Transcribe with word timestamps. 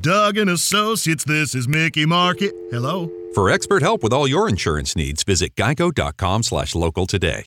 Doug 0.00 0.36
and 0.36 0.50
Associates, 0.50 1.24
this 1.24 1.54
is 1.54 1.68
Mickey 1.68 2.06
Market. 2.06 2.52
Hello? 2.70 3.10
For 3.34 3.50
expert 3.50 3.82
help 3.82 4.02
with 4.02 4.12
all 4.12 4.28
your 4.28 4.48
insurance 4.48 4.94
needs, 4.94 5.24
visit 5.24 5.54
geico.com 5.56 6.42
slash 6.42 6.74
local 6.74 7.06
today. 7.06 7.46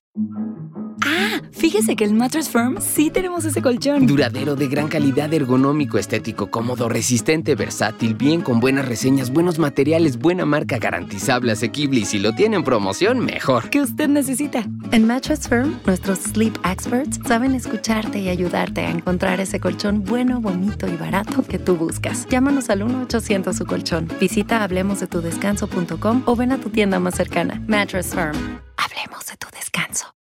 Ah, 1.05 1.41
fíjese 1.51 1.95
que 1.95 2.03
el 2.03 2.13
Mattress 2.13 2.49
Firm 2.49 2.77
sí 2.79 3.09
tenemos 3.09 3.45
ese 3.45 3.61
colchón. 3.61 4.07
Duradero, 4.07 4.55
de 4.55 4.67
gran 4.67 4.87
calidad, 4.87 5.33
ergonómico, 5.33 5.97
estético, 5.97 6.49
cómodo, 6.49 6.89
resistente, 6.89 7.55
versátil, 7.55 8.15
bien, 8.15 8.41
con 8.41 8.59
buenas 8.59 8.87
reseñas, 8.87 9.31
buenos 9.31 9.59
materiales, 9.59 10.17
buena 10.17 10.45
marca, 10.45 10.77
garantizable, 10.77 11.51
asequible 11.51 12.01
y 12.01 12.05
si 12.05 12.19
lo 12.19 12.33
tienen 12.33 12.59
en 12.59 12.63
promoción, 12.63 13.19
mejor. 13.19 13.69
¿Qué 13.69 13.81
usted 13.81 14.07
necesita? 14.07 14.65
En 14.91 15.05
Mattress 15.05 15.47
Firm, 15.47 15.79
nuestros 15.85 16.19
sleep 16.19 16.57
experts 16.63 17.19
saben 17.27 17.55
escucharte 17.55 18.19
y 18.19 18.29
ayudarte 18.29 18.81
a 18.81 18.89
encontrar 18.89 19.39
ese 19.39 19.59
colchón 19.59 20.03
bueno, 20.03 20.41
bonito 20.41 20.87
y 20.87 20.95
barato 20.95 21.43
que 21.43 21.59
tú 21.59 21.75
buscas. 21.75 22.27
Llámanos 22.27 22.69
al 22.69 22.81
1-800 22.81 23.53
su 23.53 23.65
colchón. 23.65 24.07
Visita 24.19 24.63
hablemosdetudescanso.com 24.63 26.23
o 26.25 26.35
ven 26.35 26.51
a 26.51 26.57
tu 26.57 26.69
tienda 26.69 26.99
más 26.99 27.15
cercana. 27.15 27.61
Mattress 27.67 28.13
Firm. 28.13 28.59
Hablemos 28.77 29.25
de 29.25 29.37
tu 29.37 29.47
descanso. 29.53 30.16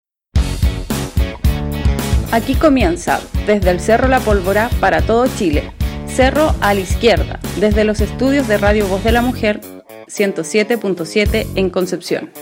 Aquí 2.36 2.54
comienza, 2.54 3.22
desde 3.48 3.70
el 3.70 3.80
Cerro 3.80 4.10
La 4.10 4.20
Pólvora 4.20 4.70
para 4.82 5.02
todo 5.02 5.26
Chile. 5.38 5.72
Cerro 6.06 6.54
a 6.60 6.74
la 6.74 6.82
izquierda, 6.82 7.40
desde 7.62 7.86
los 7.86 8.02
estudios 8.02 8.46
de 8.50 8.58
Radio 8.58 8.86
Voz 8.88 9.06
de 9.06 9.14
la 9.14 9.22
Mujer, 9.22 9.62
107.7 10.08 11.48
en 11.56 11.70
Concepción. 11.70 12.34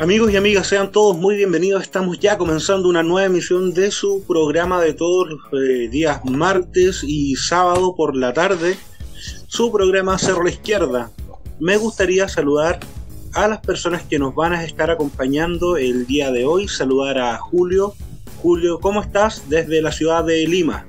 Amigos 0.00 0.32
y 0.32 0.36
amigas, 0.36 0.66
sean 0.66 0.90
todos 0.90 1.16
muy 1.16 1.36
bienvenidos. 1.36 1.84
Estamos 1.84 2.18
ya 2.18 2.36
comenzando 2.36 2.88
una 2.88 3.04
nueva 3.04 3.26
emisión 3.26 3.72
de 3.72 3.92
su 3.92 4.24
programa 4.26 4.80
de 4.80 4.94
todos 4.94 5.28
los 5.28 5.62
eh, 5.62 5.90
días 5.90 6.24
martes 6.24 7.04
y 7.04 7.36
sábado 7.36 7.94
por 7.94 8.16
la 8.16 8.32
tarde. 8.32 8.76
Su 9.46 9.70
programa 9.70 10.18
Cerro 10.18 10.40
a 10.40 10.44
la 10.46 10.50
Izquierda. 10.50 11.12
Me 11.60 11.76
gustaría 11.76 12.28
saludar 12.28 12.80
a 13.34 13.48
las 13.48 13.60
personas 13.60 14.02
que 14.02 14.18
nos 14.18 14.34
van 14.34 14.52
a 14.52 14.64
estar 14.64 14.90
acompañando 14.90 15.76
el 15.76 16.06
día 16.06 16.30
de 16.30 16.44
hoy. 16.44 16.68
Saludar 16.68 17.18
a 17.18 17.38
Julio. 17.38 17.94
Julio, 18.42 18.80
¿cómo 18.80 19.00
estás 19.00 19.48
desde 19.48 19.80
la 19.80 19.92
ciudad 19.92 20.24
de 20.24 20.46
Lima? 20.46 20.86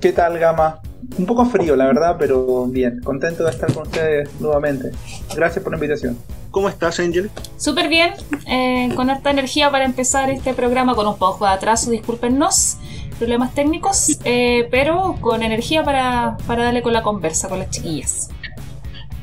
¿Qué 0.00 0.12
tal, 0.12 0.38
Gama? 0.38 0.80
Un 1.18 1.26
poco 1.26 1.44
frío, 1.46 1.76
la 1.76 1.86
verdad, 1.86 2.16
pero 2.18 2.66
bien. 2.66 3.00
Contento 3.02 3.44
de 3.44 3.50
estar 3.50 3.72
con 3.72 3.84
ustedes 3.84 4.28
nuevamente. 4.40 4.90
Gracias 5.34 5.62
por 5.62 5.72
la 5.72 5.76
invitación. 5.76 6.18
¿Cómo 6.50 6.68
estás, 6.68 6.98
Angel? 6.98 7.30
Súper 7.56 7.88
bien, 7.88 8.12
eh, 8.48 8.92
con 8.96 9.08
harta 9.08 9.30
energía 9.30 9.70
para 9.70 9.84
empezar 9.84 10.30
este 10.30 10.52
programa 10.52 10.96
con 10.96 11.06
un 11.06 11.16
poco 11.16 11.44
de 11.44 11.52
atraso, 11.52 11.90
discúlpenos, 11.90 12.76
problemas 13.18 13.54
técnicos, 13.54 14.18
eh, 14.24 14.66
pero 14.70 15.16
con 15.20 15.44
energía 15.44 15.84
para, 15.84 16.36
para 16.48 16.64
darle 16.64 16.82
con 16.82 16.92
la 16.92 17.02
conversa 17.02 17.48
con 17.48 17.60
las 17.60 17.70
chiquillas. 17.70 18.30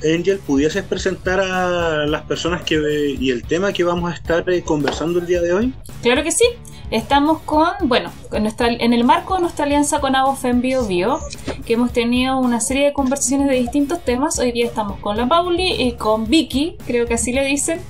Angel, 0.03 0.39
¿pudieses 0.39 0.83
presentar 0.83 1.39
a 1.39 2.05
las 2.05 2.23
personas 2.23 2.63
que 2.63 3.15
y 3.19 3.31
el 3.31 3.43
tema 3.43 3.73
que 3.73 3.83
vamos 3.83 4.11
a 4.11 4.15
estar 4.15 4.47
eh, 4.49 4.61
conversando 4.61 5.19
el 5.19 5.25
día 5.25 5.41
de 5.41 5.53
hoy? 5.53 5.73
Claro 6.01 6.23
que 6.23 6.31
sí. 6.31 6.45
Estamos 6.89 7.41
con, 7.41 7.67
bueno, 7.83 8.11
nuestra, 8.39 8.69
en 8.69 8.93
el 8.93 9.03
marco 9.03 9.35
de 9.35 9.41
nuestra 9.41 9.65
alianza 9.65 9.99
con 9.99 10.15
Abofem 10.15 10.61
Bio 10.61 10.85
Bio, 10.85 11.19
que 11.65 11.73
hemos 11.73 11.91
tenido 11.91 12.37
una 12.39 12.61
serie 12.61 12.85
de 12.85 12.93
conversaciones 12.93 13.49
de 13.49 13.55
distintos 13.55 14.01
temas. 14.05 14.39
Hoy 14.39 14.53
día 14.53 14.65
estamos 14.65 14.97
con 14.99 15.17
la 15.17 15.27
Pauli 15.27 15.81
y 15.81 15.93
con 15.93 16.29
Vicky, 16.29 16.77
creo 16.85 17.05
que 17.05 17.15
así 17.15 17.33
le 17.33 17.43
dicen, 17.43 17.81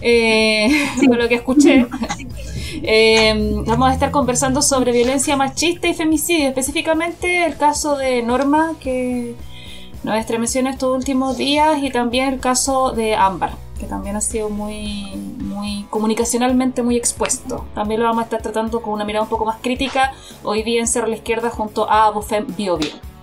eh, 0.00 0.68
lo 1.02 1.28
que 1.28 1.34
escuché. 1.34 1.86
Eh, 2.82 3.62
vamos 3.66 3.90
a 3.90 3.92
estar 3.92 4.10
conversando 4.10 4.62
sobre 4.62 4.92
violencia 4.92 5.36
machista 5.36 5.88
y 5.88 5.94
femicidio, 5.94 6.48
específicamente 6.48 7.44
el 7.44 7.56
caso 7.56 7.96
de 7.96 8.22
Norma, 8.22 8.74
que 8.80 9.34
nos 10.06 10.16
estremeció 10.18 10.60
en 10.60 10.68
estos 10.68 10.96
últimos 10.96 11.36
días 11.36 11.82
y 11.82 11.90
también 11.90 12.32
el 12.32 12.38
caso 12.38 12.92
de 12.92 13.16
Ámbar, 13.16 13.50
que 13.80 13.86
también 13.86 14.14
ha 14.14 14.20
sido 14.20 14.48
muy, 14.48 15.16
muy 15.16 15.84
comunicacionalmente 15.90 16.84
muy 16.84 16.96
expuesto. 16.96 17.64
También 17.74 17.98
lo 18.00 18.06
vamos 18.06 18.20
a 18.20 18.24
estar 18.26 18.40
tratando 18.40 18.80
con 18.82 18.92
una 18.92 19.04
mirada 19.04 19.24
un 19.24 19.28
poco 19.28 19.44
más 19.44 19.56
crítica 19.60 20.12
hoy 20.44 20.62
día 20.62 20.78
en 20.78 20.86
Cerro 20.86 21.08
la 21.08 21.16
Izquierda 21.16 21.50
junto 21.50 21.90
a 21.90 22.08
Bufem 22.12 22.46
Bio 22.56 22.76
Bio. 22.76 23.15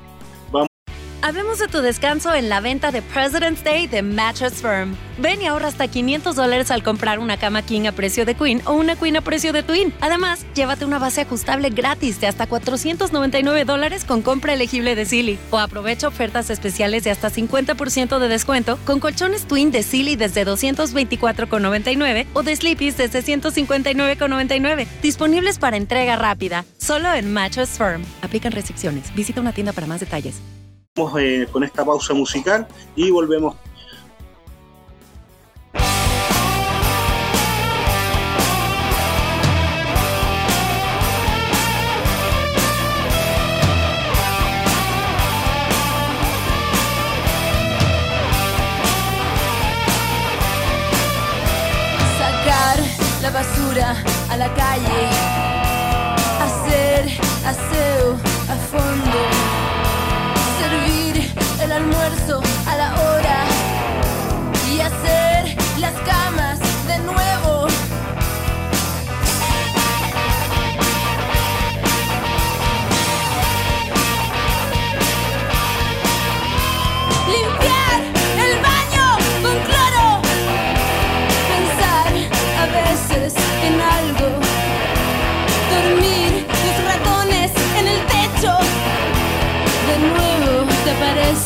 Hablemos 1.24 1.58
de 1.58 1.70
tu 1.70 1.82
descanso 1.82 2.36
en 2.36 2.50
la 2.50 2.60
venta 2.60 2.92
de 2.92 3.02
President's 3.02 3.64
Day 3.64 3.88
de 3.88 4.02
Mattress 4.02 4.56
Firm. 4.56 4.98
Ven 5.20 5.42
y 5.42 5.46
ahorra 5.46 5.70
hasta 5.70 5.88
500 5.88 6.36
dólares 6.36 6.70
al 6.70 6.84
comprar 6.84 7.18
una 7.18 7.38
cama 7.38 7.62
king 7.62 7.88
a 7.88 7.94
precio 7.94 8.26
de 8.26 8.36
queen 8.36 8.62
o 8.66 8.74
una 8.74 8.98
queen 8.98 9.16
a 9.16 9.22
precio 9.22 9.54
de 9.54 9.64
twin. 9.64 9.94
Además, 10.02 10.46
llévate 10.54 10.84
una 10.84 11.00
base 11.00 11.22
ajustable 11.22 11.70
gratis 11.70 12.20
de 12.20 12.28
hasta 12.28 12.46
499 12.46 13.64
dólares 13.64 14.04
con 14.04 14.22
compra 14.22 14.52
elegible 14.54 14.96
de 14.96 15.06
Silly. 15.06 15.40
O 15.50 15.60
aprovecha 15.60 16.10
ofertas 16.10 16.50
especiales 16.50 17.06
de 17.06 17.12
hasta 17.12 17.32
50% 17.32 18.20
de 18.20 18.28
descuento 18.28 18.78
con 18.84 19.00
colchones 19.00 19.46
twin 19.48 19.72
de 19.72 19.84
Silly 19.84 20.18
desde 20.18 20.46
224,99 20.46 22.26
o 22.34 22.44
de 22.44 22.54
Sleepy's 22.54 22.98
desde 22.98 23.24
159,99. 23.24 24.88
Disponibles 25.02 25.58
para 25.58 25.78
entrega 25.78 26.18
rápida. 26.18 26.66
Solo 26.80 27.14
en 27.14 27.32
Mattress 27.32 27.78
Firm. 27.78 28.04
Aplican 28.22 28.52
restricciones. 28.52 29.16
Visita 29.16 29.40
una 29.40 29.54
tienda 29.54 29.72
para 29.72 29.88
más 29.88 30.02
detalles. 30.02 30.42
Eh, 30.96 31.48
con 31.52 31.64
esta 31.64 31.84
pausa 31.84 32.14
musical 32.14 32.68
y 32.96 33.10
volvemos. 33.10 33.56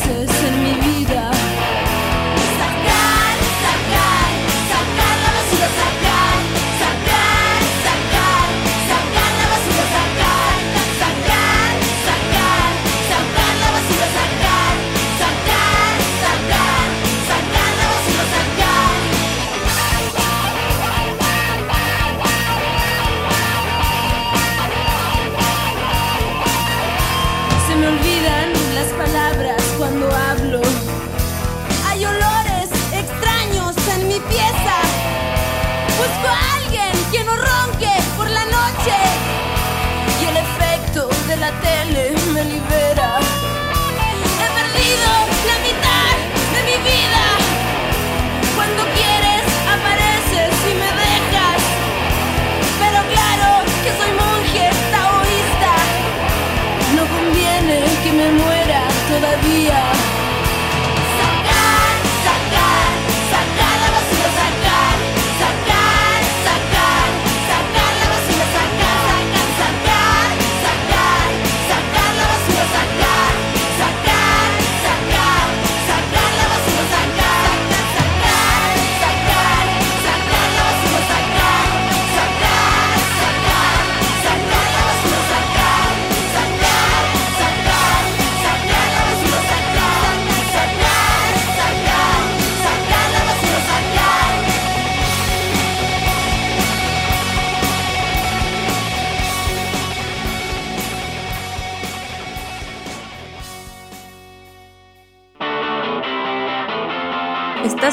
Jesus 0.08 0.57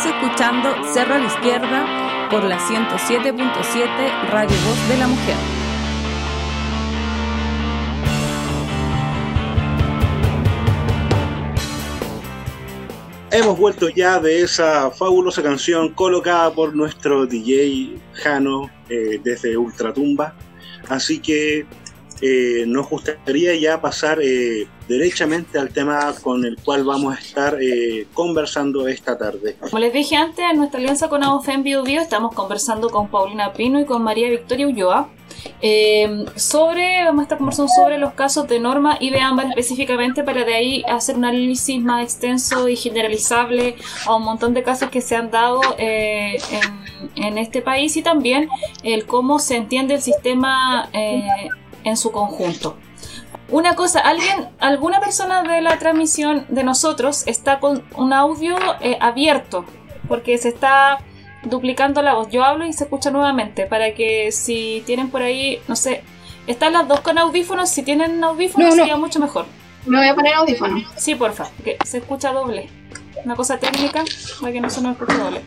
escuchando 0.04 0.76
Cerro 0.94 1.14
a 1.14 1.20
la 1.20 1.28
Izquierda 1.28 2.28
por 2.30 2.44
la 2.44 2.60
107.7 2.60 4.30
Radio 4.30 4.58
Voz 4.68 4.90
de 4.90 4.98
la 4.98 5.08
Mujer. 5.08 5.38
Hemos 13.32 13.58
vuelto 13.58 13.88
ya 13.88 14.20
de 14.20 14.42
esa 14.42 14.92
fabulosa 14.92 15.42
canción 15.42 15.94
colocada 15.94 16.54
por 16.54 16.76
nuestro 16.76 17.26
DJ 17.26 17.98
Jano 18.16 18.70
eh, 18.90 19.22
desde 19.24 19.56
Ultratumba. 19.56 20.36
Así 20.90 21.20
que 21.20 21.66
eh, 22.22 22.66
nos 22.68 22.90
gustaría 22.90 23.56
ya 23.56 23.80
pasar 23.80 24.20
eh, 24.22 24.68
derechamente 24.88 25.58
al 25.60 25.70
tema 25.70 26.14
con 26.22 26.46
el 26.46 26.58
cual 26.58 26.84
vamos 26.84 27.16
a 27.16 27.20
estar 27.20 27.58
eh, 27.62 28.08
conversando 28.14 28.88
esta 28.88 29.18
tarde. 29.18 29.56
Como 29.60 29.80
les 29.80 29.94
dije 29.94 30.16
antes, 30.16 30.46
en 30.52 30.58
nuestra 30.58 30.80
alianza 30.80 31.10
con 31.10 31.24
AOFEM 31.24 31.64
Bio 31.64 31.84
Bio 31.84 32.02
estamos 32.02 32.34
conversando 32.34 32.90
con 32.90 33.10
Paulina 33.10 33.54
Pino 33.54 33.80
y 33.80 33.86
con 33.86 34.04
María 34.04 34.30
Victoria 34.30 34.68
Ulloa 34.68 35.10
eh, 35.62 36.26
sobre, 36.36 37.04
vamos 37.06 37.22
a 37.22 37.24
estar 37.24 37.38
conversando 37.38 37.72
sobre 37.72 37.98
los 37.98 38.14
casos 38.14 38.48
de 38.48 38.60
Norma 38.60 38.98
y 39.00 39.10
de 39.10 39.20
Ámbar 39.20 39.48
específicamente 39.48 40.24
para 40.24 40.44
de 40.44 40.54
ahí 40.54 40.84
hacer 40.88 41.16
un 41.18 41.26
análisis 41.26 41.82
más 41.82 42.04
extenso 42.04 42.68
y 42.68 42.76
generalizable 42.76 43.76
a 44.06 44.16
un 44.16 44.24
montón 44.24 44.54
de 44.54 44.64
casos 44.64 44.90
que 44.90 45.02
se 45.02 45.16
han 45.16 45.32
dado 45.32 45.62
eh, 45.78 46.38
en, 46.52 47.24
en 47.24 47.38
este 47.38 47.62
país 47.62 47.96
y 47.98 48.02
también 48.02 48.50
el 48.84 49.06
cómo 49.06 49.40
se 49.40 49.56
entiende 49.56 49.96
el 49.96 50.02
sistema 50.02 50.90
eh, 50.94 51.50
en 51.84 51.98
su 51.98 52.12
conjunto. 52.12 52.78
Una 53.50 53.76
cosa, 53.76 54.00
alguien, 54.00 54.50
alguna 54.60 55.00
persona 55.00 55.44
de 55.44 55.62
la 55.62 55.78
transmisión 55.78 56.46
de 56.50 56.64
nosotros 56.64 57.28
está 57.28 57.60
con 57.60 57.84
un 57.96 58.12
audio 58.12 58.58
eh, 58.82 58.98
abierto 59.00 59.66
porque 60.08 60.38
se 60.38 60.50
está 60.50 61.00
duplicando 61.44 62.02
la 62.02 62.16
voz. 62.16 62.30
Yo 62.32 62.44
hablo 62.44 62.66
y 62.66 62.74
se 62.74 62.86
escucha 62.86 63.12
nuevamente 63.12 63.68
para 63.68 63.94
que 63.94 64.32
si 64.32 64.82
tienen 64.88 65.10
por 65.12 65.22
ahí, 65.22 65.60
no 65.68 65.76
sé, 65.76 66.04
están 66.48 66.74
las 66.74 66.88
dos 66.88 67.02
con 67.02 67.18
audífonos. 67.20 67.70
Si 67.70 67.84
tienen 67.84 68.24
audífonos 68.24 68.70
No, 68.70 68.76
no. 68.76 68.82
sería 68.82 68.98
mucho 68.98 69.20
mejor. 69.20 69.46
Me 69.86 70.00
voy 70.00 70.08
a 70.08 70.16
poner 70.16 70.34
audífono. 70.34 70.82
Sí, 70.96 71.14
porfa, 71.14 71.48
que 71.64 71.78
se 71.86 72.00
escucha 72.00 72.32
doble. 72.34 72.70
Una 73.24 73.36
cosa 73.36 73.58
técnica 73.60 74.04
para 74.42 74.52
que 74.54 74.62
no 74.62 74.70
se 74.72 74.82
nos 74.82 74.94
escuche 74.94 75.18
doble. 75.18 75.42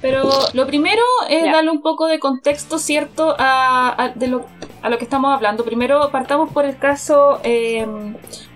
Pero 0.00 0.28
lo 0.54 0.66
primero 0.66 1.02
es 1.28 1.44
darle 1.44 1.70
un 1.70 1.82
poco 1.82 2.06
de 2.06 2.18
contexto, 2.18 2.78
¿cierto? 2.78 3.36
A, 3.38 3.94
a- 4.04 4.08
de 4.08 4.26
lo, 4.28 4.46
a 4.82 4.88
lo 4.88 4.98
que 4.98 5.04
estamos 5.04 5.32
hablando. 5.32 5.64
Primero 5.64 6.10
partamos 6.10 6.50
por 6.52 6.64
el 6.64 6.78
caso, 6.78 7.40
eh, 7.42 7.86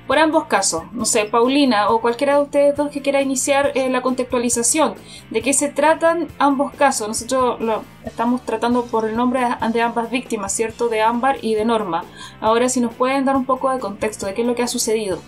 por 0.06 0.18
ambos 0.18 0.46
casos. 0.46 0.84
No 0.92 1.04
sé, 1.04 1.24
Paulina 1.24 1.88
o 1.90 2.00
cualquiera 2.00 2.36
de 2.36 2.42
ustedes 2.42 2.76
dos 2.76 2.90
que 2.90 3.02
quiera 3.02 3.20
iniciar 3.20 3.72
eh, 3.74 3.88
la 3.90 4.02
contextualización. 4.02 4.94
¿De 5.30 5.42
qué 5.42 5.52
se 5.52 5.68
tratan 5.68 6.28
ambos 6.38 6.72
casos? 6.74 7.08
Nosotros 7.08 7.60
lo 7.60 7.82
estamos 8.04 8.42
tratando 8.42 8.84
por 8.84 9.08
el 9.08 9.16
nombre 9.16 9.40
de 9.72 9.80
ambas 9.82 10.10
víctimas, 10.10 10.52
¿cierto? 10.52 10.88
De 10.88 11.02
Ámbar 11.02 11.38
y 11.42 11.54
de 11.54 11.64
Norma. 11.64 12.04
Ahora, 12.40 12.68
si 12.68 12.80
nos 12.80 12.94
pueden 12.94 13.24
dar 13.24 13.36
un 13.36 13.44
poco 13.44 13.70
de 13.70 13.78
contexto 13.78 14.26
de 14.26 14.34
qué 14.34 14.42
es 14.42 14.46
lo 14.46 14.54
que 14.54 14.62
ha 14.62 14.68
sucedido. 14.68 15.18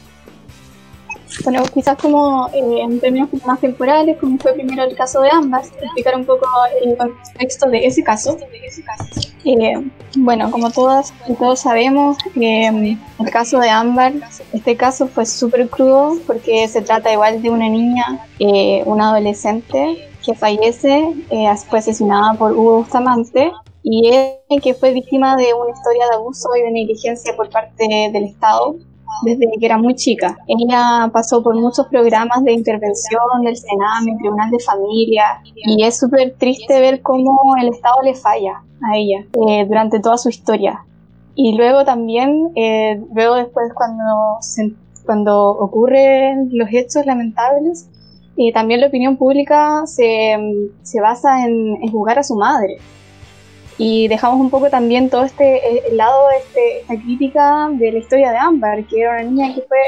Bueno, 1.44 1.62
quizás 1.74 1.98
como 1.98 2.48
eh, 2.54 2.80
en 2.80 3.00
términos 3.00 3.28
más 3.44 3.60
temporales, 3.60 4.16
como 4.18 4.38
fue 4.38 4.54
primero 4.54 4.84
el 4.84 4.96
caso 4.96 5.20
de 5.20 5.30
ambas, 5.30 5.70
explicar 5.82 6.16
un 6.16 6.24
poco 6.24 6.46
el 6.82 6.96
contexto 6.96 7.68
de 7.68 7.86
ese 7.86 8.02
caso. 8.02 8.38
Eh, 9.48 9.74
bueno, 10.16 10.50
como 10.50 10.72
todas 10.72 11.14
y 11.28 11.34
todos 11.34 11.60
sabemos, 11.60 12.16
eh, 12.34 12.66
el 12.66 13.30
caso 13.30 13.60
de 13.60 13.70
Ámbar, 13.70 14.14
este 14.52 14.76
caso 14.76 15.06
fue 15.06 15.24
súper 15.24 15.70
crudo 15.70 16.18
porque 16.26 16.66
se 16.66 16.82
trata 16.82 17.12
igual 17.12 17.40
de 17.40 17.50
una 17.50 17.68
niña, 17.68 18.26
eh, 18.40 18.82
una 18.86 19.10
adolescente 19.10 20.08
que 20.24 20.34
fallece, 20.34 21.12
eh, 21.30 21.46
fue 21.68 21.78
asesinada 21.78 22.34
por 22.34 22.54
Hugo 22.54 22.78
Bustamante 22.78 23.52
y 23.84 24.08
él 24.08 24.60
que 24.60 24.74
fue 24.74 24.92
víctima 24.92 25.36
de 25.36 25.54
una 25.54 25.70
historia 25.70 26.08
de 26.10 26.16
abuso 26.16 26.48
y 26.58 26.62
de 26.62 26.70
negligencia 26.72 27.36
por 27.36 27.48
parte 27.48 28.10
del 28.12 28.24
Estado 28.24 28.74
desde 29.22 29.46
que 29.58 29.66
era 29.66 29.78
muy 29.78 29.94
chica. 29.94 30.36
Ella 30.46 31.10
pasó 31.12 31.42
por 31.42 31.54
muchos 31.56 31.86
programas 31.86 32.42
de 32.44 32.52
intervención 32.52 33.42
del 33.42 33.56
Sename, 33.56 34.16
Tribunal 34.18 34.50
de 34.50 34.58
Familia, 34.60 35.40
y 35.54 35.84
es 35.84 35.98
súper 35.98 36.34
triste 36.38 36.80
ver 36.80 37.02
cómo 37.02 37.56
el 37.60 37.68
Estado 37.68 37.96
le 38.02 38.14
falla 38.14 38.62
a 38.82 38.96
ella 38.96 39.26
eh, 39.48 39.64
durante 39.66 40.00
toda 40.00 40.18
su 40.18 40.28
historia. 40.28 40.84
Y 41.34 41.56
luego 41.56 41.84
también, 41.84 42.52
eh, 42.54 43.00
luego 43.14 43.34
después 43.34 43.72
cuando, 43.74 44.38
cuando 45.04 45.50
ocurren 45.50 46.48
los 46.52 46.68
hechos 46.72 47.04
lamentables, 47.04 47.88
eh, 48.38 48.52
también 48.52 48.80
la 48.80 48.88
opinión 48.88 49.16
pública 49.16 49.86
se, 49.86 50.36
se 50.82 51.00
basa 51.00 51.46
en, 51.46 51.78
en 51.82 51.90
juzgar 51.90 52.18
a 52.18 52.22
su 52.22 52.36
madre 52.36 52.78
y 53.78 54.08
dejamos 54.08 54.40
un 54.40 54.50
poco 54.50 54.70
también 54.70 55.10
todo 55.10 55.24
este 55.24 55.56
eh, 55.56 55.82
el 55.90 55.96
lado 55.96 56.30
este- 56.30 56.80
esta 56.80 56.94
crítica 56.96 57.68
de 57.72 57.92
la 57.92 57.98
historia 57.98 58.30
de 58.30 58.38
Ámbar, 58.38 58.84
que 58.84 59.00
era 59.00 59.12
una 59.12 59.22
niña 59.22 59.54
que 59.54 59.62
fue 59.62 59.78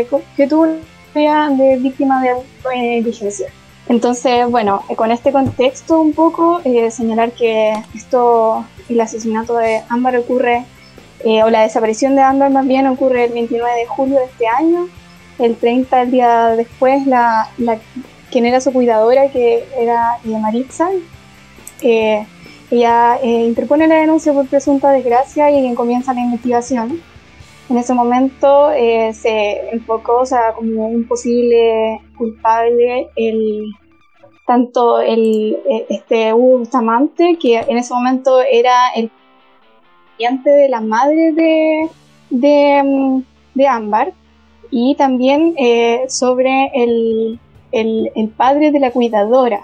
eh, 0.00 0.06
que 0.36 0.46
tuvo 0.46 0.62
una 0.62 0.78
historia 1.06 1.48
de 1.50 1.76
víctima 1.76 2.22
de 2.22 2.30
eh, 2.30 2.96
negligencia. 2.96 3.48
Entonces, 3.88 4.50
bueno, 4.50 4.82
eh, 4.90 4.96
con 4.96 5.10
este 5.10 5.32
contexto 5.32 6.00
un 6.00 6.12
poco, 6.12 6.60
eh, 6.64 6.90
señalar 6.90 7.30
que 7.32 7.72
esto, 7.94 8.64
el 8.88 9.00
asesinato 9.00 9.56
de 9.56 9.80
Ámbar 9.88 10.16
ocurre, 10.18 10.64
eh, 11.24 11.42
o 11.42 11.48
la 11.50 11.62
desaparición 11.62 12.14
de 12.14 12.22
Ámbar 12.22 12.50
más 12.50 12.66
bien 12.66 12.86
ocurre 12.86 13.24
el 13.24 13.32
29 13.32 13.80
de 13.80 13.86
julio 13.86 14.18
de 14.18 14.24
este 14.26 14.46
año. 14.46 14.88
El 15.38 15.56
30, 15.56 16.02
el 16.02 16.10
día 16.10 16.48
después, 16.56 17.06
la, 17.06 17.48
la 17.58 17.78
quien 18.30 18.44
era 18.44 18.60
su 18.60 18.72
cuidadora, 18.72 19.30
que 19.30 19.64
era 19.78 20.18
eh, 20.24 20.36
Maritza, 20.38 20.90
eh, 21.80 22.26
ella 22.70 23.18
eh, 23.22 23.46
interpone 23.46 23.88
la 23.88 23.96
denuncia 23.96 24.32
por 24.32 24.46
presunta 24.46 24.90
desgracia 24.90 25.50
y 25.50 25.74
comienza 25.74 26.12
la 26.12 26.20
investigación. 26.20 27.00
En 27.70 27.76
ese 27.76 27.94
momento 27.94 28.70
eh, 28.72 29.12
se 29.12 29.70
enfocó 29.70 30.20
o 30.20 30.26
sea, 30.26 30.52
como 30.54 30.86
un 30.86 31.06
posible 31.06 32.00
culpable 32.16 33.08
el, 33.16 33.72
tanto 34.46 35.00
el, 35.00 35.58
eh, 35.68 35.86
este 35.90 36.32
Hugo 36.32 36.58
Bustamante, 36.58 37.36
que 37.40 37.58
en 37.58 37.76
ese 37.76 37.92
momento 37.92 38.40
era 38.40 38.88
el 38.96 39.10
cliente 40.16 40.50
de 40.50 40.68
la 40.68 40.80
madre 40.80 41.32
de, 41.32 41.88
de, 42.30 43.22
de 43.54 43.66
Ámbar, 43.66 44.12
y 44.70 44.94
también 44.96 45.54
eh, 45.58 46.04
sobre 46.08 46.70
el, 46.74 47.38
el 47.72 48.28
padre 48.36 48.70
de 48.70 48.80
la 48.80 48.90
cuidadora, 48.90 49.60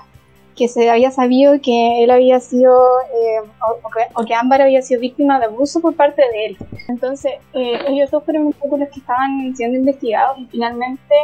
que 0.56 0.68
se 0.68 0.88
había 0.88 1.10
sabido 1.10 1.54
que 1.60 2.04
él 2.04 2.10
había 2.10 2.38
sido, 2.40 2.72
eh, 3.12 3.40
o, 3.60 4.20
o 4.20 4.24
que, 4.24 4.34
Ámbar 4.34 4.62
había 4.62 4.82
sido 4.82 5.00
víctima 5.00 5.38
de 5.40 5.46
abuso 5.46 5.80
por 5.80 5.94
parte 5.96 6.22
de 6.32 6.46
él. 6.46 6.56
Entonces, 6.88 7.32
eh, 7.54 7.78
ellos 7.88 8.10
dos 8.10 8.22
fueron 8.24 8.46
un 8.46 8.52
poco 8.52 8.76
los 8.76 8.88
que 8.90 9.00
estaban 9.00 9.54
siendo 9.56 9.76
investigados 9.78 10.38
y 10.38 10.46
finalmente, 10.46 11.14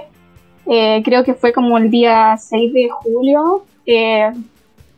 eh, 0.66 1.00
creo 1.04 1.22
que 1.25 1.34
fue 1.34 1.52
como 1.52 1.78
el 1.78 1.90
día 1.90 2.37
6 2.38 2.72
de 2.72 2.88
julio, 2.90 3.64
eh, 3.87 4.32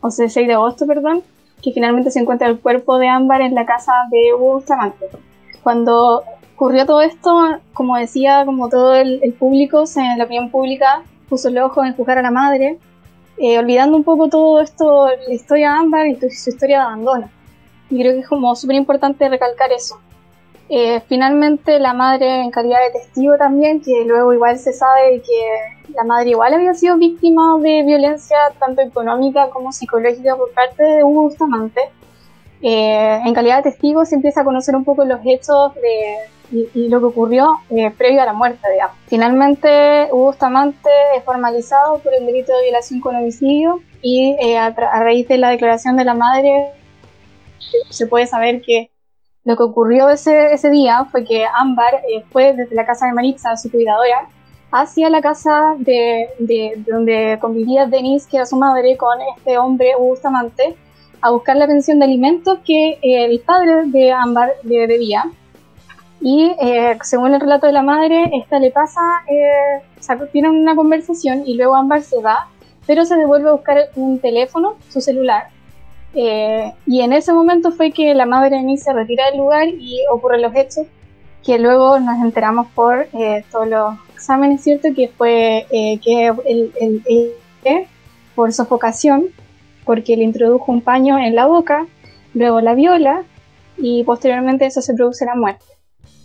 o 0.01 0.09
sea, 0.09 0.27
6 0.27 0.47
de 0.47 0.53
agosto, 0.53 0.85
perdón, 0.87 1.21
que 1.61 1.71
finalmente 1.71 2.11
se 2.11 2.19
encuentra 2.19 2.47
el 2.47 2.59
cuerpo 2.59 2.97
de 2.97 3.07
Ámbar 3.07 3.41
en 3.41 3.53
la 3.55 3.65
casa 3.65 3.93
de 4.11 4.33
Bustamante. 4.37 5.07
Cuando 5.61 6.23
ocurrió 6.55 6.85
todo 6.85 7.01
esto, 7.01 7.59
como 7.73 7.97
decía, 7.97 8.43
como 8.45 8.69
todo 8.69 8.95
el, 8.95 9.19
el 9.23 9.33
público, 9.33 9.85
se- 9.85 10.01
la 10.17 10.25
opinión 10.25 10.49
pública 10.49 11.03
puso 11.29 11.47
el 11.49 11.57
ojo 11.59 11.83
en 11.85 11.95
juzgar 11.95 12.17
a 12.17 12.21
la 12.21 12.31
madre, 12.31 12.77
eh, 13.45 13.59
olvidando 13.59 13.97
un 13.97 14.05
poco 14.05 14.29
todo 14.29 14.61
esto, 14.61 15.09
la 15.27 15.33
historia 15.33 15.71
de 15.71 15.79
Ámbar 15.79 16.07
y 16.07 16.15
su 16.15 16.49
historia 16.49 16.77
de 16.77 16.83
abandono. 16.85 17.29
Y 17.89 17.99
creo 17.99 18.13
que 18.13 18.19
es 18.21 18.27
como 18.29 18.55
súper 18.55 18.77
importante 18.77 19.27
recalcar 19.27 19.69
eso. 19.73 19.99
Eh, 20.69 21.01
finalmente 21.09 21.77
la 21.77 21.93
madre 21.93 22.39
en 22.39 22.51
calidad 22.51 22.79
de 22.79 23.01
testigo 23.01 23.35
también, 23.37 23.81
que 23.81 24.05
luego 24.05 24.31
igual 24.31 24.57
se 24.57 24.71
sabe 24.71 25.21
que 25.21 25.91
la 25.93 26.05
madre 26.05 26.29
igual 26.29 26.53
había 26.53 26.73
sido 26.73 26.95
víctima 26.95 27.59
de 27.59 27.83
violencia 27.83 28.37
tanto 28.59 28.81
económica 28.81 29.49
como 29.49 29.73
psicológica 29.73 30.37
por 30.37 30.49
parte 30.53 30.81
de 30.81 31.03
Hugo 31.03 31.23
Bustamante. 31.23 31.81
Eh, 32.61 33.19
en 33.25 33.33
calidad 33.33 33.57
de 33.57 33.71
testigo 33.71 34.05
se 34.05 34.15
empieza 34.15 34.39
a 34.39 34.45
conocer 34.45 34.73
un 34.73 34.85
poco 34.85 35.03
los 35.03 35.19
hechos 35.25 35.75
de, 35.75 36.15
y, 36.53 36.69
y 36.73 36.87
lo 36.89 36.99
que 36.99 37.05
ocurrió 37.07 37.47
eh, 37.69 37.91
previo 37.91 38.21
a 38.21 38.25
la 38.25 38.33
muerte, 38.33 38.59
digamos. 38.71 38.95
Finalmente, 39.07 40.07
Hugo 40.11 40.25
Bustamante 40.27 40.89
es 41.17 41.23
formalizado 41.23 41.99
por 41.99 42.13
el 42.13 42.25
delito 42.25 42.55
de 42.55 42.63
violación 42.63 42.99
con 43.01 43.15
homicidio 43.15 43.81
y 44.01 44.35
eh, 44.39 44.57
a, 44.57 44.67
a 44.67 45.03
raíz 45.03 45.27
de 45.27 45.37
la 45.37 45.49
declaración 45.49 45.97
de 45.97 46.05
la 46.05 46.13
madre 46.13 46.67
se 47.89 48.07
puede 48.07 48.27
saber 48.27 48.61
que 48.61 48.91
lo 49.45 49.57
que 49.57 49.63
ocurrió 49.63 50.09
ese, 50.09 50.53
ese 50.53 50.69
día 50.69 51.05
fue 51.11 51.25
que 51.25 51.45
Ámbar 51.45 51.95
eh, 51.95 52.23
fue 52.31 52.53
desde 52.53 52.75
la 52.75 52.85
casa 52.85 53.07
de 53.07 53.13
Maritza, 53.13 53.57
su 53.57 53.69
cuidadora, 53.71 54.27
hacia 54.71 55.09
la 55.09 55.21
casa 55.21 55.75
de, 55.77 56.29
de- 56.39 56.73
de 56.77 56.91
donde 56.91 57.37
convivía 57.41 57.85
Denise, 57.85 58.27
que 58.29 58.37
era 58.37 58.45
su 58.45 58.55
madre, 58.55 58.95
con 58.97 59.17
este 59.37 59.57
hombre 59.57 59.95
Hugo 59.97 60.09
Bustamante, 60.09 60.75
a 61.21 61.31
buscar 61.31 61.55
la 61.57 61.67
pensión 61.67 61.99
de 61.99 62.05
alimentos 62.05 62.59
que 62.65 62.99
eh, 63.01 63.25
el 63.25 63.39
padre 63.41 63.83
de 63.85 64.11
Ámbar 64.11 64.51
le 64.63 64.87
debía. 64.87 65.25
Y 66.25 66.55
eh, 66.61 66.97
según 67.03 67.33
el 67.35 67.41
relato 67.41 67.67
de 67.67 67.73
la 67.73 67.81
madre, 67.83 68.31
esta 68.41 68.57
le 68.57 68.71
pasa, 68.71 69.01
eh, 69.29 69.83
o 69.99 70.01
sea, 70.01 70.17
tienen 70.31 70.51
una 70.51 70.73
conversación 70.75 71.43
y 71.45 71.55
luego 71.57 71.75
Ámbar 71.75 72.01
se 72.01 72.19
va 72.21 72.47
pero 72.85 73.05
se 73.05 73.15
devuelve 73.15 73.47
a 73.49 73.53
buscar 73.53 73.77
un 73.95 74.19
teléfono, 74.19 74.75
su 74.89 74.99
celular. 74.99 75.47
Eh, 76.13 76.71
y 76.85 76.99
en 77.01 77.13
ese 77.13 77.31
momento 77.31 77.71
fue 77.71 77.91
que 77.91 78.13
la 78.13 78.25
madre 78.25 78.57
de 78.57 78.61
mí 78.61 78.77
se 78.77 78.91
retira 78.91 79.27
del 79.29 79.37
lugar 79.37 79.67
y 79.69 79.99
ocurren 80.11 80.41
los 80.41 80.53
hechos, 80.53 80.85
que 81.45 81.59
luego 81.59 81.97
nos 81.99 82.21
enteramos 82.21 82.67
por 82.75 83.07
eh, 83.13 83.43
todos 83.51 83.67
los 83.69 83.95
exámenes, 84.13 84.61
¿cierto? 84.63 84.89
Que 84.95 85.07
fue 85.07 85.65
eh, 85.71 85.99
que 86.03 86.27
el, 86.45 86.71
el, 86.79 87.01
el- 87.05 87.87
por 88.35 88.51
sofocación, 88.51 89.27
porque 89.85 90.17
le 90.17 90.23
introdujo 90.23 90.69
un 90.71 90.81
paño 90.81 91.17
en 91.17 91.35
la 91.35 91.45
boca, 91.45 91.85
luego 92.33 92.59
la 92.61 92.73
viola 92.73 93.23
y 93.77 94.03
posteriormente 94.03 94.65
eso 94.65 94.81
se 94.81 94.93
produce 94.93 95.25
la 95.25 95.35
muerte. 95.35 95.63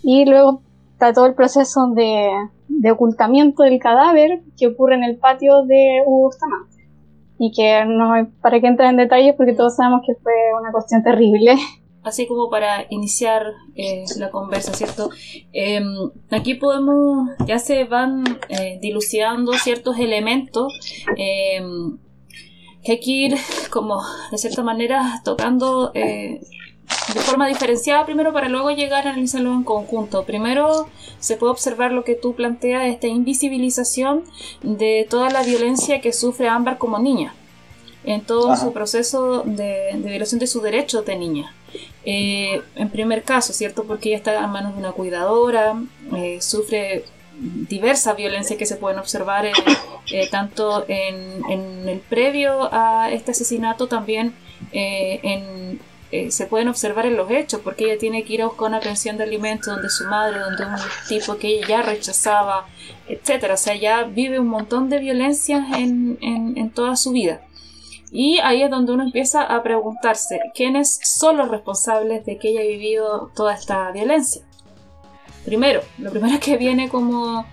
Y 0.03 0.25
luego 0.25 0.61
está 0.93 1.13
todo 1.13 1.25
el 1.25 1.33
proceso 1.33 1.87
de, 1.93 2.29
de 2.67 2.91
ocultamiento 2.91 3.63
del 3.63 3.79
cadáver 3.79 4.41
que 4.57 4.67
ocurre 4.67 4.95
en 4.95 5.03
el 5.03 5.17
patio 5.17 5.63
de 5.65 6.01
Hugo 6.05 6.27
Bustamante. 6.27 6.87
Y 7.37 7.51
que 7.51 7.85
no 7.85 8.11
hay 8.13 8.25
para 8.41 8.59
qué 8.59 8.67
entrar 8.67 8.89
en 8.89 8.97
detalles 8.97 9.35
porque 9.35 9.53
todos 9.53 9.75
sabemos 9.75 10.01
que 10.05 10.13
fue 10.15 10.33
una 10.59 10.71
cuestión 10.71 11.03
terrible. 11.03 11.55
Así 12.03 12.27
como 12.27 12.49
para 12.49 12.85
iniciar 12.89 13.43
eh, 13.75 14.05
la 14.17 14.29
conversa, 14.29 14.73
¿cierto? 14.73 15.09
Eh, 15.51 15.81
aquí 16.31 16.55
podemos, 16.55 17.29
ya 17.45 17.59
se 17.59 17.83
van 17.83 18.23
eh, 18.47 18.79
dilucidando 18.81 19.53
ciertos 19.53 19.99
elementos 19.99 20.73
eh, 21.17 21.61
que 22.83 22.93
hay 22.93 22.99
que 22.99 23.11
ir 23.11 23.35
como 23.69 24.01
de 24.31 24.37
cierta 24.37 24.63
manera 24.63 25.21
tocando 25.25 25.91
eh, 25.93 26.39
de 27.13 27.19
forma 27.21 27.47
diferenciada 27.47 28.05
primero 28.05 28.33
para 28.33 28.49
luego 28.49 28.71
llegar 28.71 29.07
a 29.07 29.11
analizarlo 29.11 29.53
en 29.53 29.63
conjunto. 29.63 30.23
Primero 30.25 30.87
se 31.19 31.37
puede 31.37 31.51
observar 31.51 31.91
lo 31.91 32.03
que 32.03 32.15
tú 32.15 32.35
planteas, 32.35 32.85
esta 32.85 33.07
invisibilización 33.07 34.23
de 34.61 35.07
toda 35.09 35.29
la 35.29 35.43
violencia 35.43 36.01
que 36.01 36.13
sufre 36.13 36.47
Ámbar 36.47 36.77
como 36.77 36.99
niña 36.99 37.33
en 38.05 38.21
todo 38.21 38.51
Ajá. 38.51 38.63
su 38.63 38.73
proceso 38.73 39.43
de, 39.45 39.91
de 39.93 40.09
violación 40.09 40.39
de 40.39 40.47
sus 40.47 40.63
derechos 40.63 41.05
de 41.05 41.17
niña. 41.17 41.53
Eh, 42.05 42.61
en 42.75 42.89
primer 42.89 43.23
caso, 43.23 43.53
¿cierto? 43.53 43.83
Porque 43.83 44.09
ella 44.09 44.17
está 44.17 44.43
en 44.43 44.49
manos 44.49 44.73
de 44.73 44.79
una 44.79 44.93
cuidadora, 44.93 45.75
eh, 46.15 46.41
sufre 46.41 47.03
diversa 47.39 48.13
violencia 48.13 48.57
que 48.57 48.65
se 48.65 48.75
pueden 48.75 48.99
observar 48.99 49.45
eh, 49.45 49.53
eh, 50.11 50.27
tanto 50.29 50.85
en, 50.87 51.43
en 51.49 51.89
el 51.89 51.99
previo 51.99 52.69
a 52.71 53.11
este 53.11 53.31
asesinato, 53.31 53.87
también 53.87 54.33
eh, 54.71 55.19
en, 55.23 55.79
eh, 56.11 56.31
se 56.31 56.47
pueden 56.47 56.67
observar 56.67 57.05
en 57.05 57.15
los 57.15 57.29
hechos, 57.29 57.61
porque 57.63 57.85
ella 57.85 57.99
tiene 57.99 58.23
que 58.23 58.33
ir 58.33 58.41
a 58.41 58.47
buscar 58.47 58.69
una 58.69 58.79
pensión 58.79 59.17
de 59.17 59.23
alimentos 59.23 59.67
donde 59.67 59.89
su 59.89 60.05
madre, 60.05 60.39
donde 60.39 60.65
un 60.65 60.75
tipo 61.07 61.37
que 61.37 61.49
ella 61.49 61.67
ya 61.67 61.81
rechazaba, 61.83 62.67
etcétera. 63.07 63.53
O 63.53 63.57
sea, 63.57 63.75
ya 63.75 64.03
vive 64.03 64.39
un 64.39 64.47
montón 64.47 64.89
de 64.89 64.99
violencias 64.99 65.65
en, 65.77 66.17
en, 66.21 66.69
toda 66.71 66.95
su 66.95 67.11
vida. 67.11 67.41
Y 68.11 68.39
ahí 68.39 68.63
es 68.63 68.71
donde 68.71 68.91
uno 68.91 69.03
empieza 69.03 69.43
a 69.43 69.61
preguntarse 69.61 70.39
quiénes 70.55 70.99
son 71.03 71.37
los 71.37 71.49
responsables 71.49 72.25
de 72.25 72.39
que 72.39 72.49
haya 72.49 72.61
vivido 72.61 73.31
toda 73.35 73.53
esta 73.53 73.91
violencia. 73.91 74.41
Primero, 75.45 75.81
lo 75.99 76.09
primero 76.09 76.39
que 76.39 76.57
viene 76.57 76.89
como... 76.89 77.45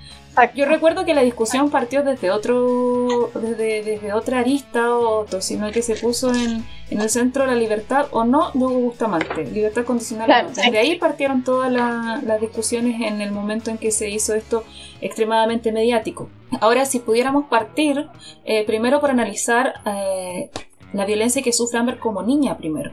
Yo 0.55 0.67
recuerdo 0.67 1.05
que 1.05 1.15
la 1.15 1.23
discusión 1.23 1.71
partió 1.71 2.03
desde 2.03 2.31
otro 2.31 3.31
desde, 3.35 3.83
desde 3.83 4.13
otra 4.13 4.41
arista 4.41 4.95
o 4.95 5.21
otro, 5.21 5.41
sino 5.41 5.71
que 5.73 5.83
se 5.83 5.95
puso 5.97 6.33
en, 6.35 6.65
en 6.91 7.01
el 7.01 7.09
centro 7.11 7.45
de 7.45 7.49
la 7.53 7.57
libertad 7.57 8.07
o 8.11 8.25
no 8.25 8.51
de 8.53 8.59
Hugo 8.65 8.79
Bustamante, 8.81 9.45
libertad 9.47 9.85
condicional. 9.85 10.27
Claro, 10.27 10.49
Desde 10.49 10.79
ahí 10.79 10.97
partieron 10.97 11.43
todas 11.43 11.73
la- 11.73 12.21
las 12.25 12.41
discusiones 12.41 13.01
en 13.01 13.21
el 13.21 13.33
momento 13.33 13.71
en 13.71 13.79
que 13.79 13.91
se 13.91 14.11
hizo 14.11 14.35
esto 14.35 14.65
extremadamente 15.01 15.73
mediático. 15.73 16.29
Ahora, 16.61 16.85
si 16.85 16.99
pudiéramos 17.01 17.47
partir 17.47 18.07
eh, 18.45 18.65
primero 18.67 19.01
por 19.01 19.11
analizar 19.11 19.75
eh, 19.87 20.51
la 20.93 21.05
violencia 21.05 21.43
que 21.43 21.53
sufre 21.53 21.79
Amber 21.79 21.99
como 21.99 22.23
niña 22.23 22.57
primero. 22.57 22.91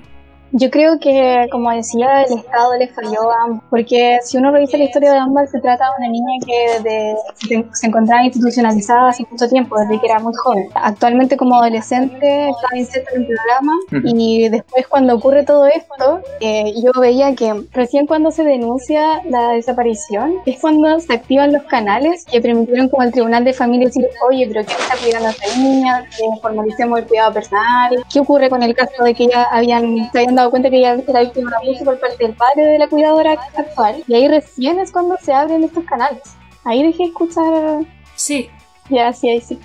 Yo 0.56 0.70
creo 0.70 1.00
que, 1.00 1.48
como 1.52 1.72
decía, 1.72 2.24
el 2.24 2.38
Estado 2.38 2.76
le 2.78 2.88
falló 2.90 3.32
a 3.32 3.44
ambos, 3.46 3.64
porque 3.72 4.20
si 4.24 4.38
uno 4.38 4.52
revisa 4.52 4.78
la 4.78 4.84
historia 4.84 5.12
de 5.14 5.18
Ámbar, 5.18 5.48
se 5.48 5.60
trata 5.60 5.84
de 5.86 5.92
una 6.06 6.10
niña 6.12 6.34
que 6.46 6.84
desde- 6.84 7.16
se, 7.36 7.66
se 7.74 7.88
encontraba 7.88 8.24
institucionalizada 8.24 9.10
hace 9.10 9.26
mucho 9.32 9.50
tiempo, 9.50 9.78
desde 9.80 10.00
que 10.00 10.06
era 10.06 10.20
muy 10.20 10.34
joven. 10.44 10.70
Actualmente 10.76 11.38
como 11.38 11.56
adolescente 11.56 12.50
estaba 12.50 12.78
inserta 12.78 13.10
en 13.16 13.22
el 13.22 13.28
programa 13.28 13.74
y 14.06 14.48
después 14.50 14.88
cuando 14.88 15.16
ocurre 15.16 15.44
todo 15.44 15.66
esto, 15.66 16.22
eh, 16.40 16.72
yo 16.84 16.92
veía 17.02 17.34
que 17.36 17.66
recién 17.72 18.06
cuando 18.06 18.30
se 18.30 18.44
denuncia 18.44 19.22
la 19.28 19.50
desaparición 19.54 20.36
es 20.46 20.60
cuando 20.62 21.00
se 21.00 21.14
activan 21.14 21.52
los 21.52 21.64
canales 21.64 22.26
que 22.32 22.40
permitieron 22.42 22.90
como 22.90 23.02
al 23.02 23.12
Tribunal 23.12 23.44
de 23.44 23.54
Familia 23.54 23.88
decir, 23.88 24.08
oye, 24.30 24.46
pero 24.48 24.64
¿quién 24.66 24.78
está 24.80 24.96
cuidando 25.04 25.30
a 25.30 25.32
esta 25.32 25.58
niña? 25.58 26.06
Que 26.16 26.26
formalicemos 26.42 27.00
el 27.00 27.08
cuidado 27.08 27.34
personal. 27.34 28.04
¿Qué 28.12 28.20
ocurre 28.20 28.50
con 28.52 28.62
el 28.62 28.76
caso 28.76 29.04
de 29.04 29.16
que 29.16 29.28
ya 29.28 29.44
habían, 29.52 30.12
se 30.12 30.20
habían 30.20 30.36
dado 30.36 30.43
cuenta 30.50 30.70
que 30.70 30.78
ella 30.78 30.98
era 31.08 31.22
víctima 31.22 31.52
de 31.52 31.70
abuso 31.70 31.86
por 31.86 32.00
parte 32.00 32.26
del 32.26 32.36
padre 32.36 32.66
de 32.66 32.80
la 32.80 32.88
cuidadora 32.88 33.38
actual? 33.56 34.04
Y 34.08 34.14
ahí 34.16 34.28
recién 34.28 34.80
es 34.80 34.92
cuando 34.92 35.18
se 35.22 35.34
abren 35.34 35.64
estos 35.64 35.84
canales. 35.86 36.24
Ahí 36.64 36.84
dejé 36.84 37.04
de 37.04 37.10
escuchar. 37.10 37.86
Sí. 38.16 38.50
Ya, 38.90 39.14
sí, 39.14 39.30
ahí 39.30 39.42
sí. 39.42 39.60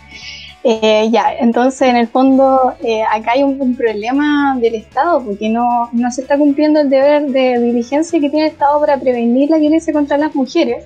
Eh, 0.65 1.09
ya, 1.11 1.33
entonces 1.35 1.83
en 1.83 1.97
el 1.97 2.09
fondo 2.09 2.75
eh, 2.83 3.03
acá 3.03 3.33
hay 3.33 3.45
un, 3.45 3.61
un 3.61 3.77
problema 3.77 4.57
del 4.61 4.75
Estado 4.75 5.25
porque 5.25 5.49
no, 5.49 5.89
no 5.93 6.11
se 6.11 6.23
está 6.23 6.37
cumpliendo 6.37 6.81
el 6.81 6.91
deber 6.91 7.27
de 7.27 7.61
diligencia 7.61 8.19
que 8.21 8.29
tiene 8.29 8.47
el 8.47 8.53
Estado 8.53 8.81
para 8.81 8.99
prevenir 8.99 9.51
la 9.51 9.59
violencia 9.59 9.93
contra 9.93 10.19
las 10.19 10.35
mujeres 10.35 10.85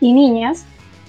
y 0.00 0.12
niñas 0.12 0.64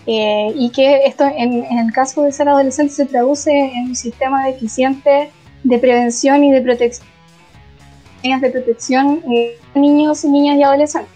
eh, 0.08 0.52
y 0.56 0.72
que 0.72 1.06
esto 1.06 1.26
en, 1.26 1.64
en 1.64 1.78
el 1.78 1.94
caso 1.94 2.24
de 2.24 2.32
ser 2.32 2.50
adolescente 2.50 2.92
se 2.92 3.06
traduce 3.06 3.52
en 3.52 3.90
un 3.90 3.96
sistema 3.96 4.48
deficiente 4.48 5.30
de 5.64 5.78
prevención 5.78 6.44
y 6.44 6.52
de 6.52 6.62
protección 6.62 7.08
de 8.24 8.50
protección 8.50 9.22
de 9.22 9.58
niños, 9.76 10.24
niñas 10.26 10.58
y 10.58 10.64
adolescentes 10.64 11.12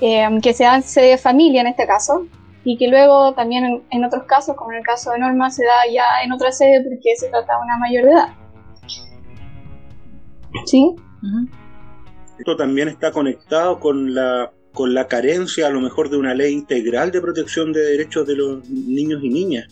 eh, 0.00 0.26
que 0.42 0.52
se 0.54 0.64
hace 0.64 1.00
de 1.00 1.18
familia 1.18 1.60
en 1.60 1.68
este 1.68 1.86
caso 1.86 2.26
y 2.64 2.78
que 2.78 2.88
luego 2.88 3.34
también 3.34 3.64
en, 3.64 3.82
en 3.90 4.04
otros 4.04 4.24
casos, 4.24 4.56
como 4.56 4.72
en 4.72 4.78
el 4.78 4.84
caso 4.84 5.10
de 5.10 5.18
Norma, 5.18 5.50
se 5.50 5.64
da 5.64 5.92
ya 5.92 6.04
en 6.24 6.32
otra 6.32 6.50
sede 6.50 6.82
porque 6.82 7.14
se 7.16 7.28
trata 7.28 7.56
de 7.56 7.62
una 7.62 7.76
mayor 7.78 8.04
de 8.04 8.10
edad. 8.10 8.34
¿Sí? 10.66 10.94
Esto 12.38 12.56
también 12.56 12.88
está 12.88 13.12
conectado 13.12 13.80
con 13.80 14.14
la, 14.14 14.52
con 14.72 14.94
la 14.94 15.08
carencia 15.08 15.66
a 15.66 15.70
lo 15.70 15.80
mejor 15.80 16.10
de 16.10 16.16
una 16.16 16.34
ley 16.34 16.52
integral 16.52 17.10
de 17.10 17.20
protección 17.20 17.72
de 17.72 17.80
derechos 17.80 18.26
de 18.26 18.36
los 18.36 18.68
niños 18.68 19.22
y 19.22 19.28
niñas, 19.28 19.66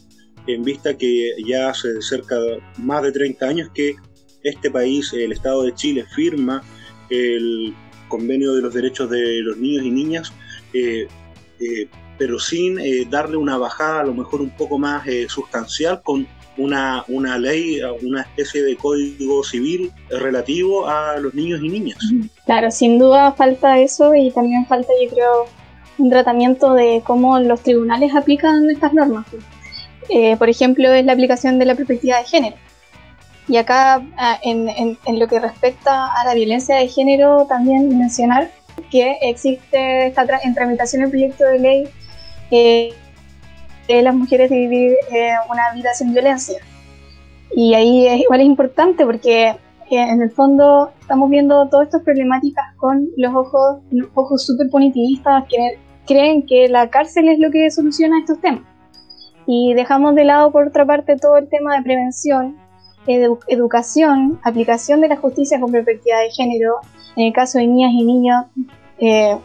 en 0.46 0.62
vista 0.62 0.96
que 0.96 1.30
ya 1.46 1.70
hace 1.70 2.02
cerca 2.02 2.36
de 2.36 2.60
más 2.78 3.02
de 3.02 3.12
30 3.12 3.46
años 3.46 3.70
que 3.74 3.96
este 4.42 4.70
país, 4.70 5.12
el 5.12 5.32
Estado 5.32 5.62
de 5.62 5.74
Chile, 5.74 6.04
firma 6.14 6.62
el 7.10 7.74
convenio 8.08 8.54
de 8.54 8.62
los 8.62 8.74
derechos 8.74 9.08
de 9.10 9.42
los 9.42 9.56
niños 9.56 9.84
y 9.84 9.90
niñas, 9.90 10.32
eh, 10.74 11.08
eh, 11.60 11.88
pero 12.18 12.38
sin 12.38 12.78
eh, 12.78 13.06
darle 13.08 13.36
una 13.36 13.56
bajada 13.56 14.00
a 14.00 14.04
lo 14.04 14.14
mejor 14.14 14.40
un 14.40 14.50
poco 14.50 14.78
más 14.78 15.06
eh, 15.06 15.26
sustancial 15.28 16.02
con 16.02 16.26
una, 16.58 17.04
una 17.08 17.38
ley, 17.38 17.80
una 18.02 18.22
especie 18.22 18.62
de 18.62 18.76
código 18.76 19.42
civil 19.42 19.90
relativo 20.10 20.86
a 20.86 21.16
los 21.18 21.32
niños 21.32 21.60
y 21.62 21.68
niñas. 21.70 21.98
Claro, 22.44 22.70
sin 22.70 22.98
duda 22.98 23.32
falta 23.32 23.78
eso 23.78 24.14
y 24.14 24.30
también 24.30 24.66
falta, 24.66 24.92
yo 25.02 25.08
creo, 25.08 25.46
un 25.96 26.10
tratamiento 26.10 26.74
de 26.74 27.02
cómo 27.06 27.40
los 27.40 27.62
tribunales 27.62 28.14
aplican 28.14 28.68
estas 28.70 28.92
normas. 28.92 29.24
Por 30.38 30.48
ejemplo, 30.50 30.92
es 30.92 31.06
la 31.06 31.14
aplicación 31.14 31.58
de 31.58 31.64
la 31.64 31.74
perspectiva 31.74 32.18
de 32.18 32.24
género. 32.24 32.56
Y 33.48 33.56
acá, 33.56 34.02
ah, 34.16 34.38
en, 34.42 34.68
en- 34.68 34.98
en 35.04 35.18
lo 35.18 35.26
que 35.26 35.40
respecta 35.40 36.06
a 36.06 36.24
la 36.24 36.34
violencia 36.34 36.76
de 36.76 36.88
género, 36.88 37.46
también 37.46 37.98
mencionar 37.98 38.50
que 38.90 39.18
existe 39.22 40.06
está 40.06 40.24
en 40.42 40.54
tramitación 40.54 41.02
el 41.02 41.10
proyecto 41.10 41.44
de 41.44 41.58
ley 41.58 41.88
eh, 42.50 42.94
de 43.88 44.02
las 44.02 44.14
mujeres 44.14 44.48
de 44.50 44.56
vivir 44.56 44.92
eh, 45.10 45.32
una 45.50 45.72
vida 45.74 45.92
sin 45.94 46.12
violencia. 46.12 46.58
Y 47.54 47.74
ahí 47.74 48.06
es, 48.06 48.20
igual 48.20 48.40
es 48.40 48.46
importante 48.46 49.04
porque 49.04 49.48
eh, 49.48 49.56
en 49.90 50.22
el 50.22 50.30
fondo 50.30 50.90
estamos 51.00 51.28
viendo 51.28 51.68
todas 51.68 51.86
estas 51.88 52.02
problemáticas 52.02 52.64
con 52.76 53.08
los 53.16 53.34
ojos, 53.34 53.80
los 53.90 54.08
ojos 54.14 54.46
súper 54.46 54.70
punitivistas 54.70 55.44
que 55.48 55.78
creen 56.06 56.46
que 56.46 56.68
la 56.68 56.88
cárcel 56.88 57.28
es 57.28 57.38
lo 57.38 57.50
que 57.50 57.70
soluciona 57.70 58.20
estos 58.20 58.40
temas. 58.40 58.62
Y 59.46 59.74
dejamos 59.74 60.14
de 60.14 60.24
lado, 60.24 60.50
por 60.52 60.68
otra 60.68 60.86
parte, 60.86 61.16
todo 61.16 61.36
el 61.36 61.48
tema 61.48 61.76
de 61.76 61.82
prevención, 61.82 62.56
edu- 63.06 63.40
educación, 63.48 64.40
aplicación 64.42 65.00
de 65.00 65.08
la 65.08 65.16
justicia 65.16 65.60
con 65.60 65.72
perspectiva 65.72 66.18
de 66.18 66.30
género, 66.30 66.76
en 67.16 67.26
el 67.26 67.32
caso 67.32 67.58
de 67.58 67.66
niñas 67.66 67.92
y 67.92 68.04
niños, 68.04 68.44
eh, 68.98 69.36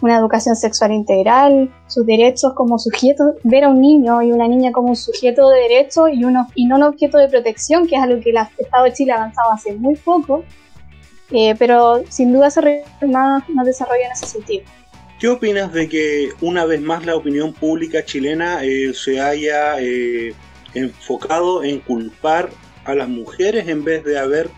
una 0.00 0.18
educación 0.18 0.54
sexual 0.56 0.92
integral, 0.92 1.72
sus 1.86 2.04
derechos 2.04 2.52
como 2.54 2.78
sujetos, 2.78 3.36
ver 3.42 3.64
a 3.64 3.70
un 3.70 3.80
niño 3.80 4.20
y 4.22 4.32
una 4.32 4.46
niña 4.46 4.70
como 4.72 4.88
un 4.88 4.96
sujeto 4.96 5.48
de 5.48 5.60
derecho 5.60 6.08
y, 6.08 6.24
uno, 6.24 6.46
y 6.54 6.66
no 6.66 6.76
un 6.76 6.82
objeto 6.82 7.16
de 7.16 7.28
protección, 7.28 7.86
que 7.86 7.96
es 7.96 8.02
algo 8.02 8.20
que 8.20 8.30
el 8.30 8.36
Estado 8.58 8.84
de 8.84 8.92
Chile 8.92 9.12
ha 9.12 9.16
avanzado 9.16 9.52
hace 9.52 9.72
muy 9.74 9.94
poco, 9.96 10.44
eh, 11.30 11.54
pero 11.58 12.02
sin 12.10 12.32
duda 12.32 12.50
se 12.50 12.82
más, 13.06 13.48
más 13.48 13.66
en 13.66 14.12
ese 14.12 14.26
sentido. 14.26 14.64
¿Qué 15.18 15.28
opinas 15.28 15.72
de 15.72 15.88
que 15.88 16.28
una 16.42 16.66
vez 16.66 16.82
más 16.82 17.06
la 17.06 17.16
opinión 17.16 17.54
pública 17.54 18.04
chilena 18.04 18.62
eh, 18.62 18.92
se 18.92 19.20
haya 19.20 19.76
enfocado 20.74 21.64
en 21.64 21.78
culpar 21.78 22.50
a 22.84 22.94
las 22.94 23.08
mujeres 23.08 23.68
en 23.68 23.84
vez 23.84 24.04
de 24.04 24.18
haber 24.18 24.50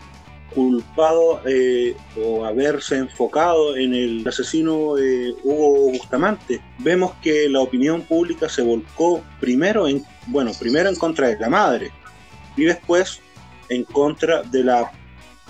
culpado 0.53 1.41
eh, 1.45 1.95
o 2.19 2.45
haberse 2.45 2.97
enfocado 2.97 3.75
en 3.75 3.93
el 3.93 4.27
asesino 4.27 4.97
eh, 4.97 5.35
Hugo 5.43 5.91
Bustamante. 5.91 6.61
Vemos 6.79 7.13
que 7.21 7.49
la 7.49 7.59
opinión 7.59 8.01
pública 8.01 8.49
se 8.49 8.61
volcó 8.61 9.21
primero 9.39 9.87
en, 9.87 10.03
bueno, 10.27 10.51
primero 10.57 10.89
en 10.89 10.95
contra 10.95 11.27
de 11.27 11.37
la 11.37 11.49
madre 11.49 11.91
y 12.55 12.63
después 12.63 13.19
en 13.69 13.83
contra 13.83 14.41
de 14.43 14.63
la 14.63 14.91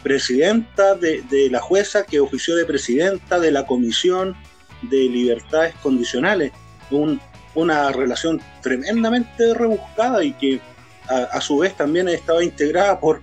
presidenta, 0.03 0.95
de, 0.95 1.21
de 1.23 1.49
la 1.49 1.59
jueza 1.59 2.03
que 2.03 2.19
ofició 2.19 2.55
de 2.55 2.65
presidenta 2.65 3.39
de 3.39 3.51
la 3.51 3.65
Comisión 3.65 4.35
de 4.81 4.97
Libertades 4.97 5.73
Condicionales. 5.75 6.51
Un, 6.91 7.19
una 7.55 7.91
relación 7.91 8.41
tremendamente 8.61 9.53
rebuscada 9.53 10.23
y 10.23 10.33
que 10.33 10.59
a, 11.09 11.41
su 11.41 11.57
vez 11.59 11.75
también 11.75 12.07
estaba 12.09 12.43
integrada 12.43 12.99
por 12.99 13.21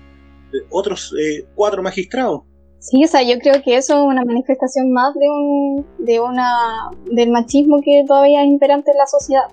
otros 0.71 1.15
eh, 1.19 1.45
cuatro 1.55 1.83
magistrados. 1.83 2.43
Sí, 2.79 3.03
o 3.03 3.09
sea, 3.09 3.23
yo 3.23 3.39
creo 3.39 3.63
que 3.63 3.77
eso 3.77 3.95
es 3.95 4.03
una 4.03 4.25
manifestación 4.25 4.93
más 4.93 5.15
de 5.15 5.27
un, 5.29 5.87
de 5.99 6.21
una, 6.21 6.91
del 7.11 7.31
machismo 7.31 7.81
que 7.83 8.05
todavía 8.07 8.43
es 8.43 8.49
imperante 8.49 8.91
en 8.91 8.99
la 8.99 9.07
sociedad, 9.07 9.45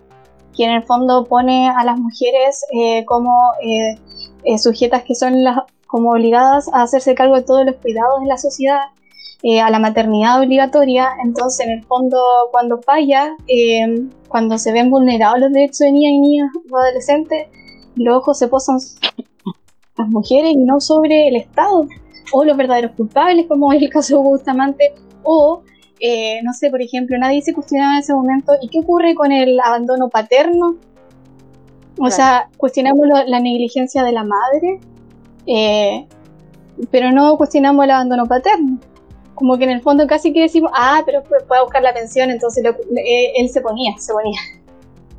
que 0.55 0.65
en 0.65 0.71
el 0.71 0.83
fondo 0.83 1.25
pone 1.25 1.69
a 1.69 1.83
las 1.85 1.97
mujeres 1.97 2.65
eh, 2.73 3.05
como 3.05 3.53
eh, 3.63 3.95
eh, 4.43 4.57
sujetas 4.57 5.03
que 5.03 5.15
son 5.15 5.43
las, 5.43 5.59
como 5.87 6.11
obligadas 6.11 6.67
a 6.73 6.83
hacerse 6.83 7.15
cargo 7.15 7.35
de 7.35 7.43
todos 7.43 7.65
los 7.65 7.75
cuidados 7.77 8.21
de 8.21 8.27
la 8.27 8.37
sociedad, 8.37 8.81
eh, 9.43 9.59
a 9.59 9.71
la 9.71 9.79
maternidad 9.79 10.39
obligatoria, 10.39 11.09
entonces 11.25 11.65
en 11.65 11.71
el 11.71 11.83
fondo 11.85 12.21
cuando 12.51 12.79
falla, 12.79 13.35
eh, 13.47 14.07
cuando 14.27 14.59
se 14.59 14.71
ven 14.71 14.91
vulnerados 14.91 15.39
los 15.39 15.51
derechos 15.51 15.79
de 15.79 15.91
niñas 15.93 16.11
y 16.11 16.19
niños 16.19 16.49
o 16.69 16.77
adolescentes, 16.77 17.47
los 17.95 18.17
ojos 18.17 18.37
se 18.37 18.47
posan 18.47 18.77
las 19.97 20.07
mujeres 20.09 20.51
y 20.51 20.57
no 20.57 20.79
sobre 20.79 21.27
el 21.27 21.35
Estado 21.35 21.87
o 22.33 22.43
los 22.45 22.55
verdaderos 22.57 22.91
culpables, 22.91 23.45
como 23.47 23.71
es 23.73 23.81
el 23.81 23.89
caso 23.89 24.17
de 24.17 24.23
Bustamante, 24.23 24.93
o, 25.23 25.61
eh, 25.99 26.41
no 26.43 26.53
sé, 26.53 26.69
por 26.69 26.81
ejemplo, 26.81 27.17
nadie 27.17 27.41
se 27.41 27.53
cuestionaba 27.53 27.93
en 27.93 27.99
ese 27.99 28.13
momento, 28.13 28.53
¿y 28.61 28.69
qué 28.69 28.79
ocurre 28.79 29.13
con 29.15 29.31
el 29.31 29.59
abandono 29.59 30.09
paterno? 30.09 30.77
O 31.99 32.09
sea, 32.09 32.49
cuestionamos 32.57 33.05
lo- 33.07 33.23
la 33.27 33.39
negligencia 33.39 34.03
de 34.03 34.11
la 34.13 34.23
madre, 34.23 34.79
eh, 35.45 36.07
pero 36.89 37.11
no 37.11 37.35
cuestionamos 37.37 37.83
el 37.83 37.91
abandono 37.91 38.25
paterno. 38.25 38.79
Como 39.35 39.57
que 39.57 39.65
en 39.65 39.71
el 39.71 39.81
fondo 39.81 40.07
casi 40.07 40.31
que 40.33 40.41
decimos, 40.41 40.71
ah, 40.73 41.01
pero 41.05 41.19
a 41.19 41.63
buscar 41.63 41.81
la 41.83 41.93
pensión, 41.93 42.29
entonces 42.31 42.63
lo- 42.63 42.71
eh, 42.97 43.33
él 43.37 43.49
se 43.49 43.59
ponía, 43.61 43.97
se 43.99 44.13
ponía. 44.13 44.39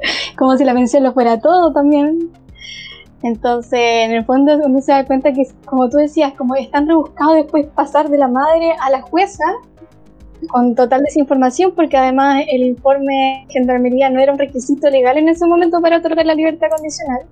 Como 0.39 0.57
si 0.57 0.65
la 0.65 0.73
pensión 0.75 1.03
lo 1.03 1.13
fuera 1.13 1.39
todo 1.39 1.73
también. 1.73 2.31
Entonces, 3.23 3.81
en 3.81 4.13
el 4.13 4.25
fondo 4.25 4.59
uno 4.65 4.81
se 4.81 4.93
da 4.93 5.05
cuenta 5.07 5.33
que, 5.33 5.43
como 5.65 5.89
tú 5.89 5.99
decías, 5.99 6.35
como 6.35 6.57
es 6.57 6.71
tan 6.71 6.89
rebuscado 6.89 7.35
después 7.35 7.67
pasar 7.67 8.09
de 8.09 8.19
la 8.19 8.29
madre 8.29 8.73
a 8.81 8.91
la 8.91 9.03
jueza 9.03 9.45
con 10.49 10.75
total 10.75 11.03
desinformación, 11.03 11.73
porque 11.73 11.97
además 11.97 12.45
el 12.51 12.63
informe 12.63 13.47
de 13.47 13.53
gendarmería 13.53 14.11
no 14.11 14.21
era 14.21 14.33
un 14.33 14.39
requisito 14.39 14.91
legal 14.91 15.17
en 15.19 15.29
ese 15.29 15.47
momento 15.47 15.81
para 15.81 15.99
otorgar 15.99 16.27
la 16.27 16.35
libertad 16.35 16.67
condicional. 16.75 17.23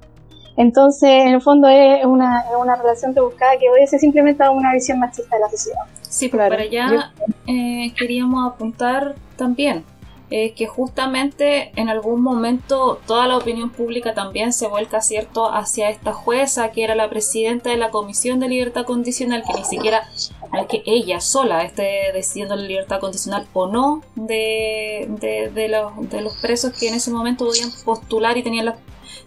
Entonces, 0.57 1.09
en 1.09 1.35
el 1.35 1.41
fondo 1.41 1.69
es 1.69 2.05
una, 2.05 2.45
una 2.61 2.77
relación 2.77 3.15
rebuscada 3.15 3.53
que 3.59 3.69
obedece 3.69 3.99
simplemente 3.99 4.45
a 4.45 4.51
una 4.51 4.73
visión 4.73 5.01
machista 5.01 5.37
de 5.37 5.43
la 5.43 5.49
sociedad. 5.49 5.83
Sí, 6.03 6.29
pues 6.29 6.49
para 6.49 6.63
allá 6.63 7.13
eh, 7.47 7.93
queríamos 7.99 8.53
apuntar 8.53 9.15
también 9.37 9.85
eh, 10.31 10.53
que 10.53 10.67
justamente 10.67 11.73
en 11.75 11.89
algún 11.89 12.23
momento 12.23 13.01
toda 13.07 13.27
la 13.27 13.37
opinión 13.37 13.71
pública 13.71 14.15
también 14.15 14.53
se 14.53 14.69
vuelca 14.69 15.01
cierto 15.01 15.53
hacia 15.53 15.91
esta 15.91 16.13
jueza 16.13 16.71
que 16.71 16.85
era 16.85 16.95
la 16.95 17.11
presidenta 17.11 17.71
de 17.71 17.77
la 17.77 17.91
Comisión 17.91 18.39
de 18.39 18.49
Libertad 18.49 18.85
Condicional, 18.85 19.43
que 19.45 19.59
ni 19.59 19.65
siquiera 19.65 20.09
al 20.53 20.67
que 20.67 20.83
ella 20.87 21.21
sola 21.21 21.65
esté 21.65 22.13
decidiendo 22.13 22.57
la 22.57 22.63
libertad 22.63 23.01
condicional 23.01 23.47
o 23.53 23.67
no 23.67 24.03
de, 24.15 25.07
de, 25.09 25.51
de 25.51 25.69
los, 25.69 26.11
de 26.11 26.21
los 26.21 26.37
presos 26.37 26.73
que 26.79 26.89
en 26.89 26.95
ese 26.95 27.11
momento 27.11 27.47
podían 27.47 27.71
postular 27.85 28.37
y 28.37 28.43
tenían 28.43 28.67
las 28.67 28.77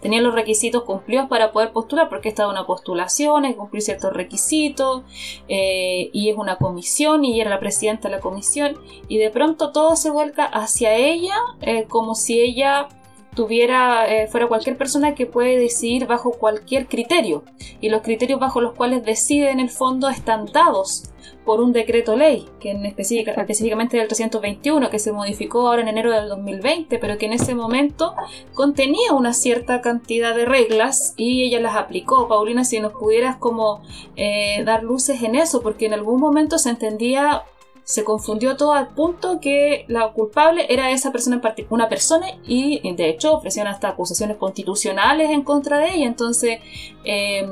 tenían 0.04 0.24
los 0.26 0.36
requisitos 0.36 0.84
cumplidos 0.84 1.30
para 1.30 1.54
poder 1.54 1.72
postular, 1.72 2.10
porque 2.10 2.28
esta 2.28 2.44
es 2.44 2.50
una 2.50 2.68
postulación, 2.68 3.44
que 3.44 3.56
cumplir 3.56 3.82
ciertos 3.82 4.12
requisitos, 4.12 5.04
eh, 5.48 6.10
y 6.12 6.30
es 6.30 6.38
una 6.38 6.58
comisión, 6.58 7.24
y 7.24 7.40
era 7.40 7.50
la 7.50 7.60
presidenta 7.60 8.10
de 8.10 8.16
la 8.18 8.22
comisión, 8.22 8.78
y 9.08 9.18
de 9.18 9.32
pronto 9.32 9.72
todo 9.72 9.96
se 9.96 10.12
vuelca 10.12 10.44
hacia 10.44 10.94
ella, 10.96 11.36
eh, 11.62 11.86
como 11.88 12.16
si 12.16 12.42
ella 12.42 12.90
tuviera, 13.34 14.06
eh, 14.14 14.28
fuera 14.28 14.48
cualquier 14.48 14.78
persona 14.78 15.16
que 15.16 15.26
puede 15.26 15.58
decidir 15.58 16.06
bajo 16.06 16.32
cualquier 16.32 16.88
criterio, 16.88 17.46
y 17.80 17.88
los 17.88 18.02
criterios 18.02 18.42
bajo 18.42 18.60
los 18.60 18.74
cuales 18.74 19.06
decide 19.06 19.52
en 19.52 19.62
el 19.62 19.70
fondo 19.70 20.10
están 20.10 20.48
dados 20.48 21.13
por 21.46 21.62
un 21.62 21.74
decreto 21.74 22.16
ley, 22.16 22.48
que 22.60 22.72
en 22.72 22.86
específica, 22.86 23.32
específicamente 23.32 23.98
del 23.98 24.08
321, 24.08 24.90
que 24.90 25.00
se 25.00 25.12
modificó 25.12 25.68
ahora 25.68 25.82
en 25.82 25.90
enero 25.90 26.12
del 26.12 26.30
2020, 26.30 26.98
pero 27.00 27.18
que 27.18 27.26
en 27.26 27.34
ese 27.34 27.54
momento 27.54 28.14
contenía 28.54 29.14
una 29.14 29.34
cierta 29.34 29.82
cantidad 29.82 30.36
de 30.36 30.46
reglas 30.46 31.14
y 31.18 31.44
ella 31.44 31.60
las 31.60 31.76
aplicó. 31.76 32.28
Paulina, 32.28 32.64
si 32.64 32.80
nos 32.80 32.94
pudieras 32.94 33.36
como 33.36 33.82
eh, 34.16 34.64
dar 34.66 34.84
luces 34.84 35.22
en 35.24 35.36
eso, 35.36 35.62
porque 35.62 35.86
en 35.86 35.94
algún 35.94 36.20
momento 36.20 36.58
se 36.58 36.70
entendía, 36.70 37.44
se 37.84 38.04
confundió 38.04 38.56
todo 38.56 38.74
al 38.74 38.90
punto 38.90 39.40
que 39.42 39.86
la 39.90 40.14
culpable 40.14 40.66
era 40.70 40.92
esa 40.92 41.12
persona 41.12 41.36
en 41.36 41.42
particular, 41.42 41.74
una 41.74 41.90
persona, 41.90 42.28
y 42.48 42.80
de 42.94 43.10
hecho 43.10 43.34
ofrecían 43.34 43.68
hasta 43.68 43.90
acusaciones 43.90 44.38
constitucionales 44.38 45.30
en 45.30 45.44
contra 45.44 45.80
de 45.80 45.96
ella. 45.96 46.06
Entonces, 46.06 46.60
eh, 47.04 47.46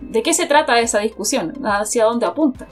¿de 0.00 0.22
qué 0.22 0.32
se 0.32 0.46
trata 0.46 0.78
esa 0.78 1.00
discusión? 1.00 1.54
¿Hacia 1.64 2.04
dónde 2.04 2.26
apunta? 2.26 2.68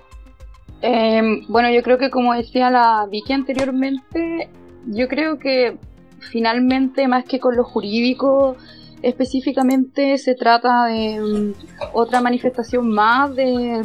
Eh, 0.83 1.23
bueno, 1.49 1.71
yo 1.71 1.83
creo 1.83 1.97
que 1.97 2.11
como 2.11 2.35
decía 2.35 2.71
la 2.71 3.07
Vicky 3.11 3.33
anteriormente, 3.33 4.49
yo 4.87 5.09
creo 5.09 5.39
que 5.39 5.79
finalmente 6.19 7.07
más 7.09 7.25
que 7.25 7.39
con 7.41 7.57
lo 7.57 7.65
jurídico 7.65 8.57
específicamente 9.03 10.19
se 10.19 10.35
trata 10.35 10.87
de 10.87 11.21
mm, 11.21 11.53
otra 11.93 12.21
manifestación 12.21 12.89
más 12.89 13.35
de 13.35 13.83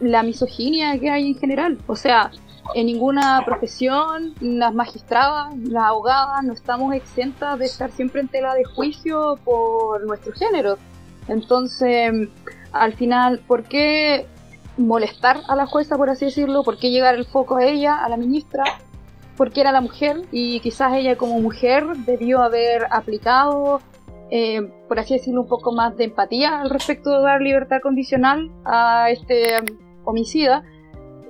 la 0.00 0.22
misoginia 0.22 0.98
que 0.98 1.10
hay 1.10 1.28
en 1.28 1.34
general. 1.34 1.78
O 1.86 1.96
sea, 1.96 2.30
en 2.74 2.86
ninguna 2.86 3.42
profesión, 3.44 4.34
las 4.40 4.74
magistradas, 4.74 5.56
las 5.58 5.84
abogadas, 5.84 6.42
no 6.44 6.52
estamos 6.52 6.94
exentas 6.94 7.58
de 7.58 7.66
estar 7.66 7.90
siempre 7.90 8.20
en 8.20 8.28
tela 8.28 8.54
de 8.54 8.64
juicio 8.64 9.38
por 9.44 10.04
nuestro 10.06 10.32
género. 10.32 10.78
Entonces, 11.28 12.28
al 12.72 12.94
final, 12.94 13.40
¿por 13.46 13.64
qué 13.64 14.26
molestar 14.80 15.40
a 15.48 15.56
la 15.56 15.66
jueza, 15.66 15.96
por 15.96 16.10
así 16.10 16.26
decirlo? 16.26 16.62
¿Por 16.62 16.78
qué 16.78 16.90
llegar 16.90 17.14
el 17.14 17.24
foco 17.24 17.56
a 17.56 17.64
ella, 17.64 18.04
a 18.04 18.08
la 18.08 18.16
ministra? 18.16 18.64
Porque 19.36 19.60
era 19.60 19.72
la 19.72 19.80
mujer 19.80 20.22
y 20.32 20.60
quizás 20.60 20.94
ella 20.94 21.16
como 21.16 21.40
mujer 21.40 21.86
debió 22.06 22.40
haber 22.42 22.86
aplicado, 22.90 23.80
eh, 24.30 24.60
por 24.88 24.98
así 24.98 25.14
decirlo, 25.14 25.42
un 25.42 25.48
poco 25.48 25.72
más 25.72 25.96
de 25.96 26.04
empatía 26.04 26.60
al 26.60 26.70
respecto 26.70 27.10
de 27.10 27.22
dar 27.22 27.40
libertad 27.40 27.78
condicional 27.82 28.50
a 28.64 29.10
este 29.10 29.56
um, 29.60 29.78
homicida. 30.04 30.62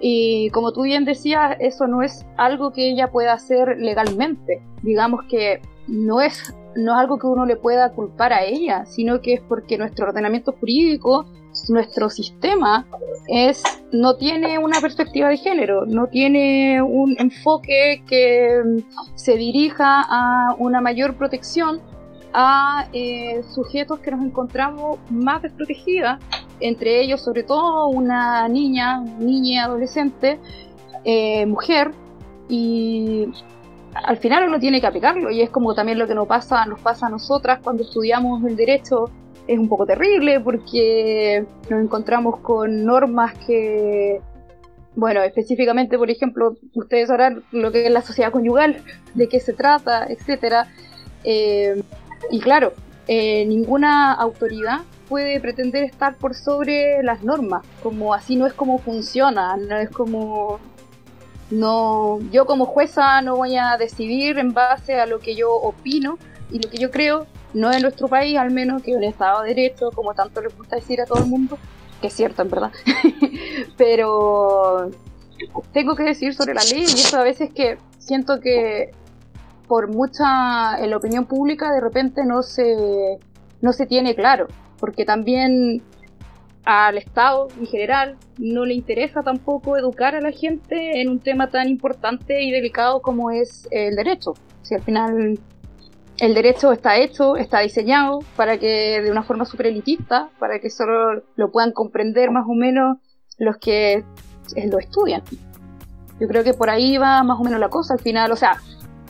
Y 0.00 0.48
como 0.50 0.72
tú 0.72 0.82
bien 0.82 1.04
decías, 1.04 1.56
eso 1.60 1.86
no 1.86 2.02
es 2.02 2.24
algo 2.36 2.72
que 2.72 2.88
ella 2.88 3.08
pueda 3.08 3.34
hacer 3.34 3.76
legalmente. 3.78 4.62
Digamos 4.82 5.24
que 5.28 5.60
no 5.90 6.20
es, 6.20 6.55
no 6.76 6.92
es 6.92 6.98
algo 6.98 7.18
que 7.18 7.26
uno 7.26 7.44
le 7.44 7.57
pueda 7.57 7.90
culpar 7.92 8.33
a 8.33 8.44
ella, 8.44 8.87
sino 8.87 9.20
que 9.20 9.35
es 9.35 9.40
porque 9.40 9.76
nuestro 9.76 10.07
ordenamiento 10.07 10.53
jurídico, 10.53 11.26
nuestro 11.68 12.09
sistema, 12.09 12.87
es, 13.26 13.62
no 13.92 14.16
tiene 14.16 14.59
una 14.59 14.81
perspectiva 14.81 15.29
de 15.29 15.37
género, 15.37 15.85
no 15.85 16.07
tiene 16.07 16.81
un 16.81 17.16
enfoque 17.18 18.03
que 18.07 18.62
se 19.14 19.37
dirija 19.37 20.05
a 20.09 20.55
una 20.59 20.81
mayor 20.81 21.16
protección 21.16 21.81
a 22.33 22.87
eh, 22.92 23.42
sujetos 23.53 23.98
que 23.98 24.12
nos 24.12 24.24
encontramos 24.24 25.00
más 25.11 25.42
desprotegidas, 25.42 26.22
entre 26.61 27.03
ellos 27.03 27.20
sobre 27.20 27.42
todo 27.42 27.88
una 27.88 28.46
niña, 28.48 29.00
niña 29.00 29.64
adolescente, 29.64 30.38
eh, 31.05 31.44
mujer, 31.46 31.92
y 32.48 33.29
al 33.94 34.18
final 34.18 34.48
uno 34.48 34.59
tiene 34.59 34.81
que 34.81 34.87
aplicarlo 34.87 35.31
y 35.31 35.42
es 35.42 35.50
como 35.50 35.74
también 35.74 35.98
lo 35.98 36.07
que 36.07 36.14
nos 36.14 36.29
pasa, 36.29 36.64
nos 36.66 36.81
pasa 36.81 37.07
a 37.07 37.11
nosotras 37.11 37.61
cuando 37.62 37.83
estudiamos 37.83 38.44
el 38.44 38.57
derecho 38.57 39.11
es 39.46 39.59
un 39.59 39.68
poco 39.68 39.87
terrible 39.87 40.40
porque 40.40 41.44
nos 41.68 41.83
encontramos 41.83 42.38
con 42.40 42.85
normas 42.85 43.37
que 43.46 44.20
bueno, 44.96 45.22
específicamente, 45.22 45.96
por 45.96 46.11
ejemplo, 46.11 46.57
ustedes 46.74 47.09
sabrán 47.09 47.44
lo 47.53 47.70
que 47.70 47.87
es 47.87 47.92
la 47.92 48.03
sociedad 48.03 48.33
conyugal, 48.33 48.83
de 49.14 49.29
qué 49.29 49.38
se 49.38 49.53
trata, 49.53 50.07
etcétera. 50.07 50.66
Eh, 51.22 51.83
y 52.31 52.40
claro, 52.40 52.72
eh, 53.07 53.44
ninguna 53.46 54.12
autoridad 54.12 54.81
puede 55.09 55.40
pretender 55.40 55.85
estar 55.85 56.16
por 56.16 56.35
sobre 56.35 57.03
las 57.03 57.22
normas, 57.22 57.64
como 57.83 58.14
así 58.14 58.37
no 58.37 58.46
es 58.46 58.53
como 58.53 58.79
funciona, 58.79 59.57
no 59.57 59.76
es 59.76 59.90
como 59.90 60.61
no 61.50 62.18
yo 62.30 62.46
como 62.46 62.64
jueza 62.66 63.20
no 63.22 63.36
voy 63.36 63.56
a 63.56 63.76
decidir 63.76 64.38
en 64.38 64.54
base 64.54 65.00
a 65.00 65.06
lo 65.06 65.18
que 65.18 65.34
yo 65.34 65.52
opino 65.52 66.18
y 66.50 66.60
lo 66.60 66.68
que 66.68 66.78
yo 66.78 66.90
creo, 66.90 67.26
no 67.54 67.72
en 67.72 67.82
nuestro 67.82 68.08
país 68.08 68.36
al 68.36 68.50
menos, 68.50 68.82
que 68.82 68.94
un 68.94 69.04
Estado 69.04 69.42
de 69.42 69.50
Derecho, 69.50 69.90
como 69.94 70.14
tanto 70.14 70.40
les 70.40 70.56
gusta 70.56 70.76
decir 70.76 71.00
a 71.00 71.06
todo 71.06 71.20
el 71.20 71.26
mundo, 71.26 71.58
que 72.00 72.08
es 72.08 72.12
cierto 72.12 72.42
en 72.42 72.50
verdad, 72.50 72.72
pero 73.76 74.90
tengo 75.72 75.94
que 75.94 76.02
decir 76.02 76.34
sobre 76.34 76.54
la 76.54 76.62
ley 76.64 76.82
y 76.82 76.84
eso 76.84 77.18
a 77.18 77.22
veces 77.22 77.50
que 77.54 77.78
siento 77.98 78.40
que 78.40 78.90
por 79.68 79.88
mucha 79.88 80.78
en 80.80 80.90
la 80.90 80.96
opinión 80.96 81.26
pública 81.26 81.72
de 81.72 81.80
repente 81.80 82.24
no 82.24 82.42
se 82.42 83.18
no 83.62 83.72
se 83.72 83.86
tiene 83.86 84.14
claro 84.14 84.48
porque 84.78 85.04
también 85.04 85.82
al 86.64 86.99
Estado 86.99 87.49
en 87.59 87.66
general 87.66 88.16
no 88.38 88.64
le 88.64 88.75
interesa 88.75 89.23
tampoco 89.23 89.77
educar 89.77 90.14
a 90.14 90.20
la 90.20 90.33
gente 90.33 91.01
en 91.01 91.09
un 91.09 91.20
tema 91.20 91.51
tan 91.51 91.68
importante 91.68 92.42
y 92.42 92.51
delicado 92.51 93.01
como 93.01 93.31
es 93.31 93.66
el 93.70 93.96
derecho. 93.96 94.35
Si 94.62 94.75
al 94.75 94.83
final 94.83 95.38
el 96.18 96.35
derecho 96.35 96.70
está 96.73 96.99
hecho, 96.99 97.37
está 97.37 97.61
diseñado 97.61 98.20
para 98.37 98.59
que 98.59 99.01
de 99.01 99.11
una 99.11 99.23
forma 99.23 99.46
super 99.46 99.66
elitista, 99.66 100.29
para 100.38 100.61
que 100.61 100.68
solo 100.68 101.23
lo 101.35 101.51
puedan 101.51 101.73
comprender 101.73 102.31
más 102.31 102.44
o 102.46 102.55
menos 102.55 102.99
los 103.38 103.57
que 103.57 104.05
lo 104.70 104.79
estudian. 104.79 105.23
Yo 106.20 106.29
creo 106.29 106.44
que 106.44 106.53
por 106.53 106.68
ahí 106.68 106.99
va 106.99 107.23
más 107.23 107.40
o 107.40 107.42
menos 107.42 107.59
la 107.59 107.70
cosa 107.70 107.94
al 107.94 108.01
final. 108.01 108.31
O 108.33 108.37
sea, 108.37 108.59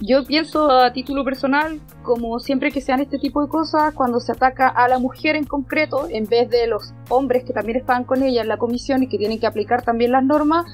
yo 0.01 0.25
pienso 0.25 0.71
a 0.71 0.93
título 0.93 1.25
personal, 1.25 1.81
como 2.03 2.41
siempre 2.41 2.71
que 2.71 2.81
sean 2.81 3.01
este 3.01 3.19
tipo 3.19 3.43
de 3.43 3.49
cosas, 3.49 3.95
cuando 3.95 4.19
se 4.19 4.33
ataca 4.33 4.69
a 4.69 4.89
la 4.89 4.99
mujer 4.99 5.37
en 5.37 5.45
concreto, 5.45 6.09
en 6.11 6.27
vez 6.27 6.49
de 6.49 6.67
los 6.67 6.95
hombres 7.11 7.45
que 7.45 7.53
también 7.53 7.79
estaban 7.79 8.05
con 8.05 8.23
ella 8.23 8.41
en 8.41 8.49
la 8.49 8.57
comisión 8.57 9.03
y 9.03 9.09
que 9.09 9.19
tienen 9.19 9.39
que 9.39 9.47
aplicar 9.47 9.83
también 9.83 10.13
las 10.13 10.25
normas, 10.25 10.65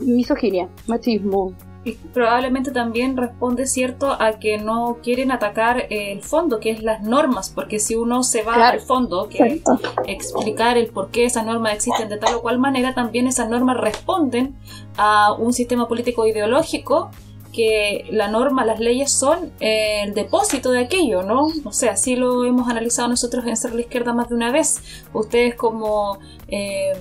misoginia, 0.00 0.68
machismo, 0.86 1.54
y 1.86 1.92
probablemente 1.92 2.72
también 2.72 3.16
responde 3.16 3.64
cierto 3.68 4.10
a 4.20 4.40
que 4.40 4.58
no 4.58 4.98
quieren 5.04 5.30
atacar 5.30 5.86
el 5.88 6.20
fondo, 6.20 6.58
que 6.58 6.70
es 6.70 6.82
las 6.82 7.02
normas, 7.04 7.52
porque 7.54 7.78
si 7.78 7.94
uno 7.94 8.24
se 8.24 8.42
va 8.42 8.70
al 8.70 8.80
fondo, 8.80 9.28
que 9.28 9.62
explicar 10.08 10.76
el 10.78 10.88
por 10.88 11.12
qué 11.12 11.26
esas 11.26 11.46
normas 11.46 11.74
existen 11.74 12.08
de 12.08 12.16
tal 12.16 12.34
o 12.34 12.42
cual 12.42 12.58
manera, 12.58 12.92
también 12.92 13.28
esas 13.28 13.48
normas 13.48 13.76
responden 13.76 14.56
a 14.96 15.32
un 15.34 15.52
sistema 15.52 15.86
político 15.86 16.26
ideológico 16.26 17.12
que 17.56 18.04
la 18.10 18.28
norma, 18.28 18.66
las 18.66 18.78
leyes 18.78 19.10
son 19.10 19.50
el 19.60 20.12
depósito 20.12 20.70
de 20.70 20.80
aquello, 20.80 21.22
¿no? 21.22 21.46
O 21.64 21.72
sea, 21.72 21.92
así 21.92 22.14
lo 22.14 22.44
hemos 22.44 22.68
analizado 22.68 23.08
nosotros 23.08 23.46
en 23.46 23.56
Ser 23.56 23.74
la 23.74 23.80
Izquierda 23.80 24.12
más 24.12 24.28
de 24.28 24.34
una 24.34 24.52
vez. 24.52 24.82
Ustedes 25.14 25.54
como... 25.54 26.18
Eh, 26.48 26.92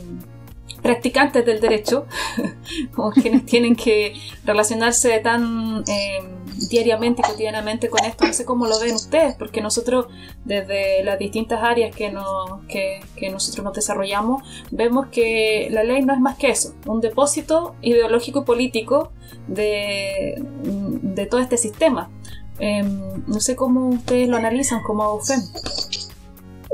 practicantes 0.86 1.43
del 1.43 1.60
derecho, 1.60 2.06
como 2.95 3.10
quienes 3.10 3.43
tienen 3.43 3.76
que 3.76 4.13
relacionarse 4.43 5.17
tan 5.19 5.84
eh, 5.88 6.19
diariamente 6.69 7.24
y 7.26 7.32
cotidianamente 7.32 7.89
con 7.89 8.06
esto. 8.06 8.28
No 8.28 8.34
sé 8.34 8.45
cómo 8.45 8.67
lo 8.67 8.80
ven 8.80 8.93
ustedes, 8.93 9.34
porque 9.34 9.62
nosotros 9.62 10.06
desde 10.43 11.04
las 11.04 11.17
distintas 11.17 11.63
áreas 11.63 11.95
que, 11.95 12.13
que, 13.17 13.30
nosotros 13.32 13.63
nos 13.63 13.74
desarrollamos, 13.74 14.43
vemos 14.69 15.08
que 15.08 15.69
la 15.71 15.84
ley 15.84 16.04
no 16.04 16.13
es 16.13 16.19
más 16.19 16.38
que 16.38 16.50
eso, 16.50 16.76
un 16.86 17.02
depósito 17.02 17.76
ideológico 17.82 18.41
y 18.41 18.45
político 18.45 19.12
de, 19.48 20.36
todo 21.32 21.41
este 21.41 21.58
sistema. 21.58 22.12
Em, 22.60 23.26
no 23.26 23.39
sé 23.39 23.56
cómo 23.56 23.89
ustedes 23.89 24.30
lo 24.30 24.38
analizan 24.38 24.84
como 24.84 25.02
AUFEM. 25.02 25.41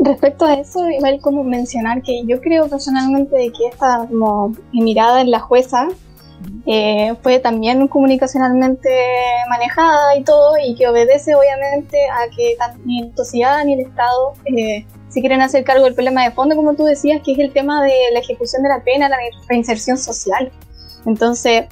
Respecto 0.03 0.45
a 0.45 0.55
eso, 0.55 0.89
igual 0.89 1.19
como 1.21 1.43
mencionar 1.43 2.01
que 2.01 2.23
yo 2.25 2.41
creo 2.41 2.67
personalmente 2.67 3.35
de 3.35 3.51
que 3.51 3.67
esta 3.67 4.07
como 4.07 4.51
mirada 4.73 5.21
en 5.21 5.29
la 5.29 5.39
jueza 5.39 5.89
eh, 6.65 7.13
fue 7.21 7.37
también 7.37 7.87
comunicacionalmente 7.87 8.89
manejada 9.47 10.15
y 10.17 10.23
todo, 10.23 10.53
y 10.63 10.73
que 10.73 10.87
obedece 10.87 11.35
obviamente 11.35 11.97
a 12.09 12.35
que 12.35 12.55
ni 12.83 13.09
la 13.09 13.15
sociedad 13.15 13.63
ni 13.63 13.75
el 13.75 13.81
Estado 13.81 14.33
eh, 14.45 14.87
se 15.09 15.19
quieren 15.19 15.41
hacer 15.41 15.63
cargo 15.63 15.85
del 15.85 15.93
problema 15.93 16.23
de 16.23 16.31
fondo, 16.31 16.55
como 16.55 16.73
tú 16.73 16.83
decías, 16.83 17.21
que 17.23 17.33
es 17.33 17.39
el 17.39 17.53
tema 17.53 17.83
de 17.83 17.93
la 18.11 18.19
ejecución 18.19 18.63
de 18.63 18.69
la 18.69 18.83
pena, 18.83 19.07
la 19.07 19.17
reinserción 19.47 19.99
social. 19.99 20.51
Entonces, 21.05 21.65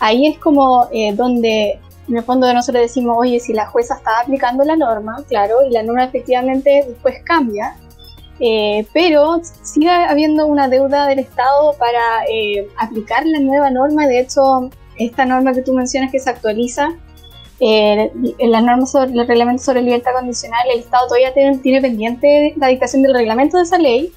ahí 0.00 0.28
es 0.28 0.38
como 0.38 0.88
eh, 0.92 1.12
donde 1.14 1.78
en 2.08 2.16
el 2.16 2.24
fondo 2.24 2.52
nosotros 2.52 2.82
decimos, 2.82 3.16
oye, 3.18 3.40
si 3.40 3.52
la 3.52 3.66
jueza 3.66 3.96
está 3.96 4.20
aplicando 4.20 4.64
la 4.64 4.76
norma, 4.76 5.16
claro, 5.28 5.56
y 5.68 5.72
la 5.72 5.82
norma 5.82 6.04
efectivamente 6.04 6.84
después 6.86 7.16
cambia, 7.24 7.76
eh, 8.38 8.86
pero 8.92 9.40
sigue 9.62 9.90
habiendo 9.90 10.46
una 10.46 10.68
deuda 10.68 11.06
del 11.06 11.20
Estado 11.20 11.74
para 11.78 12.24
eh, 12.30 12.68
aplicar 12.76 13.24
la 13.26 13.40
nueva 13.40 13.70
norma. 13.70 14.06
De 14.06 14.20
hecho, 14.20 14.70
esta 14.98 15.24
norma 15.24 15.52
que 15.52 15.62
tú 15.62 15.72
mencionas 15.72 16.12
que 16.12 16.20
se 16.20 16.30
actualiza 16.30 16.90
eh, 17.58 18.12
las 18.38 18.62
normas 18.62 18.90
sobre 18.90 19.12
el 19.12 19.26
reglamento 19.26 19.62
sobre 19.62 19.80
libertad 19.80 20.12
condicional, 20.14 20.60
el 20.72 20.80
Estado 20.80 21.06
todavía 21.06 21.32
tiene, 21.32 21.80
pendiente 21.80 22.54
la 22.56 22.68
dictación 22.68 23.02
del 23.02 23.14
reglamento 23.14 23.56
de 23.56 23.62
esa 23.62 23.78
ley, 23.78 24.12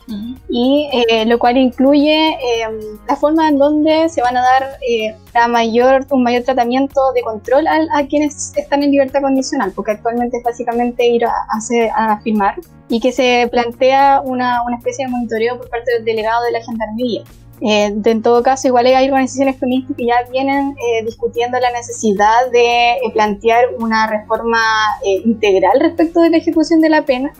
y 0.49 0.89
eh, 0.91 1.25
lo 1.25 1.39
cual 1.39 1.57
incluye 1.57 2.33
em, 2.33 2.79
la 3.07 3.15
forma 3.15 3.47
en 3.47 3.57
donde 3.57 4.09
se 4.09 4.21
van 4.21 4.35
a 4.35 4.41
dar 4.41 4.77
eh, 4.87 5.15
la 5.33 5.47
mayor, 5.47 6.05
un 6.09 6.23
mayor 6.23 6.43
tratamiento 6.43 6.99
de 7.13 7.21
control 7.21 7.67
a, 7.67 7.79
a, 7.93 8.07
quienes 8.07 8.53
están 8.57 8.83
en 8.83 8.91
libertad 8.91 9.21
condicional, 9.21 9.71
porque 9.73 9.91
actualmente 9.91 10.37
es 10.37 10.43
básicamente 10.43 11.07
ir 11.07 11.23
a, 11.25 11.31
a, 11.31 12.13
a 12.13 12.21
firmar, 12.21 12.55
y 12.89 12.99
que 12.99 13.11
se 13.11 13.47
plantea 13.51 14.21
una, 14.25 14.63
una 14.63 14.77
especie 14.77 15.05
de 15.05 15.11
monitoreo 15.11 15.57
por 15.57 15.69
parte 15.69 15.93
del 15.93 16.03
delegado 16.03 16.43
de 16.43 16.51
la 16.51 16.61
Gendarmería. 16.61 17.23
Eh, 17.61 17.93
en 18.03 18.21
todo 18.21 18.41
caso, 18.41 18.67
igual 18.67 18.85
hay 18.85 19.07
organizaciones 19.07 19.57
feministas 19.57 19.97
que 19.97 20.05
ya 20.05 20.15
vienen 20.31 20.75
eh, 20.77 21.03
discutiendo 21.03 21.59
la 21.59 21.71
necesidad 21.71 22.49
de 22.51 22.93
eh, 22.93 23.11
plantear 23.13 23.65
una 23.77 24.07
reforma 24.07 24.61
integral 25.03 25.79
respecto 25.79 26.21
de 26.21 26.29
la 26.29 26.37
ejecución 26.37 26.79
de 26.79 26.89
la 26.89 27.03
pena, 27.03 27.33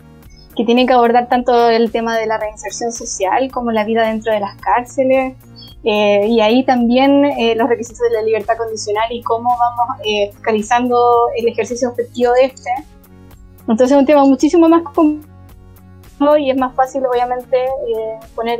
que 0.54 0.64
tiene 0.64 0.86
que 0.86 0.92
abordar 0.92 1.28
tanto 1.28 1.70
el 1.70 1.90
tema 1.90 2.18
de 2.18 2.26
la 2.26 2.38
reinserción 2.38 2.92
social 2.92 3.50
como 3.50 3.70
la 3.70 3.84
vida 3.84 4.06
dentro 4.06 4.32
de 4.32 4.40
las 4.40 4.56
cárceles, 4.56 5.36
y 5.82 6.40
ahí 6.40 6.62
también 6.64 7.22
los 7.56 7.68
requisitos 7.68 8.00
de 8.10 8.16
la 8.16 8.22
libertad 8.22 8.58
condicional 8.58 9.10
y 9.10 9.22
cómo 9.22 9.48
vamos 9.48 9.96
fiscalizando 10.34 10.98
el 11.36 11.48
ejercicio 11.48 11.90
efectivo 11.90 12.34
de 12.34 12.46
este. 12.46 12.70
Entonces 13.60 13.92
es 13.92 13.98
un 13.98 14.04
tema 14.04 14.24
muchísimo 14.24 14.68
más 14.68 14.82
complejo 14.82 15.29
y 16.38 16.50
es 16.50 16.56
más 16.56 16.74
fácil 16.74 17.02
obviamente 17.06 17.56
eh, 17.56 18.18
poner 18.34 18.58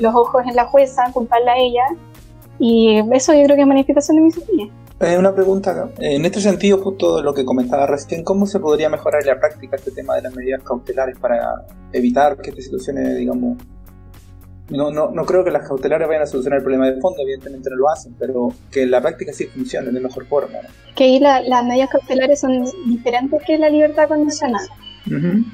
los 0.00 0.14
ojos 0.14 0.44
en 0.46 0.54
la 0.54 0.66
jueza, 0.66 1.04
culparla 1.12 1.52
a 1.52 1.58
ella 1.58 1.84
y 2.58 2.98
eso 3.12 3.34
yo 3.34 3.42
creo 3.44 3.56
que 3.56 3.62
es 3.62 3.68
manifestación 3.68 4.16
de 4.16 4.22
misoginia. 4.22 4.68
Eh, 4.98 5.18
una 5.18 5.34
pregunta 5.34 5.90
En 5.98 6.24
este 6.24 6.40
sentido, 6.40 6.78
justo 6.78 7.22
lo 7.22 7.34
que 7.34 7.44
comentaba 7.44 7.86
recién, 7.86 8.24
¿cómo 8.24 8.46
se 8.46 8.60
podría 8.60 8.88
mejorar 8.88 9.20
en 9.22 9.28
la 9.28 9.38
práctica 9.38 9.76
este 9.76 9.90
tema 9.90 10.14
de 10.14 10.22
las 10.22 10.34
medidas 10.34 10.62
cautelares 10.62 11.18
para 11.18 11.66
evitar 11.92 12.38
que 12.38 12.48
estas 12.48 12.64
situaciones, 12.64 13.14
digamos, 13.16 13.58
no, 14.68 14.90
no, 14.90 15.10
no 15.10 15.24
creo 15.24 15.44
que 15.44 15.50
las 15.50 15.66
cautelares 15.66 16.08
vayan 16.08 16.22
a 16.22 16.26
solucionar 16.26 16.58
el 16.58 16.62
problema 16.64 16.86
de 16.86 17.00
fondo, 17.00 17.22
evidentemente 17.22 17.70
no 17.70 17.76
lo 17.76 17.88
hacen, 17.88 18.14
pero 18.18 18.48
que 18.70 18.82
en 18.82 18.90
la 18.90 19.00
práctica 19.00 19.32
sí 19.32 19.46
funcionen 19.46 19.94
de 19.94 20.00
mejor 20.00 20.26
forma. 20.26 20.58
Que 20.94 21.04
ahí 21.04 21.20
las 21.20 21.64
medidas 21.64 21.90
cautelares 21.90 22.40
son 22.40 22.64
diferentes 22.86 23.42
que 23.46 23.58
la 23.58 23.68
libertad 23.68 24.08
condicional. 24.08 24.66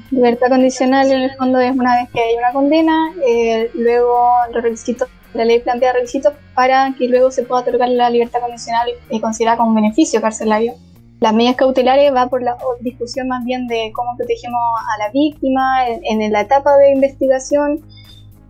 Libertad 0.09 0.49
condicional 0.49 1.11
en 1.11 1.21
el 1.21 1.35
fondo 1.35 1.59
es 1.59 1.75
una 1.75 1.95
vez 1.95 2.09
que 2.11 2.19
hay 2.19 2.35
una 2.35 2.51
condena, 2.51 3.13
eh, 3.27 3.69
luego 3.75 4.31
los 4.51 4.63
requisitos, 4.63 5.07
la 5.35 5.45
ley 5.45 5.59
plantea 5.59 5.93
requisitos 5.93 6.33
para 6.55 6.95
que 6.97 7.07
luego 7.07 7.29
se 7.29 7.43
pueda 7.43 7.61
otorgar 7.61 7.89
la 7.89 8.09
libertad 8.09 8.41
condicional 8.41 8.89
y 9.11 9.19
considerada 9.19 9.57
como 9.57 9.69
un 9.69 9.75
beneficio 9.75 10.21
carcelario. 10.21 10.73
Las 11.19 11.33
medidas 11.33 11.55
cautelares 11.55 12.13
va 12.13 12.27
por 12.27 12.41
la 12.41 12.57
discusión 12.81 13.27
más 13.27 13.45
bien 13.45 13.67
de 13.67 13.91
cómo 13.93 14.09
protegemos 14.17 14.59
a 14.93 14.97
la 14.97 15.11
víctima 15.11 15.87
en, 15.87 16.31
la 16.31 16.41
etapa 16.41 16.75
de 16.77 16.91
investigación 16.91 17.79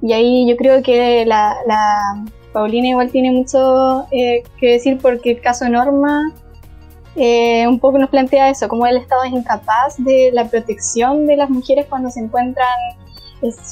y 0.03 0.11
ahí 0.11 0.47
yo 0.49 0.57
creo 0.57 0.83
que 0.83 1.25
la, 1.25 1.55
Paulina 2.51 2.89
igual 2.89 3.09
tiene 3.09 3.31
mucho 3.31 4.05
eh, 4.11 4.43
que 4.59 4.73
decir 4.73 4.99
porque 5.01 5.31
el 5.31 5.41
caso 5.41 5.67
Norma 5.69 6.31
eh, 7.15 7.65
un 7.67 7.79
poco 7.79 7.97
nos 7.97 8.09
plantea 8.09 8.49
eso, 8.49 8.67
cómo 8.67 8.85
el 8.85 8.97
Estado 8.97 9.23
es 9.23 9.31
incapaz 9.31 9.95
de 9.97 10.29
la 10.33 10.47
protección 10.49 11.25
de 11.25 11.37
las 11.37 11.49
mujeres 11.49 11.85
cuando 11.87 12.11
se 12.11 12.19
encuentran, 12.19 12.67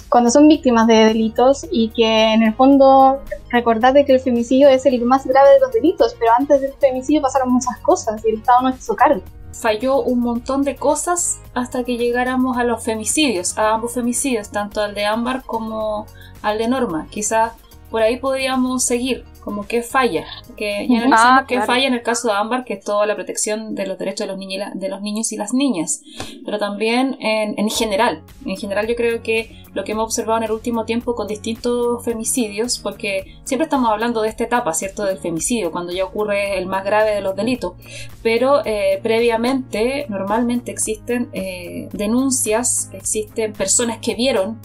cuando 0.09 0.31
son 0.31 0.47
víctimas 0.47 0.87
de 0.87 1.05
delitos 1.05 1.67
y 1.69 1.89
que 1.89 2.33
en 2.33 2.43
el 2.43 2.53
fondo 2.53 3.19
recordad 3.49 3.93
que 3.93 4.13
el 4.13 4.19
femicidio 4.21 4.69
es 4.69 4.85
el 4.85 5.01
más 5.03 5.27
grave 5.27 5.49
de 5.55 5.59
los 5.59 5.73
delitos, 5.73 6.15
pero 6.17 6.31
antes 6.39 6.61
del 6.61 6.73
femicidio 6.73 7.21
pasaron 7.21 7.51
muchas 7.51 7.77
cosas 7.79 8.23
y 8.25 8.29
el 8.29 8.35
Estado 8.37 8.61
no 8.61 8.69
hizo 8.69 8.95
cargo. 8.95 9.21
Falló 9.53 10.01
un 10.01 10.19
montón 10.19 10.63
de 10.63 10.75
cosas 10.75 11.39
hasta 11.53 11.83
que 11.83 11.97
llegáramos 11.97 12.57
a 12.57 12.63
los 12.63 12.83
femicidios, 12.83 13.57
a 13.57 13.73
ambos 13.73 13.93
femicidios, 13.93 14.49
tanto 14.49 14.81
al 14.81 14.93
de 14.93 15.05
Ámbar 15.05 15.43
como 15.45 16.07
al 16.41 16.57
de 16.57 16.67
Norma. 16.67 17.07
Quizás 17.09 17.53
por 17.89 18.01
ahí 18.01 18.17
podríamos 18.17 18.83
seguir, 18.83 19.25
como 19.43 19.67
qué 19.67 19.81
falla, 19.81 20.25
que 20.55 20.87
ya 20.87 20.97
analizamos 20.99 21.41
Ah, 21.43 21.45
claro. 21.47 21.65
falla 21.65 21.87
en 21.87 21.93
el 21.93 22.03
caso 22.03 22.27
de 22.27 22.35
Ámbar, 22.35 22.63
que 22.65 22.73
es 22.75 22.83
toda 22.83 23.05
la 23.05 23.15
protección 23.15 23.75
de 23.75 23.87
los 23.87 23.97
derechos 23.97 24.27
de 24.27 24.27
los, 24.27 24.37
niños 24.37 24.53
y 24.55 24.57
la- 24.59 24.71
de 24.73 24.89
los 24.89 25.01
niños 25.01 25.31
y 25.31 25.37
las 25.37 25.53
niñas, 25.53 26.01
pero 26.45 26.57
también 26.59 27.17
en, 27.19 27.57
en 27.57 27.69
general. 27.69 28.21
En 28.45 28.55
general 28.57 28.87
yo 28.87 28.95
creo 28.95 29.21
que 29.23 29.63
lo 29.73 29.83
que 29.83 29.93
hemos 29.93 30.05
observado 30.05 30.37
en 30.39 30.43
el 30.43 30.51
último 30.51 30.85
tiempo 30.85 31.15
con 31.15 31.27
distintos 31.27 32.03
femicidios, 32.03 32.77
porque 32.79 33.37
siempre 33.45 33.63
estamos 33.65 33.89
hablando 33.89 34.21
de 34.21 34.29
esta 34.29 34.43
etapa, 34.43 34.73
¿cierto?, 34.73 35.05
del 35.05 35.17
femicidio, 35.17 35.71
cuando 35.71 35.91
ya 35.93 36.03
ocurre 36.05 36.57
el 36.57 36.65
más 36.67 36.83
grave 36.83 37.11
de 37.15 37.21
los 37.21 37.35
delitos, 37.35 37.73
pero 38.21 38.65
eh, 38.65 38.99
previamente 39.01 40.05
normalmente 40.09 40.71
existen 40.71 41.29
eh, 41.33 41.87
denuncias, 41.93 42.89
existen 42.93 43.53
personas 43.53 43.99
que 43.99 44.13
vieron 44.15 44.59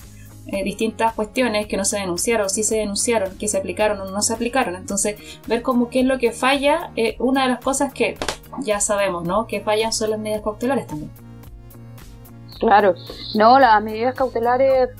eh, 0.46 0.62
distintas 0.64 1.12
cuestiones 1.14 1.66
que 1.66 1.76
no 1.76 1.84
se 1.84 1.98
denunciaron, 1.98 2.48
sí 2.48 2.62
se 2.62 2.76
denunciaron, 2.76 3.36
que 3.38 3.48
se 3.48 3.58
aplicaron 3.58 4.00
o 4.00 4.10
no 4.10 4.22
se 4.22 4.34
aplicaron. 4.34 4.76
Entonces, 4.76 5.16
ver 5.46 5.62
cómo 5.62 5.88
qué 5.90 6.00
es 6.00 6.06
lo 6.06 6.18
que 6.18 6.32
falla, 6.32 6.90
una 7.18 7.42
de 7.42 7.48
las 7.48 7.60
cosas 7.60 7.92
que 7.92 8.16
ya 8.60 8.80
sabemos, 8.80 9.24
¿no? 9.24 9.46
Que 9.46 9.60
fallan 9.60 9.92
son 9.92 10.10
las 10.10 10.18
medidas 10.18 10.42
cautelares 10.42 10.86
también. 10.86 11.10
Claro, 12.58 12.94
no, 13.34 13.58
las 13.58 13.82
medidas 13.82 14.14
cautelares, 14.14 14.90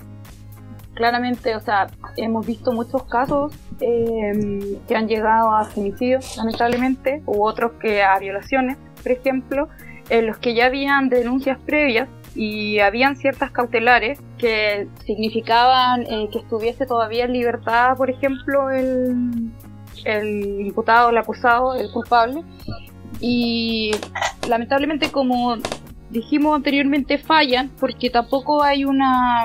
claramente, 0.95 1.57
o 1.57 1.61
sea, 1.61 1.87
hemos 2.17 2.47
visto 2.47 2.73
muchos 2.73 3.05
casos 3.05 3.53
eh, 3.81 4.79
que 4.87 4.97
han 4.97 5.09
llegado 5.09 5.53
a 5.53 5.65
femicidios, 5.65 6.37
lamentablemente, 6.37 7.23
u 7.27 7.45
otros 7.45 7.73
que 7.81 8.03
a 8.03 8.19
violaciones, 8.19 8.77
por 9.03 9.13
ejemplo, 9.13 9.69
en 10.11 10.27
los 10.27 10.39
que 10.39 10.55
ya 10.55 10.67
habían 10.67 11.09
denuncias 11.09 11.59
previas 11.65 12.09
y 12.37 12.81
habían 12.81 13.17
ciertas 13.17 13.51
cautelares 13.51 14.21
que 14.37 14.89
significaban 15.07 16.03
eh, 16.03 16.29
que 16.31 16.39
estuviese 16.39 16.87
todavía 16.87 17.25
en 17.25 17.33
libertad, 17.33 17.97
por 17.97 18.11
ejemplo, 18.11 18.71
el, 18.71 19.51
el 20.05 20.61
imputado, 20.61 21.11
el 21.11 21.19
acusado, 21.19 21.75
el 21.75 21.91
culpable. 21.91 22.43
Y 23.21 23.93
lamentablemente, 24.49 25.11
como 25.11 25.57
dijimos 26.11 26.55
anteriormente, 26.55 27.19
fallan 27.19 27.71
porque 27.81 28.11
tampoco 28.11 28.63
hay 28.63 28.85
una... 28.85 29.45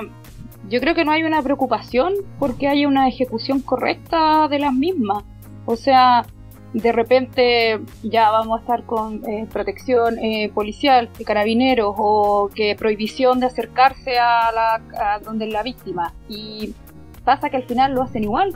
Yo 0.68 0.80
creo 0.80 0.94
que 0.94 1.04
no 1.04 1.12
hay 1.12 1.24
una 1.24 1.42
preocupación 1.42 2.14
porque 2.38 2.68
haya 2.68 2.86
una 2.86 3.08
ejecución 3.08 3.60
correcta 3.60 4.48
de 4.48 4.58
las 4.58 4.72
mismas. 4.72 5.24
O 5.64 5.76
sea, 5.76 6.24
de 6.72 6.92
repente 6.92 7.80
ya 8.02 8.30
vamos 8.30 8.58
a 8.58 8.60
estar 8.62 8.84
con 8.84 9.22
eh, 9.28 9.46
protección 9.52 10.18
eh, 10.18 10.50
policial 10.54 11.10
de 11.18 11.24
carabineros 11.24 11.94
o 11.98 12.48
que 12.54 12.74
prohibición 12.76 13.40
de 13.40 13.46
acercarse 13.46 14.18
a, 14.18 14.50
la, 14.52 14.74
a 15.14 15.18
donde 15.20 15.46
la 15.46 15.62
víctima. 15.62 16.14
Y 16.28 16.74
pasa 17.24 17.50
que 17.50 17.56
al 17.56 17.64
final 17.64 17.94
lo 17.94 18.02
hacen 18.02 18.24
igual. 18.24 18.52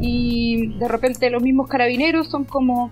Y 0.00 0.78
de 0.78 0.88
repente 0.88 1.30
los 1.30 1.42
mismos 1.42 1.68
carabineros 1.68 2.28
son 2.28 2.44
como 2.44 2.90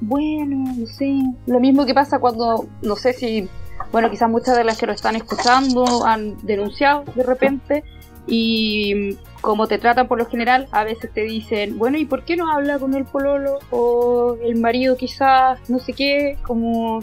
bueno 0.00 0.74
no 0.76 0.86
sé 0.86 1.14
lo 1.46 1.60
mismo 1.60 1.86
que 1.86 1.94
pasa 1.94 2.18
cuando 2.18 2.66
no 2.82 2.96
sé 2.96 3.12
si 3.12 3.48
bueno 3.92 4.10
quizás 4.10 4.28
muchas 4.28 4.56
de 4.56 4.64
las 4.64 4.76
que 4.76 4.86
lo 4.86 4.92
están 4.92 5.16
escuchando 5.16 6.04
han 6.04 6.36
denunciado 6.44 7.04
de 7.14 7.22
repente 7.22 7.84
y 8.26 9.16
como 9.40 9.66
te 9.66 9.78
tratan 9.78 10.08
por 10.08 10.18
lo 10.18 10.26
general, 10.26 10.68
a 10.72 10.84
veces 10.84 11.12
te 11.12 11.22
dicen, 11.22 11.78
bueno, 11.78 11.98
¿y 11.98 12.06
por 12.06 12.24
qué 12.24 12.36
no 12.36 12.50
habla 12.50 12.78
con 12.78 12.94
el 12.94 13.04
pololo? 13.04 13.58
O 13.70 14.36
el 14.42 14.56
marido 14.56 14.96
quizás, 14.96 15.68
no 15.68 15.78
sé 15.78 15.92
qué, 15.92 16.38
como... 16.42 17.00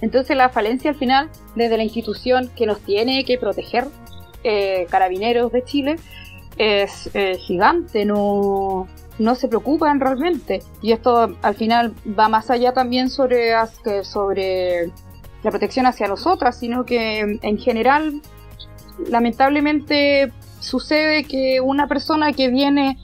Entonces 0.00 0.36
la 0.36 0.48
falencia 0.48 0.90
al 0.90 0.96
final, 0.96 1.30
desde 1.54 1.76
la 1.76 1.84
institución 1.84 2.50
que 2.54 2.66
nos 2.66 2.80
tiene 2.80 3.24
que 3.24 3.38
proteger, 3.38 3.86
eh, 4.44 4.86
Carabineros 4.90 5.52
de 5.52 5.64
Chile, 5.64 5.96
es 6.58 7.08
eh, 7.14 7.36
gigante, 7.38 8.04
no, 8.04 8.88
no 9.18 9.34
se 9.34 9.48
preocupan 9.48 10.00
realmente. 10.00 10.62
Y 10.82 10.92
esto 10.92 11.36
al 11.40 11.54
final 11.54 11.94
va 12.18 12.28
más 12.28 12.50
allá 12.50 12.72
también 12.72 13.10
sobre, 13.10 13.52
sobre 14.02 14.90
la 15.42 15.50
protección 15.50 15.86
hacia 15.86 16.08
nosotras, 16.08 16.58
sino 16.58 16.84
que 16.84 17.38
en 17.40 17.58
general, 17.58 18.20
lamentablemente 19.08 20.32
sucede 20.66 21.24
que 21.24 21.60
una 21.60 21.86
persona 21.86 22.32
que 22.32 22.48
viene 22.48 22.98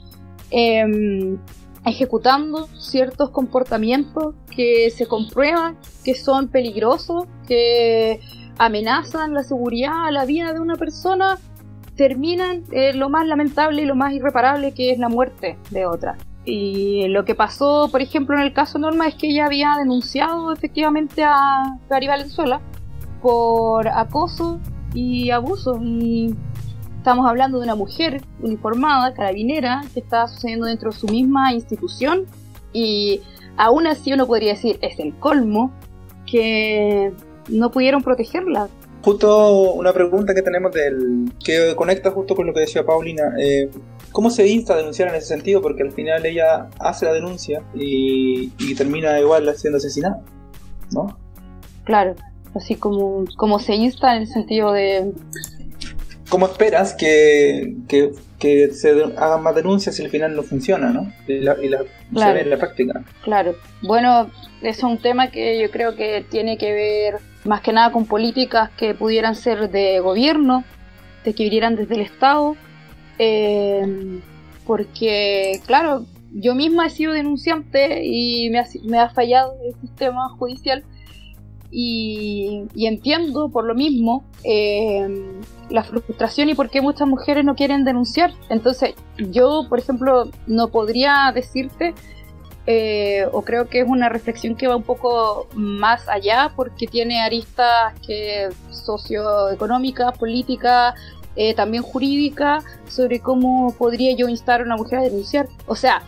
em, 0.51 1.37
ejecutando 1.85 2.67
ciertos 2.77 3.29
comportamientos 3.29 4.35
que 4.55 4.89
se 4.91 5.07
comprueban 5.07 5.77
que 6.03 6.15
son 6.15 6.49
peligrosos, 6.49 7.25
que 7.47 8.19
amenazan 8.57 9.33
la 9.33 9.43
seguridad, 9.43 10.11
la 10.11 10.25
vida 10.25 10.53
de 10.53 10.59
una 10.59 10.75
persona, 10.75 11.39
terminan 11.95 12.63
en 12.71 12.99
lo 12.99 13.09
más 13.09 13.25
lamentable 13.27 13.81
y 13.81 13.85
lo 13.85 13.95
más 13.95 14.13
irreparable 14.13 14.73
que 14.73 14.91
es 14.91 14.99
la 14.99 15.09
muerte 15.09 15.57
de 15.71 15.85
otra. 15.85 16.17
Y 16.45 17.07
lo 17.07 17.23
que 17.23 17.35
pasó, 17.35 17.87
por 17.89 18.01
ejemplo, 18.01 18.35
en 18.35 18.43
el 18.43 18.53
caso 18.53 18.77
Norma 18.77 19.07
es 19.07 19.15
que 19.15 19.29
ella 19.29 19.45
había 19.45 19.75
denunciado 19.77 20.51
efectivamente 20.51 21.23
a 21.23 21.77
Gary 21.89 22.07
Valenzuela 22.07 22.59
por 23.21 23.87
acoso 23.87 24.59
y 24.93 25.31
abuso. 25.31 25.79
Y 25.81 26.35
estamos 27.03 27.27
hablando 27.27 27.57
de 27.57 27.65
una 27.65 27.75
mujer 27.75 28.21
uniformada, 28.41 29.13
carabinera, 29.13 29.83
que 29.93 29.99
está 29.99 30.25
sucediendo 30.25 30.67
dentro 30.67 30.89
de 30.89 30.97
su 30.97 31.05
misma 31.07 31.51
institución. 31.53 32.25
Y 32.71 33.19
aún 33.57 33.87
así 33.87 34.13
uno 34.13 34.25
podría 34.25 34.53
decir, 34.53 34.79
es 34.81 34.97
el 34.99 35.13
colmo, 35.19 35.73
que 36.25 37.11
no 37.49 37.71
pudieron 37.71 38.03
protegerla. 38.03 38.69
Justo 39.01 39.73
una 39.73 39.91
pregunta 39.91 40.33
que 40.33 40.41
tenemos 40.41 40.71
del 40.71 41.29
que 41.43 41.75
conecta 41.75 42.09
justo 42.09 42.35
con 42.35 42.47
lo 42.47 42.53
que 42.53 42.61
decía 42.61 42.85
Paulina. 42.85 43.23
eh, 43.37 43.69
¿Cómo 44.13 44.29
se 44.29 44.47
insta 44.47 44.73
a 44.73 44.77
denunciar 44.77 45.09
en 45.09 45.15
ese 45.15 45.27
sentido? 45.27 45.61
Porque 45.61 45.83
al 45.83 45.91
final 45.91 46.25
ella 46.25 46.69
hace 46.79 47.05
la 47.05 47.11
denuncia 47.11 47.63
y, 47.75 48.53
y 48.59 48.75
termina 48.75 49.19
igual 49.19 49.53
siendo 49.57 49.75
asesinada, 49.75 50.21
¿no? 50.93 51.17
Claro, 51.83 52.15
así 52.55 52.75
como, 52.75 53.25
como 53.35 53.59
se 53.59 53.75
insta 53.75 54.15
en 54.15 54.21
el 54.21 54.27
sentido 54.27 54.71
de... 54.71 55.11
¿Cómo 56.29 56.47
esperas 56.47 56.93
que, 56.93 57.75
que, 57.87 58.11
que 58.39 58.69
se 58.71 58.89
hagan 59.17 59.43
más 59.43 59.55
denuncias 59.55 59.95
si 59.95 60.03
al 60.03 60.09
final 60.09 60.35
no 60.35 60.41
funciona, 60.43 60.89
¿no? 60.89 61.11
Y, 61.27 61.39
la, 61.41 61.55
y 61.61 61.69
la- 61.69 61.83
se 62.15 62.33
ve 62.33 62.41
en 62.41 62.49
la 62.49 62.57
práctica. 62.57 63.03
Claro, 63.23 63.55
bueno, 63.81 64.29
es 64.61 64.81
un 64.83 64.97
tema 64.97 65.29
que 65.29 65.59
yo 65.61 65.69
creo 65.69 65.95
que 65.95 66.25
tiene 66.29 66.57
que 66.57 66.71
ver 66.73 67.15
más 67.43 67.61
que 67.61 67.73
nada 67.73 67.91
con 67.91 68.05
políticas 68.05 68.69
que 68.77 68.93
pudieran 68.95 69.35
ser 69.35 69.69
de 69.69 69.99
gobierno, 69.99 70.63
de 71.25 71.33
que 71.33 71.43
vinieran 71.43 71.75
desde 71.75 71.95
el 71.95 72.01
Estado, 72.01 72.55
eh, 73.19 74.19
porque, 74.65 75.59
claro, 75.65 76.05
yo 76.33 76.55
misma 76.55 76.87
he 76.87 76.89
sido 76.89 77.13
denunciante 77.13 78.03
y 78.05 78.49
me 78.49 78.59
ha, 78.59 78.65
me 78.85 78.97
ha 78.97 79.09
fallado 79.09 79.55
el 79.67 79.75
sistema 79.81 80.29
judicial 80.29 80.83
y, 81.75 82.67
entiendo 82.75 83.49
por 83.49 83.65
lo 83.65 83.73
mismo 83.73 84.23
eh, 84.43 85.07
la 85.69 85.83
frustración 85.83 86.49
y 86.49 86.55
por 86.55 86.69
qué 86.69 86.81
muchas 86.81 87.07
mujeres 87.07 87.43
no 87.43 87.55
quieren 87.55 87.83
denunciar. 87.83 88.31
Entonces, 88.49 88.93
yo, 89.17 89.65
por 89.67 89.79
ejemplo, 89.79 90.29
no 90.45 90.67
podría 90.67 91.31
decirte 91.33 91.95
eh, 92.67 93.25
o 93.31 93.41
creo 93.41 93.67
que 93.67 93.81
es 93.81 93.87
una 93.87 94.07
reflexión 94.07 94.55
que 94.55 94.67
va 94.67 94.75
un 94.75 94.83
poco 94.83 95.47
más 95.55 96.07
allá 96.07 96.53
porque 96.55 96.85
tiene 96.85 97.21
aristas 97.21 97.93
que 98.05 98.49
socioeconómicas, 98.69 100.17
políticas, 100.17 100.93
eh, 101.35 101.55
también 101.55 101.81
jurídicas, 101.81 102.63
sobre 102.87 103.19
cómo 103.19 103.73
podría 103.77 104.15
yo 104.15 104.29
instar 104.29 104.61
a 104.61 104.63
una 104.63 104.77
mujer 104.77 104.99
a 104.99 105.01
denunciar. 105.01 105.47
O 105.65 105.75
sea, 105.75 106.03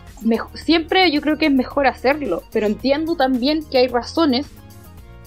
siempre 0.54 1.10
yo 1.10 1.20
creo 1.20 1.36
que 1.36 1.46
es 1.46 1.52
mejor 1.52 1.88
hacerlo, 1.88 2.44
pero 2.52 2.66
entiendo 2.66 3.16
también 3.16 3.64
que 3.68 3.78
hay 3.78 3.88
razones 3.88 4.46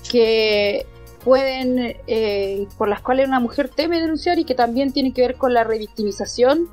que 0.09 0.85
pueden, 1.23 1.95
eh, 2.07 2.67
por 2.77 2.89
las 2.89 3.01
cuales 3.01 3.27
una 3.27 3.39
mujer 3.39 3.69
teme 3.69 4.01
denunciar 4.01 4.39
y 4.39 4.43
que 4.43 4.55
también 4.55 4.91
tienen 4.91 5.13
que 5.13 5.21
ver 5.21 5.35
con 5.35 5.53
la 5.53 5.63
revictimización 5.63 6.67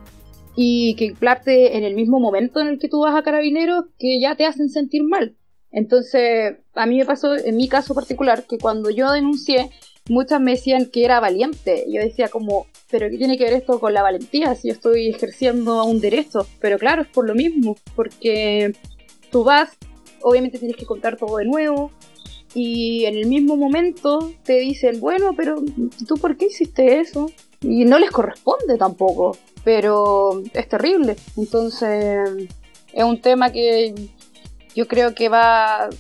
y 0.57 0.95
que 0.97 1.15
parte 1.15 1.77
en 1.77 1.85
el 1.85 1.95
mismo 1.95 2.19
momento 2.19 2.61
en 2.61 2.69
el 2.69 2.79
que 2.79 2.89
tú 2.89 3.03
vas 3.03 3.15
a 3.15 3.23
carabineros 3.23 3.85
que 3.99 4.19
ya 4.21 4.35
te 4.35 4.47
hacen 4.47 4.71
sentir 4.71 5.05
mal. 5.05 5.37
Entonces, 5.71 6.57
a 6.75 6.87
mí 6.87 6.97
me 6.97 7.05
pasó, 7.05 7.37
en 7.37 7.57
mi 7.57 7.69
caso 7.69 7.95
particular, 7.95 8.45
que 8.49 8.57
cuando 8.57 8.89
yo 8.89 9.13
denuncié, 9.13 9.71
muchas 10.09 10.41
me 10.41 10.53
decían 10.53 10.87
que 10.87 11.05
era 11.05 11.21
valiente. 11.21 11.85
Yo 11.89 12.01
decía 12.01 12.29
como, 12.29 12.67
pero 12.91 13.11
¿qué 13.11 13.19
tiene 13.19 13.37
que 13.37 13.45
ver 13.45 13.53
esto 13.53 13.79
con 13.79 13.93
la 13.93 14.03
valentía 14.03 14.55
si 14.55 14.69
yo 14.69 14.75
estoy 14.75 15.09
ejerciendo 15.09 15.85
un 15.85 16.01
derecho? 16.01 16.47
Pero 16.61 16.79
claro, 16.79 17.03
es 17.03 17.09
por 17.09 17.27
lo 17.27 17.35
mismo, 17.35 17.77
porque 17.95 18.73
tú 19.31 19.45
vas, 19.45 19.77
obviamente 20.23 20.59
tienes 20.59 20.77
que 20.77 20.87
contar 20.87 21.19
todo 21.19 21.37
de 21.37 21.45
nuevo, 21.45 21.91
y 22.59 23.05
en 23.05 23.17
el 23.17 23.27
mismo 23.27 23.55
momento 23.59 24.33
te 24.43 24.55
dicen, 24.55 24.99
bueno, 24.99 25.35
pero 25.37 25.63
¿tú 26.09 26.15
por 26.15 26.39
qué 26.39 26.47
hiciste 26.47 27.01
eso? 27.01 27.31
Y 27.61 27.85
no 27.85 27.99
les 27.99 28.11
corresponde 28.11 28.79
tampoco, 28.79 29.37
pero 29.63 30.43
es 30.55 30.67
terrible. 30.67 31.17
Entonces, 31.37 32.49
es 32.95 33.05
un 33.05 33.21
tema 33.21 33.53
que 33.53 33.95
yo 34.75 34.89
creo 34.89 35.15
que 35.15 35.29
va 35.29 35.91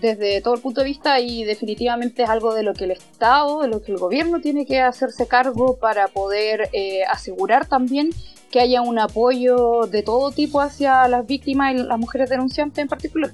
desde 0.00 0.40
todo 0.40 0.54
el 0.54 0.60
punto 0.60 0.82
de 0.82 0.86
vista 0.86 1.18
y 1.18 1.42
definitivamente 1.42 2.22
es 2.22 2.28
algo 2.28 2.54
de 2.54 2.62
lo 2.62 2.74
que 2.74 2.84
el 2.84 2.92
Estado, 2.92 3.62
de 3.62 3.68
lo 3.68 3.82
que 3.82 3.90
el 3.90 3.98
gobierno 3.98 4.40
tiene 4.40 4.66
que 4.66 4.80
hacerse 4.80 5.26
cargo 5.26 5.78
para 5.78 6.06
poder 6.06 6.68
eh, 6.74 7.02
asegurar 7.10 7.66
también 7.66 8.10
que 8.52 8.60
haya 8.60 8.82
un 8.82 9.00
apoyo 9.00 9.88
de 9.90 10.04
todo 10.04 10.30
tipo 10.30 10.60
hacia 10.60 11.08
las 11.08 11.26
víctimas 11.26 11.74
y 11.74 11.78
las 11.78 11.98
mujeres 11.98 12.30
denunciantes 12.30 12.78
en 12.78 12.88
particular. 12.88 13.32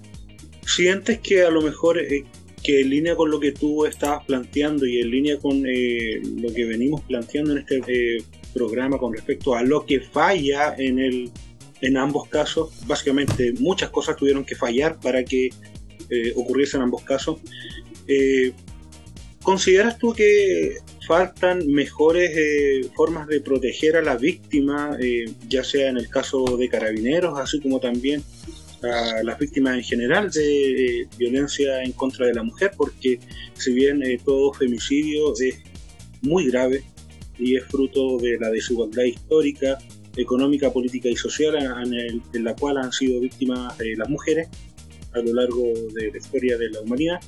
¿Sientes 0.66 1.18
que 1.18 1.44
a 1.44 1.50
lo 1.50 1.60
mejor 1.60 1.98
eh, 1.98 2.24
que 2.64 2.80
en 2.80 2.88
línea 2.88 3.14
con 3.14 3.30
lo 3.30 3.38
que 3.38 3.52
tú 3.52 3.84
estabas 3.84 4.24
planteando 4.24 4.86
y 4.86 4.98
en 4.98 5.10
línea 5.10 5.38
con 5.38 5.64
eh, 5.66 6.20
lo 6.38 6.52
que 6.52 6.64
venimos 6.64 7.02
planteando 7.02 7.52
en 7.52 7.58
este 7.58 7.82
eh, 7.86 8.24
programa 8.54 8.96
con 8.96 9.12
respecto 9.12 9.54
a 9.54 9.62
lo 9.62 9.84
que 9.84 10.00
falla 10.00 10.74
en 10.76 10.98
el 10.98 11.30
en 11.82 11.98
ambos 11.98 12.28
casos, 12.28 12.72
básicamente 12.86 13.52
muchas 13.60 13.90
cosas 13.90 14.16
tuvieron 14.16 14.46
que 14.46 14.54
fallar 14.54 14.98
para 14.98 15.22
que 15.22 15.50
eh, 16.08 16.32
ocurriese 16.34 16.78
en 16.78 16.84
ambos 16.84 17.02
casos. 17.02 17.40
¿Consideras 19.42 19.98
tú 19.98 20.14
que 20.14 20.78
faltan 21.06 21.66
mejores 21.66 22.88
formas 22.94 23.26
de 23.26 23.42
proteger 23.42 23.96
a 23.96 24.02
la 24.02 24.16
víctima, 24.16 24.96
ya 25.46 25.62
sea 25.62 25.90
en 25.90 25.98
el 25.98 26.08
caso 26.08 26.56
de 26.56 26.70
carabineros, 26.70 27.38
así 27.38 27.60
como 27.60 27.80
también 27.80 28.22
a 28.84 29.22
las 29.22 29.38
víctimas 29.38 29.76
en 29.76 29.82
general 29.82 30.30
de 30.30 31.00
eh, 31.00 31.08
violencia 31.18 31.82
en 31.82 31.92
contra 31.92 32.26
de 32.26 32.34
la 32.34 32.42
mujer, 32.42 32.72
porque 32.76 33.18
si 33.54 33.72
bien 33.72 34.02
eh, 34.02 34.18
todo 34.24 34.52
femicidio 34.52 35.32
es 35.34 35.58
muy 36.22 36.48
grave 36.50 36.84
y 37.38 37.56
es 37.56 37.64
fruto 37.64 38.18
de 38.18 38.38
la 38.38 38.50
desigualdad 38.50 39.04
histórica, 39.04 39.78
económica, 40.16 40.72
política 40.72 41.08
y 41.08 41.16
social 41.16 41.56
en, 41.56 42.44
la 42.44 42.54
cual 42.54 42.78
han 42.78 42.92
sido 42.92 43.20
víctimas 43.20 43.78
eh, 43.80 43.94
las 43.96 44.08
mujeres 44.08 44.48
a 45.12 45.18
lo 45.18 45.32
largo 45.32 45.72
de 45.92 46.10
la 46.12 46.18
historia 46.18 46.56
de 46.56 46.70
la 46.70 46.80
humanidad. 46.80 47.20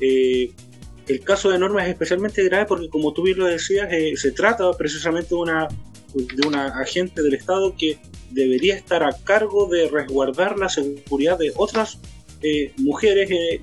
el 0.00 1.20
caso 1.22 1.50
de 1.50 1.58
Norma 1.58 1.84
es 1.84 1.90
especialmente 1.90 2.42
grave 2.44 2.66
porque, 2.66 2.88
como 2.88 3.12
tú 3.12 3.22
bien 3.22 3.38
lo 3.38 3.46
decías, 3.46 3.88
se 4.16 4.32
trata 4.32 4.70
precisamente 4.72 5.28
de 5.30 5.34
una, 5.36 5.68
de 6.14 6.46
una 6.46 6.66
agente 6.66 7.22
del 7.22 7.34
Estado 7.34 7.74
que 7.76 7.98
debería 8.30 8.76
estar 8.76 9.02
a 9.02 9.12
cargo 9.12 9.66
de 9.66 9.88
resguardar 9.88 10.58
la 10.58 10.68
seguridad 10.68 11.38
de 11.38 11.52
otras 11.56 11.98
eh, 12.42 12.72
mujeres 12.78 13.30
eh, 13.30 13.60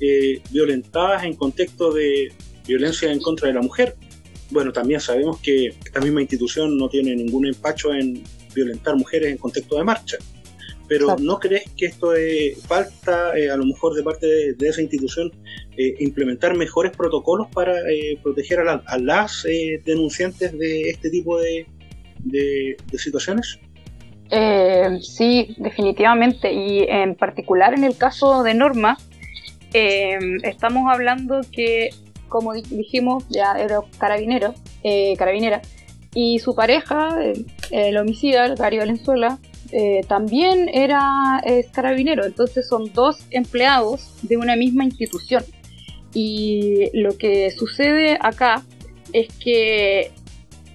eh, 0.00 0.42
violentadas 0.50 1.24
en 1.24 1.34
contexto 1.34 1.92
de 1.92 2.32
violencia 2.66 3.12
en 3.12 3.20
contra 3.20 3.48
de 3.48 3.54
la 3.54 3.62
mujer. 3.62 3.96
Bueno, 4.50 4.72
también 4.72 5.00
sabemos 5.00 5.40
que 5.40 5.68
esta 5.68 6.00
misma 6.00 6.20
institución 6.20 6.76
no 6.76 6.88
tiene 6.88 7.14
ningún 7.14 7.46
empacho 7.46 7.92
en 7.94 8.22
violentar 8.54 8.96
mujeres 8.96 9.30
en 9.30 9.38
contexto 9.38 9.78
de 9.78 9.84
marcha. 9.84 10.18
Pero 10.98 11.16
¿no 11.18 11.38
crees 11.38 11.70
que 11.76 11.86
esto 11.86 12.12
falta 12.66 13.30
a 13.30 13.56
lo 13.56 13.64
mejor 13.64 13.94
de 13.94 14.02
parte 14.02 14.26
de, 14.26 14.68
esa 14.68 14.82
institución 14.82 15.32
implementar 15.76 16.56
mejores 16.56 16.92
protocolos 16.96 17.48
para 17.54 17.74
proteger 18.22 18.60
a, 18.60 18.98
las 18.98 19.46
denunciantes 19.84 20.56
de 20.58 20.90
este 20.90 21.10
tipo 21.10 21.38
de, 21.38 21.66
de 22.24 22.98
situaciones? 22.98 23.58
Eh, 24.34 24.98
sí, 25.02 25.54
definitivamente. 25.58 26.52
Y 26.52 26.84
en 26.88 27.14
particular 27.14 27.74
en 27.74 27.84
el 27.84 27.96
caso 27.96 28.42
de 28.42 28.54
Norma, 28.54 28.96
eh, 29.74 30.18
estamos 30.42 30.90
hablando 30.90 31.42
que, 31.52 31.90
como 32.28 32.54
dijimos, 32.54 33.24
ya 33.28 33.52
era 33.58 33.80
carabinero, 33.98 34.54
eh, 34.82 35.14
carabinera, 35.18 35.60
y 36.14 36.38
su 36.38 36.54
pareja, 36.54 37.14
el 37.70 37.96
homicida, 37.98 38.54
Gary 38.54 38.78
Valenzuela, 38.78 39.38
también 40.06 40.68
era 40.72 41.42
carabinero. 41.72 42.24
Entonces 42.24 42.68
son 42.68 42.92
dos 42.92 43.26
empleados 43.30 44.14
de 44.22 44.36
una 44.36 44.56
misma 44.56 44.84
institución. 44.84 45.44
Y 46.14 46.90
lo 46.92 47.16
que 47.16 47.50
sucede 47.50 48.18
acá 48.20 48.62
es 49.12 49.28
que 49.38 50.12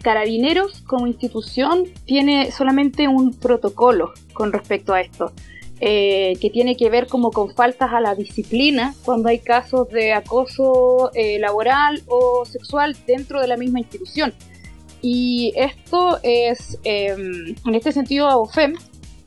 Carabineros 0.01 0.81
como 0.81 1.07
institución 1.07 1.83
tiene 2.05 2.51
solamente 2.51 3.07
un 3.07 3.33
protocolo 3.33 4.13
con 4.33 4.53
respecto 4.53 4.93
a 4.93 5.01
esto, 5.01 5.33
eh, 5.81 6.37
que 6.39 6.49
tiene 6.49 6.77
que 6.77 6.89
ver 6.89 7.07
como 7.07 7.31
con 7.31 7.53
faltas 7.53 7.91
a 7.91 7.99
la 7.99 8.15
disciplina 8.15 8.95
cuando 9.03 9.29
hay 9.29 9.39
casos 9.39 9.89
de 9.89 10.13
acoso 10.13 11.11
eh, 11.13 11.39
laboral 11.39 12.03
o 12.07 12.45
sexual 12.45 12.95
dentro 13.05 13.41
de 13.41 13.47
la 13.47 13.57
misma 13.57 13.79
institución. 13.79 14.33
Y 15.01 15.53
esto 15.55 16.19
es, 16.23 16.79
em, 16.83 17.55
en 17.65 17.75
este 17.75 17.91
sentido, 17.91 18.27
AOFEM 18.27 18.75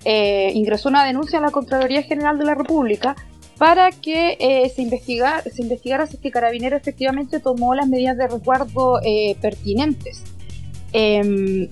eh, 0.04 0.50
ingresó 0.54 0.88
una 0.88 1.04
denuncia 1.04 1.38
a 1.38 1.42
la 1.42 1.50
Contraloría 1.50 2.02
General 2.02 2.38
de 2.38 2.44
la 2.44 2.54
República 2.54 3.14
para 3.58 3.90
que 3.90 4.70
se, 4.74 4.80
investigara, 4.80 5.42
se 5.42 5.60
investigara 5.60 6.06
si 6.06 6.16
este 6.16 6.30
carabinero 6.30 6.78
efectivamente 6.78 7.40
tomó 7.40 7.74
las 7.74 7.86
medidas 7.86 8.16
de 8.16 8.26
resguardo 8.26 8.98
pertinentes. 9.42 10.24
Em, 10.94 11.68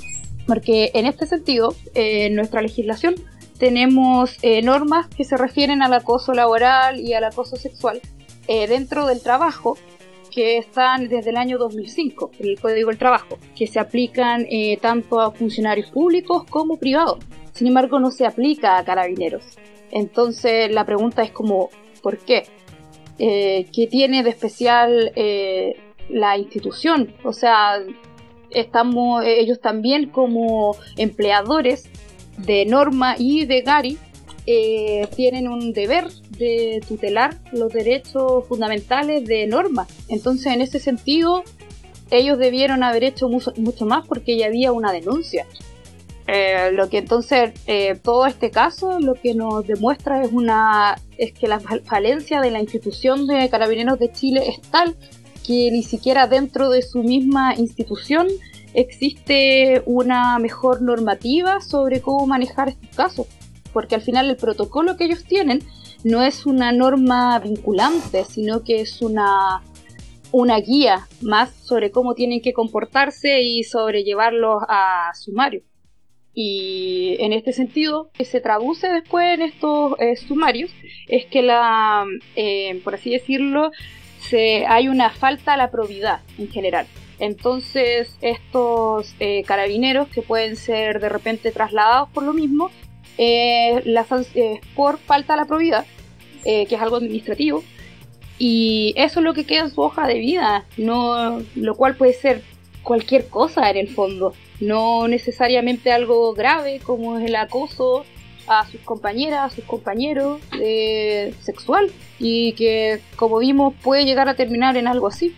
porque 0.46 0.90
en 0.92 1.06
este 1.06 1.26
sentido, 1.26 1.74
en 1.94 2.34
nuestra 2.34 2.61
legislación 2.61 3.14
tenemos 3.58 4.38
eh, 4.42 4.62
normas 4.62 5.08
que 5.08 5.24
se 5.24 5.37
refieren 5.37 5.82
al 5.82 5.92
acoso 5.92 6.32
laboral 6.32 7.00
y 7.00 7.12
al 7.14 7.24
acoso 7.24 7.56
sexual 7.56 8.00
eh, 8.46 8.66
dentro 8.66 9.06
del 9.06 9.20
trabajo 9.20 9.76
que 10.38 10.57
están 10.57 11.09
desde 11.09 11.31
el 11.31 11.37
año 11.37 11.59
2005, 11.59 12.31
el 12.38 12.61
Código 12.61 12.90
del 12.90 12.98
Trabajo, 12.98 13.38
que 13.57 13.66
se 13.66 13.81
aplican 13.81 14.46
eh, 14.48 14.79
tanto 14.81 15.20
a 15.20 15.33
funcionarios 15.33 15.90
públicos 15.90 16.44
como 16.48 16.77
privados. 16.79 17.18
Sin 17.53 17.66
embargo, 17.66 17.98
no 17.98 18.12
se 18.12 18.24
aplica 18.24 18.79
a 18.79 18.85
carabineros. 18.85 19.42
Entonces, 19.90 20.70
la 20.72 20.87
pregunta 20.87 21.24
es 21.24 21.33
como, 21.33 21.70
¿por 22.05 22.18
qué? 22.18 22.44
¿Qué 23.18 23.88
tiene 23.90 24.22
de 24.22 24.31
especial 24.31 25.12
la 26.09 26.38
institución? 26.38 27.12
O 27.24 27.33
sea, 27.33 27.81
estamos 28.51 29.24
eh, 29.24 29.40
ellos 29.40 29.61
también 29.61 30.09
como 30.09 30.77
empleadores 30.96 31.90
de 32.37 32.64
Norma 32.64 33.16
y 33.18 33.44
de 33.44 33.62
Gary 33.62 33.98
eh, 34.46 35.09
tienen 35.16 35.48
un 35.48 35.72
deber 35.72 36.07
de 36.38 36.81
tutelar 36.87 37.37
los 37.53 37.72
derechos 37.72 38.46
fundamentales 38.46 39.24
de 39.24 39.46
Norma. 39.46 39.87
Entonces, 40.09 40.53
en 40.53 40.61
ese 40.61 40.79
sentido, 40.79 41.44
ellos 42.11 42.38
debieron 42.38 42.83
haber 42.83 43.05
hecho 43.05 43.29
mucho, 43.29 43.87
más 43.87 44.07
porque 44.07 44.37
ya 44.37 44.46
había 44.46 44.72
una 44.72 44.92
denuncia. 44.92 45.46
Eh, 46.27 46.70
lo 46.72 46.90
que 46.90 46.98
entonces 46.98 47.53
todo 48.03 48.27
este 48.27 48.51
caso 48.51 49.01
lo 49.01 49.14
que 49.14 49.35
nos 49.35 49.66
demuestra 49.66 50.22
es 50.22 50.31
una 50.31 51.01
es 51.16 51.33
que 51.33 51.48
la 51.48 51.59
falencia 51.59 52.42
de 52.42 52.51
la 52.51 52.61
institución 52.61 53.27
de 53.27 53.48
Carabineros 53.48 53.98
de 53.98 54.12
Chile 54.12 54.42
es 54.46 54.61
tal 54.70 54.94
que 55.48 55.70
ni 55.72 55.83
siquiera 55.83 56.27
dentro 56.27 56.68
de 56.68 56.83
su 56.83 57.03
misma 57.03 57.55
institución 57.55 58.29
existe 58.74 59.83
una 59.87 60.38
mejor 60.38 60.83
normativa 60.83 61.62
sobre 61.62 62.03
cómo 62.03 62.27
manejar 62.27 62.68
estos 62.68 62.90
casos, 62.94 63.27
porque 63.72 63.94
al 63.94 64.03
final 64.03 64.29
el 64.29 64.37
protocolo 64.37 64.98
que 64.98 65.05
ellos 65.05 65.24
tienen 65.24 65.61
no 66.04 66.22
es 66.22 66.46
una 66.46 66.72
norma 66.72 67.38
vinculante, 67.38 68.24
sino 68.24 68.62
que 68.62 68.80
es 68.80 69.02
una, 69.02 69.62
una 70.32 70.59
guía 70.61 71.09
más 71.20 71.53
sobre 71.55 71.90
cómo 71.90 72.14
tienen 72.14 72.40
que 72.40 72.53
comportarse 72.53 73.42
y 73.42 73.64
sobre 73.64 74.05
llevarlos 74.05 74.62
a 74.68 75.12
sumario. 75.14 75.62
Y 76.34 77.16
en 77.18 77.32
este 77.32 77.53
sentido, 77.53 78.11
que 78.12 78.24
se 78.24 78.40
traduce 78.40 78.88
después 78.88 79.34
en 79.34 79.42
estos 79.42 79.94
eh, 79.99 80.14
sumarios 80.14 80.70
es 81.09 81.26
que 81.26 81.42
la, 81.42 82.05
eh, 82.36 82.80
por 82.84 82.94
así 82.94 83.11
decirlo, 83.11 83.72
hay 84.68 84.88
una 84.88 85.11
falta 85.11 85.55
a 85.55 85.57
la 85.57 85.70
probidad 85.70 86.20
en 86.38 86.49
general. 86.49 86.86
Entonces 87.18 88.16
estos 88.20 89.14
eh, 89.18 89.42
carabineros 89.44 90.09
que 90.09 90.22
pueden 90.22 90.57
ser 90.57 91.01
de 91.01 91.09
repente 91.09 91.51
trasladados 91.51 92.09
por 92.11 92.22
lo 92.22 92.32
mismo, 92.32 92.70
eh, 93.19 93.83
por 94.75 94.99
falta 94.99 95.35
a 95.35 95.37
la 95.37 95.45
probidad, 95.45 95.85
eh, 96.45 96.66
que 96.66 96.77
es 96.77 96.81
algo 96.81 96.97
administrativo, 96.97 97.62
y 98.39 98.95
eso 98.97 99.21
es 99.21 99.25
lo 99.25 99.35
que 99.35 99.45
queda 99.45 99.62
en 99.62 99.71
su 99.71 99.81
hoja 99.81 100.07
de 100.07 100.19
vida, 100.19 100.64
no, 100.77 101.41
lo 101.57 101.75
cual 101.75 101.97
puede 101.97 102.12
ser 102.12 102.43
cualquier 102.83 103.29
cosa 103.29 103.69
en 103.71 103.77
el 103.77 103.89
fondo, 103.89 104.33
no 104.61 105.09
necesariamente 105.09 105.93
algo 105.93 106.33
grave 106.35 106.81
como 106.83 107.19
es 107.19 107.27
el 107.27 107.37
acoso 107.37 108.05
a 108.47 108.66
sus 108.66 108.81
compañeras, 108.81 109.53
a 109.53 109.55
sus 109.55 109.64
compañeros 109.64 110.41
eh, 110.59 111.35
sexual 111.41 111.91
y 112.19 112.53
que 112.53 113.01
como 113.16 113.39
vimos 113.39 113.75
puede 113.83 114.05
llegar 114.05 114.29
a 114.29 114.35
terminar 114.35 114.77
en 114.77 114.87
algo 114.87 115.07
así. 115.07 115.35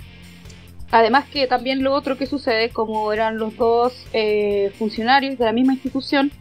Además 0.93 1.26
que 1.28 1.47
también 1.47 1.83
lo 1.83 1.95
otro 1.95 2.16
que 2.16 2.26
sucede, 2.26 2.70
como 2.70 3.12
eran 3.12 3.39
los 3.39 3.57
dos 3.57 4.07
eh, 4.12 4.72
funcionarios 4.78 5.39
de 5.39 5.45
la 5.45 5.53
misma 5.53 5.72
institución, 5.74 6.33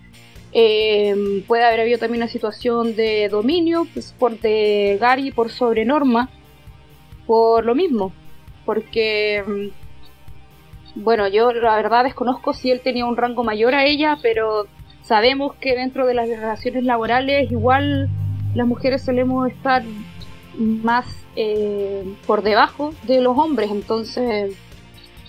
eh, 0.51 1.43
puede 1.47 1.63
haber 1.63 1.81
habido 1.81 1.99
también 1.99 2.23
una 2.23 2.31
situación 2.31 2.95
de 2.95 3.29
dominio 3.29 3.85
pues, 3.93 4.15
por 4.17 4.39
de 4.39 4.97
Gary 4.99 5.31
por 5.31 5.51
sobre 5.51 5.85
Norma 5.85 6.29
por 7.27 7.63
lo 7.63 7.75
mismo. 7.75 8.11
Porque, 8.65 9.43
mm, 9.45 11.03
bueno, 11.03 11.27
yo 11.27 11.53
la 11.53 11.75
verdad 11.75 12.03
desconozco 12.03 12.53
si 12.53 12.71
él 12.71 12.81
tenía 12.81 13.05
un 13.05 13.17
rango 13.17 13.43
mayor 13.43 13.75
a 13.75 13.85
ella, 13.85 14.17
pero 14.21 14.65
sabemos 15.03 15.53
que 15.55 15.75
dentro 15.75 16.07
de 16.07 16.15
las 16.15 16.27
relaciones 16.27 16.83
laborales 16.83 17.51
igual 17.51 18.09
las 18.55 18.65
mujeres 18.65 19.03
solemos 19.03 19.47
estar 19.49 19.83
más 20.57 21.05
eh, 21.35 22.03
por 22.25 22.41
debajo 22.41 22.93
de 23.03 23.21
los 23.21 23.37
hombres, 23.37 23.69
entonces 23.69 24.55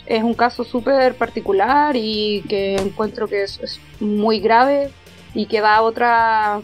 es 0.07 0.23
un 0.23 0.35
caso 0.35 0.64
súper 0.64 1.14
particular 1.14 1.95
y 1.97 2.43
que 2.49 2.77
encuentro 2.77 3.29
que 3.29 3.43
es 3.43 3.81
muy 4.01 4.41
grave 4.41 4.91
y 5.35 5.47
que 5.47 5.61
da 5.61 5.83
otra 5.83 6.61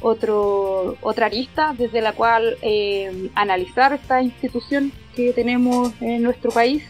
otro, 0.00 0.96
otra 1.00 1.26
arista 1.26 1.74
desde 1.76 2.00
la 2.00 2.12
cual 2.12 2.56
eh, 2.62 3.30
analizar 3.34 3.92
esta 3.92 4.22
institución 4.22 4.92
que 5.16 5.32
tenemos 5.32 5.92
en 6.00 6.22
nuestro 6.22 6.50
país 6.50 6.84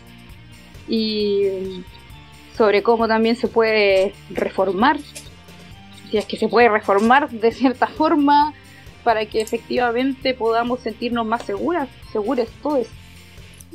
y 0.89 1.83
sobre 2.57 2.83
cómo 2.83 3.07
también 3.07 3.37
se 3.37 3.49
puede 3.49 4.13
reformar, 4.31 4.99
si 6.11 6.19
es 6.19 6.25
que 6.25 6.37
se 6.37 6.49
puede 6.49 6.69
reformar 6.69 7.31
de 7.31 7.53
cierta 7.53 7.87
forma 7.87 8.53
para 9.05 9.25
que 9.27 9.41
efectivamente 9.41 10.35
podamos 10.35 10.81
sentirnos 10.81 11.25
más 11.25 11.45
seguras, 11.45 11.89
seguras 12.13 12.49
todos. 12.63 12.87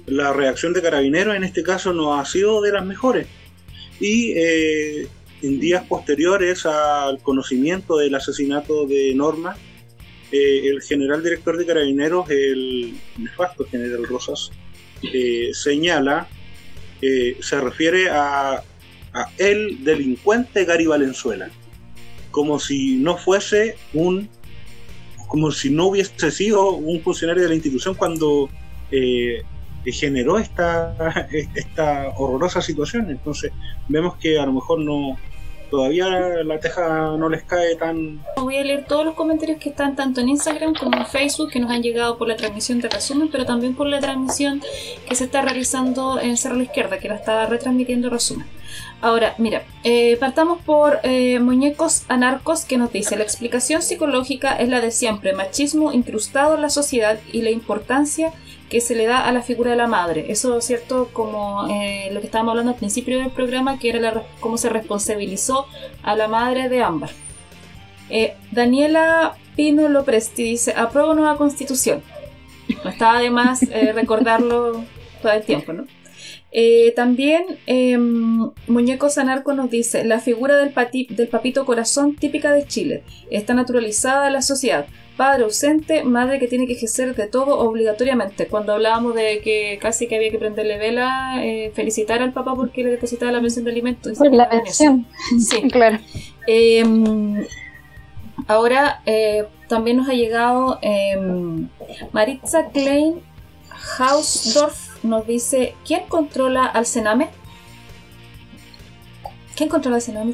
La 0.06 0.34
reacción 0.34 0.74
de 0.74 0.82
carabineros 0.82 1.36
en 1.36 1.44
este 1.44 1.64
caso 1.64 1.94
no 1.94 2.16
ha 2.16 2.26
sido 2.26 2.62
de 2.62 2.72
las 2.72 2.86
mejores 2.86 3.28
y 4.00 4.34
eh, 4.36 5.08
en 5.44 5.60
días 5.60 5.84
posteriores 5.84 6.66
al 6.66 7.20
conocimiento 7.20 7.98
del 7.98 8.16
asesinato 8.16 8.88
de 8.88 9.14
Norma, 9.14 9.58
eh, 10.32 10.70
el 10.70 10.82
general 10.82 11.22
director 11.22 11.58
de 11.58 11.66
Carabineros, 11.66 12.30
el 12.30 12.96
nefasto 13.18 13.66
general 13.66 14.08
Rosas, 14.08 14.52
eh, 15.14 15.52
señala, 15.54 16.28
eh, 17.02 17.36
se 17.42 17.60
refiere 17.60 18.10
a, 18.10 18.64
a, 19.14 19.30
el 19.38 19.84
delincuente 19.84 20.64
Gary 20.64 20.88
Valenzuela, 20.88 21.50
como 22.32 22.58
si 22.58 22.96
no 22.96 23.18
fuese 23.18 23.76
un, 23.94 24.30
como 25.28 25.52
si 25.52 25.70
no 25.70 25.88
hubiese 25.88 26.32
sido 26.32 26.70
un 26.72 27.02
funcionario 27.02 27.44
de 27.44 27.50
la 27.50 27.56
institución 27.56 27.96
cuando 27.96 28.50
generó 29.86 30.40
esta, 30.40 31.28
esta 31.56 32.14
horrorosa 32.18 32.62
situación. 32.62 33.12
Entonces 33.12 33.52
vemos 33.90 34.16
que 34.16 34.40
a 34.40 34.46
lo 34.46 34.54
mejor 34.54 34.80
no, 34.80 35.18
todavía 35.74 36.08
la 36.46 36.60
teja 36.60 37.18
no 37.18 37.30
les 37.30 37.42
cae 37.42 37.76
tan... 37.76 38.24
Voy 38.38 38.58
a 38.58 38.64
leer 38.64 38.86
todos 38.86 39.04
los 39.04 39.16
comentarios 39.16 39.58
que 39.58 39.70
están 39.70 39.96
tanto 39.96 40.22
en 40.22 40.30
Instagram 40.30 40.76
como 40.76 40.96
en 40.98 41.08
Facebook 41.08 41.50
que 41.50 41.60
nos 41.60 41.72
han 41.72 41.82
llegado 41.82 42.16
por 42.20 42.28
la 42.28 42.36
transmisión 42.36 42.80
de 42.80 42.90
resumen, 42.90 43.30
pero 43.32 43.48
también 43.48 43.74
por 43.74 43.88
la 43.88 44.00
transmisión 44.00 44.62
que 45.10 45.16
se 45.16 45.24
está 45.24 45.42
realizando 45.42 46.20
en 46.20 46.38
Cerro 46.38 46.58
la 46.58 46.64
Izquierda, 46.66 47.00
que 47.00 47.08
la 47.10 47.16
está 47.16 47.48
retransmitiendo 47.48 48.12
resumen. 48.12 48.46
Ahora, 49.02 49.34
mira, 49.40 49.64
eh, 49.84 50.16
partamos 50.20 50.62
por 50.62 51.00
eh, 51.02 51.40
Muñecos 51.40 52.04
Anarcos 52.08 52.66
que 52.66 52.78
nos 52.78 52.92
dice, 52.92 53.18
la 53.18 53.24
explicación 53.24 53.82
psicológica 53.82 54.56
es 54.56 54.70
la 54.70 54.80
de 54.80 54.92
siempre, 54.92 55.34
machismo 55.34 55.92
incrustado 55.92 56.54
en 56.54 56.62
la 56.62 56.70
sociedad 56.70 57.20
y 57.32 57.42
la 57.42 57.50
importancia 57.50 58.32
que 58.74 58.82
se 58.82 58.96
le 58.96 59.06
da 59.06 59.20
a 59.20 59.32
la 59.32 59.44
figura 59.44 59.70
de 59.70 59.78
la 59.78 59.86
madre. 59.86 60.26
Eso 60.30 60.58
es 60.58 60.66
cierto 60.66 61.12
como 61.14 61.68
eh, 61.70 62.10
lo 62.12 62.22
que 62.22 62.26
estábamos 62.26 62.54
hablando 62.54 62.72
al 62.72 62.78
principio 62.78 63.20
del 63.20 63.30
programa, 63.30 63.78
que 63.78 63.90
era 63.90 64.00
la, 64.00 64.24
cómo 64.40 64.58
se 64.58 64.68
responsabilizó 64.68 65.68
a 66.02 66.16
la 66.16 66.28
madre 66.28 66.70
de 66.70 66.82
Ámbar. 66.82 67.12
Eh, 68.10 68.34
Daniela 68.50 69.38
Pino 69.56 69.88
Lopresti 69.90 70.42
dice, 70.42 70.74
apruebo 70.76 71.14
nueva 71.14 71.38
constitución. 71.38 72.02
No 72.84 72.90
estaba 72.90 73.20
de 73.20 73.30
más 73.30 73.62
eh, 73.62 73.92
recordarlo 73.94 74.84
todo 75.22 75.32
el 75.32 75.44
tiempo, 75.44 75.72
¿no? 75.74 75.86
también 76.96 77.44
em, 77.66 78.52
Muñecos 78.68 79.18
Anarco 79.18 79.54
nos 79.54 79.70
dice, 79.70 80.04
la 80.04 80.20
figura 80.20 80.58
del, 80.58 80.74
del 81.10 81.28
papito 81.28 81.66
corazón 81.66 82.16
típica 82.16 82.52
de 82.52 82.66
Chile 82.66 83.04
está 83.32 83.54
naturalizada 83.56 84.28
en 84.28 84.34
la 84.34 84.42
sociedad 84.44 84.86
padre 85.18 85.44
ausente, 85.44 86.04
madre 86.04 86.40
que 86.40 86.48
tiene 86.48 86.68
que 86.68 86.74
ejercer 86.74 87.16
de 87.16 87.28
todo 87.28 87.60
obligatoriamente. 87.60 88.48
Cuando 88.48 88.74
hablábamos 88.74 89.16
de 89.16 89.42
que 89.42 89.78
casi 89.82 90.08
que 90.08 90.16
había 90.16 90.32
que 90.32 90.40
prenderle 90.40 90.78
vela, 90.78 91.44
eh, 91.44 91.72
felicitar 91.76 92.22
al 92.22 92.34
papá 92.34 92.56
porque 92.56 92.84
le 92.84 92.92
depositaba 92.92 93.32
la 93.32 93.42
pensión 93.42 93.66
de 93.66 93.72
alimentos. 93.72 94.18
Por 94.18 94.34
la 94.34 94.50
pensión. 94.50 95.06
Sí, 95.40 95.62
claro. 95.72 96.00
Em, 96.48 97.46
ahora 98.48 99.02
eh, 99.06 99.46
también 99.68 99.98
nos 99.98 100.10
ha 100.10 100.14
llegado 100.14 100.80
em, 100.82 101.70
Maritza 102.12 102.70
Klein 102.70 103.22
Hausdorf 103.98 105.04
nos 105.04 105.28
dice, 105.28 105.76
¿quién 105.86 106.04
controla 106.08 106.66
al 106.66 106.86
Sename? 106.86 107.30
¿Quién 109.56 109.70
controla 109.70 109.98
al 109.98 110.02
Sename? 110.02 110.34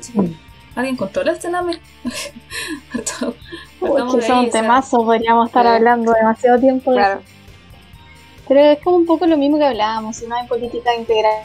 ¿Alguien 0.80 0.96
controla 0.96 1.34
el 1.34 1.42
Sename? 1.42 1.74
Uy, 3.82 4.16
que 4.16 4.22
son 4.26 4.50
temazos, 4.50 5.04
podríamos 5.04 5.48
estar 5.48 5.68
hablando 5.68 6.14
demasiado 6.14 6.58
tiempo. 6.58 6.94
Claro. 6.94 7.22
Pero 8.48 8.62
es 8.62 8.80
como 8.80 8.96
un 8.96 9.06
poco 9.06 9.26
lo 9.26 9.36
mismo 9.36 9.58
que 9.58 9.66
hablábamos, 9.66 10.16
si 10.16 10.26
no 10.26 10.36
hay 10.36 10.48
política 10.48 10.96
integral 10.96 11.44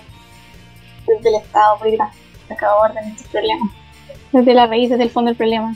desde 1.05 1.29
el 1.31 1.35
Estado, 1.35 1.79
política 1.79 2.13
de 2.49 2.57
orden 2.81 3.09
estos 3.09 3.27
problemas. 3.27 3.71
Desde 4.31 4.55
la 4.55 4.69
raíz, 4.69 4.91
desde 4.91 5.03
el 5.03 5.11
fondo 5.11 5.31
del 5.31 5.37
problema. 5.37 5.75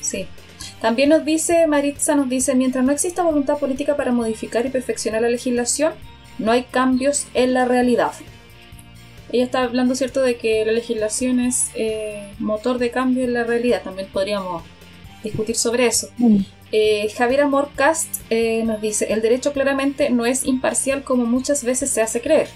Sí. 0.00 0.26
También 0.80 1.10
nos 1.10 1.22
dice, 1.26 1.66
Maritza 1.66 2.14
nos 2.14 2.30
dice, 2.30 2.54
mientras 2.54 2.82
no 2.82 2.92
exista 2.92 3.22
voluntad 3.22 3.58
política 3.58 3.94
para 3.94 4.10
modificar 4.10 4.64
y 4.64 4.70
perfeccionar 4.70 5.20
la 5.20 5.28
legislación, 5.28 5.92
no 6.38 6.50
hay 6.50 6.62
cambios 6.64 7.26
en 7.34 7.52
la 7.52 7.66
realidad. 7.66 8.12
Ella 9.34 9.46
está 9.46 9.64
hablando, 9.64 9.96
¿cierto?, 9.96 10.22
de 10.22 10.36
que 10.36 10.64
la 10.64 10.70
legislación 10.70 11.40
es 11.40 11.72
eh, 11.74 12.32
motor 12.38 12.78
de 12.78 12.92
cambio 12.92 13.24
en 13.24 13.32
la 13.32 13.42
realidad. 13.42 13.82
También 13.82 14.06
podríamos 14.12 14.62
discutir 15.24 15.56
sobre 15.56 15.86
eso. 15.86 16.08
Mm. 16.18 16.36
Eh, 16.70 17.12
Javier 17.16 17.40
Amor 17.40 17.70
Cast 17.74 18.20
eh, 18.30 18.62
nos 18.64 18.80
dice, 18.80 19.12
el 19.12 19.22
derecho 19.22 19.52
claramente 19.52 20.08
no 20.10 20.24
es 20.24 20.44
imparcial 20.44 21.02
como 21.02 21.26
muchas 21.26 21.64
veces 21.64 21.90
se 21.90 22.00
hace 22.00 22.20
creer. 22.20 22.46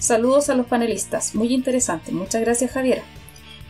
Saludos 0.00 0.48
a 0.48 0.56
los 0.56 0.66
panelistas, 0.66 1.36
muy 1.36 1.54
interesante, 1.54 2.10
muchas 2.10 2.40
gracias 2.40 2.72
Javiera. 2.72 3.04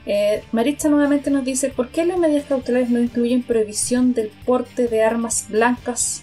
Eh, 0.06 0.42
Maritza 0.50 0.88
nuevamente 0.88 1.30
nos 1.30 1.44
dice, 1.44 1.68
¿por 1.68 1.90
qué 1.90 2.06
las 2.06 2.18
medidas 2.18 2.46
cautelares 2.46 2.88
no 2.88 2.98
incluyen 2.98 3.42
prohibición 3.42 4.14
del 4.14 4.28
porte 4.46 4.88
de 4.88 5.02
armas 5.02 5.48
blancas? 5.50 6.22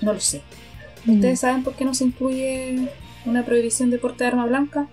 No 0.00 0.14
lo 0.14 0.20
sé. 0.20 0.40
Mm. 1.04 1.16
¿Ustedes 1.16 1.40
saben 1.40 1.62
por 1.62 1.74
qué 1.74 1.84
no 1.84 1.92
se 1.92 2.04
incluye 2.04 2.88
una 3.26 3.44
prohibición 3.44 3.90
de 3.90 3.98
porte 3.98 4.24
de 4.24 4.28
arma 4.28 4.46
blanca? 4.46 4.88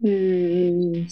Mm, 0.00 1.06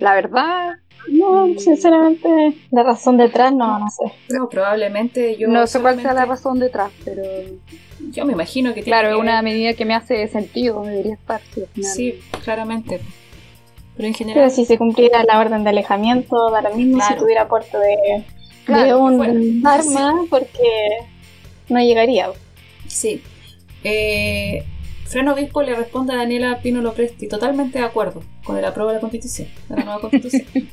la 0.00 0.14
verdad, 0.14 0.72
no, 1.08 1.58
sinceramente, 1.58 2.28
la 2.70 2.82
razón 2.82 3.16
detrás 3.16 3.52
no, 3.52 3.78
no 3.78 3.86
sé. 3.90 4.12
No, 4.30 4.48
probablemente 4.48 5.36
yo. 5.36 5.48
No 5.48 5.66
sé 5.66 5.80
cuál 5.80 6.00
sea 6.00 6.12
la 6.12 6.24
razón 6.24 6.58
detrás, 6.58 6.90
pero. 7.04 7.22
Yo 8.10 8.24
me 8.26 8.32
imagino 8.32 8.74
que 8.74 8.82
Claro, 8.82 9.10
es 9.10 9.16
una 9.16 9.40
medida 9.42 9.74
que 9.74 9.84
me 9.84 9.94
hace 9.94 10.26
sentido, 10.28 10.82
debería 10.82 11.14
estar. 11.14 11.40
Sí, 11.80 12.20
claramente. 12.42 13.00
Pero 13.96 14.08
en 14.08 14.14
general. 14.14 14.50
si 14.50 14.64
se 14.64 14.78
cumpliera 14.78 15.22
la 15.24 15.38
orden 15.38 15.64
de 15.64 15.70
alejamiento, 15.70 16.50
da 16.50 16.62
lo 16.62 16.74
mismo 16.74 17.02
si 17.06 17.14
tuviera 17.14 17.46
puerto 17.46 17.78
de, 17.78 18.24
de 18.66 18.94
un 18.94 19.62
arma, 19.66 20.24
porque 20.30 20.88
no 21.68 21.80
llegaría. 21.80 22.30
Sí. 22.86 23.22
Eh, 23.84 24.64
Freno 25.04 25.34
Obispo 25.34 25.62
le 25.62 25.74
responde 25.74 26.14
a 26.14 26.16
Daniela 26.16 26.60
Pino 26.62 26.80
Lopresti, 26.80 27.28
totalmente 27.28 27.78
de 27.78 27.84
acuerdo 27.84 28.22
con 28.44 28.56
el 28.56 28.64
apruebo 28.64 28.90
de 28.90 28.94
la 28.96 29.00
constitución, 29.00 29.48
de 29.68 29.76
la 29.76 29.84
nueva 29.84 30.00
constitución. 30.00 30.46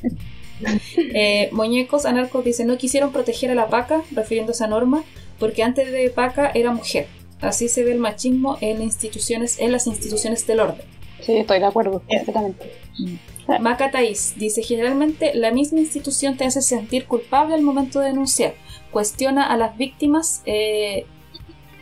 eh, 1.14 1.48
Muñecos 1.52 2.06
Anarcos 2.06 2.44
dice, 2.44 2.64
no 2.64 2.78
quisieron 2.78 3.12
proteger 3.12 3.50
a 3.50 3.54
la 3.54 3.68
paca, 3.68 4.02
refiriéndose 4.12 4.64
a 4.64 4.66
Norma, 4.66 5.04
porque 5.38 5.62
antes 5.62 5.92
de 5.92 6.08
paca 6.10 6.50
era 6.54 6.72
mujer. 6.72 7.06
Así 7.40 7.68
se 7.68 7.84
ve 7.84 7.92
el 7.92 7.98
machismo 7.98 8.58
en, 8.60 8.82
instituciones, 8.82 9.58
en 9.58 9.72
las 9.72 9.86
instituciones 9.86 10.46
del 10.46 10.60
orden. 10.60 10.86
Sí, 11.20 11.36
estoy 11.36 11.58
de 11.58 11.66
acuerdo, 11.66 12.02
perfectamente. 12.08 12.72
Mm. 12.98 13.62
Maca 13.62 13.90
Thais 13.90 14.34
dice, 14.36 14.62
generalmente 14.62 15.34
la 15.34 15.50
misma 15.50 15.80
institución 15.80 16.36
te 16.36 16.44
hace 16.44 16.62
sentir 16.62 17.06
culpable 17.06 17.54
al 17.54 17.62
momento 17.62 18.00
de 18.00 18.06
denunciar. 18.06 18.54
Cuestiona 18.90 19.50
a 19.50 19.56
las 19.56 19.76
víctimas 19.76 20.42
eh, 20.46 21.06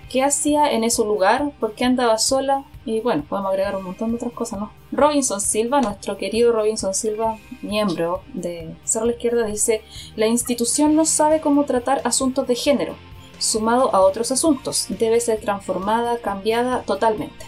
qué 0.09 0.23
hacía 0.23 0.73
en 0.73 0.85
ese 0.85 1.03
lugar, 1.05 1.53
por 1.61 1.75
qué 1.75 1.85
andaba 1.85 2.19
sola, 2.19 2.65
y 2.85 3.01
bueno, 3.01 3.25
podemos 3.29 3.51
agregar 3.51 3.77
un 3.77 3.85
montón 3.85 4.11
de 4.11 4.17
otras 4.17 4.33
cosas, 4.33 4.61
¿no? 4.61 4.71
Robinson 4.93 5.41
Silva, 5.41 5.81
nuestro 5.81 6.17
querido 6.17 6.53
Robinson 6.53 6.95
Silva, 6.95 7.37
miembro 7.61 8.23
de 8.33 8.75
Cerro 8.85 9.07
la 9.07 9.13
Izquierda, 9.13 9.45
dice, 9.45 9.83
la 10.17 10.27
institución 10.27 10.97
no 10.97 11.05
sabe 11.05 11.41
cómo 11.41 11.65
tratar 11.65 12.01
asuntos 12.05 12.47
de 12.49 12.55
género, 12.55 12.95
sumado 13.39 13.95
a 13.95 14.01
otros 14.01 14.33
asuntos, 14.33 14.87
debe 14.89 15.21
ser 15.21 15.41
transformada, 15.41 16.19
cambiada 16.19 16.83
totalmente. 16.83 17.47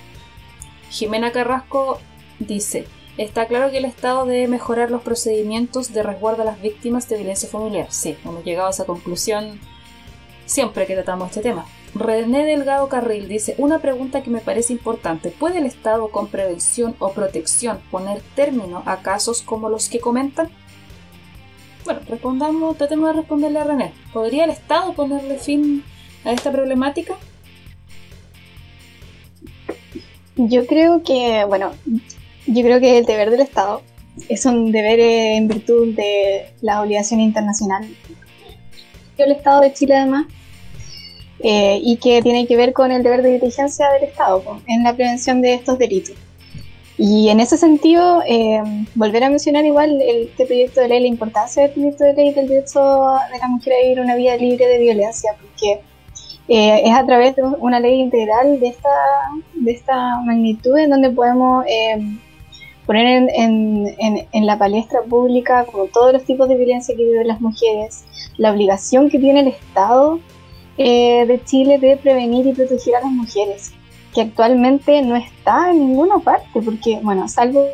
Jimena 0.91 1.33
Carrasco 1.33 1.99
dice, 2.39 2.87
está 3.17 3.47
claro 3.47 3.71
que 3.71 3.79
el 3.79 3.85
Estado 3.85 4.27
debe 4.27 4.49
mejorar 4.49 4.91
los 4.91 5.03
procedimientos 5.03 5.93
de 5.93 6.03
resguardo 6.03 6.43
a 6.43 6.45
las 6.45 6.61
víctimas 6.61 7.09
de 7.09 7.17
violencia 7.17 7.49
familiar. 7.49 7.87
Sí, 7.91 8.17
hemos 8.25 8.45
llegado 8.45 8.69
a 8.69 8.71
esa 8.71 8.85
conclusión 8.85 9.61
siempre 10.47 10.87
que 10.87 10.95
tratamos 10.95 11.29
este 11.29 11.43
tema. 11.43 11.65
René 11.95 12.45
Delgado 12.45 12.89
Carril 12.89 13.29
dice, 13.29 13.55
una 13.59 13.81
pregunta 13.81 14.23
que 14.23 14.31
me 14.31 14.41
parece 14.41 14.73
importante, 14.73 15.31
¿puede 15.31 15.59
el 15.59 15.67
Estado 15.67 16.09
con 16.09 16.29
prevención 16.29 16.95
o 16.99 17.13
protección 17.13 17.81
poner 17.91 18.23
término 18.35 18.83
a 18.87 19.03
casos 19.03 19.43
como 19.43 19.69
los 19.69 19.89
que 19.89 19.99
comentan? 19.99 20.49
Bueno, 21.85 22.01
respondamos, 22.09 22.77
tratemos 22.77 23.09
de 23.09 23.21
responderle 23.21 23.59
a 23.59 23.65
René. 23.65 23.93
¿Podría 24.13 24.45
el 24.45 24.51
Estado 24.51 24.93
ponerle 24.93 25.39
fin 25.39 25.83
a 26.25 26.33
esta 26.33 26.53
problemática? 26.53 27.17
Yo 30.37 30.67
creo 30.67 31.03
que, 31.03 31.45
bueno, 31.45 31.73
yo 32.47 32.63
creo 32.63 32.81
que 32.81 32.99
el 32.99 33.05
deber 33.05 33.31
del 33.31 33.41
Estado 33.41 33.83
es 34.29 34.47
un 34.47 34.71
deber 34.73 35.01
eh, 35.01 35.37
en 35.37 35.49
virtud 35.49 35.95
de 35.95 36.53
la 36.61 36.83
obligación 36.83 37.21
internacional. 37.21 37.89
El 39.19 39.33
Estado 39.33 39.61
de 39.61 39.73
Chile 39.73 39.97
además, 39.97 40.27
eh, 41.43 41.81
y 41.83 41.97
que 41.97 42.23
tiene 42.23 42.47
que 42.47 42.57
ver 42.57 42.73
con 42.73 42.93
el 42.93 43.03
deber 43.03 43.23
de 43.23 43.39
diligencia 43.39 43.91
del 43.93 44.05
Estado 44.05 44.43
po, 44.43 44.61
en 44.67 44.83
la 44.83 44.95
prevención 44.95 45.41
de 45.41 45.55
estos 45.55 45.79
delitos. 45.79 46.15
Y 47.03 47.31
en 47.31 47.41
ese 47.41 47.57
sentido, 47.57 48.23
eh, 48.29 48.61
volver 48.95 49.25
a 49.25 49.31
mencionar 49.31 49.65
igual 49.65 50.03
este 50.03 50.45
proyecto 50.45 50.83
de 50.83 50.89
ley, 50.89 51.01
la 51.01 51.07
importancia 51.07 51.63
del 51.63 51.73
proyecto 51.73 52.05
de 52.05 52.13
ley 52.13 52.35
del 52.35 52.47
derecho 52.47 53.17
de 53.33 53.39
la 53.39 53.49
mujer 53.49 53.73
a 53.73 53.83
vivir 53.83 54.01
una 54.01 54.17
vida 54.17 54.37
libre 54.37 54.67
de 54.67 54.79
violencia, 54.79 55.33
porque 55.41 55.81
eh, 56.49 56.83
es 56.85 56.95
a 56.95 57.07
través 57.07 57.37
de 57.37 57.43
una 57.43 57.81
ley 57.81 58.01
integral 58.01 58.61
de 58.61 58.69
esta, 58.69 58.91
de 59.55 59.73
esta 59.73 60.21
magnitud 60.21 60.77
en 60.77 60.91
donde 60.91 61.09
podemos 61.09 61.65
eh, 61.67 62.03
poner 62.85 63.07
en, 63.07 63.31
en, 63.31 63.95
en, 63.99 64.29
en 64.31 64.47
la 64.47 64.59
palestra 64.59 65.01
pública 65.01 65.65
como 65.65 65.87
todos 65.87 66.13
los 66.13 66.25
tipos 66.25 66.51
de 66.51 66.57
violencia 66.57 66.95
que 66.95 67.05
viven 67.05 67.29
las 67.29 67.41
mujeres, 67.41 68.05
la 68.37 68.53
obligación 68.53 69.09
que 69.09 69.19
tiene 69.19 69.41
el 69.41 69.49
Estado 69.49 70.21
eh, 70.83 71.27
de 71.27 71.45
Chile 71.45 71.79
de 71.79 71.97
prevenir 71.99 72.47
y 72.47 72.53
proteger 72.53 72.97
a 72.97 73.01
las 73.01 73.11
mujeres, 73.11 73.73
que 74.15 74.23
actualmente 74.23 75.03
no 75.03 75.15
está 75.15 75.71
en 75.71 75.79
ninguna 75.89 76.19
parte, 76.19 76.63
porque, 76.65 76.99
bueno, 77.03 77.29
salvo 77.29 77.67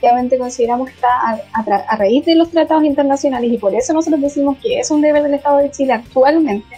obviamente 0.00 0.38
consideramos 0.38 0.86
que 0.88 0.94
está 0.94 1.08
a, 1.08 1.40
a, 1.52 1.76
a, 1.88 1.96
raíz 1.96 2.24
de 2.24 2.34
los 2.34 2.50
tratados 2.50 2.84
internacionales 2.84 3.52
y 3.52 3.58
por 3.58 3.74
eso 3.74 3.92
nosotros 3.92 4.20
decimos 4.20 4.56
que 4.62 4.78
es 4.78 4.90
un 4.90 5.02
deber 5.02 5.22
del 5.24 5.34
Estado 5.34 5.58
de 5.58 5.70
Chile 5.72 5.92
actualmente, 5.92 6.76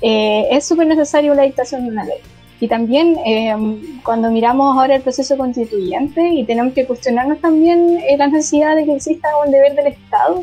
eh, 0.00 0.48
es 0.50 0.64
súper 0.64 0.86
necesario 0.86 1.34
la 1.34 1.42
dictación 1.42 1.84
de 1.84 1.90
una 1.90 2.04
ley. 2.04 2.18
Y 2.60 2.68
también 2.68 3.18
eh, 3.24 3.54
cuando 4.02 4.30
miramos 4.30 4.76
ahora 4.76 4.96
el 4.96 5.02
proceso 5.02 5.36
constituyente 5.36 6.26
y 6.30 6.44
tenemos 6.44 6.72
que 6.72 6.86
cuestionarnos 6.86 7.40
también 7.40 7.98
eh, 8.08 8.16
la 8.16 8.28
necesidad 8.28 8.74
de 8.74 8.86
que 8.86 8.96
exista 8.96 9.28
un 9.44 9.52
deber 9.52 9.74
del 9.74 9.88
Estado 9.88 10.42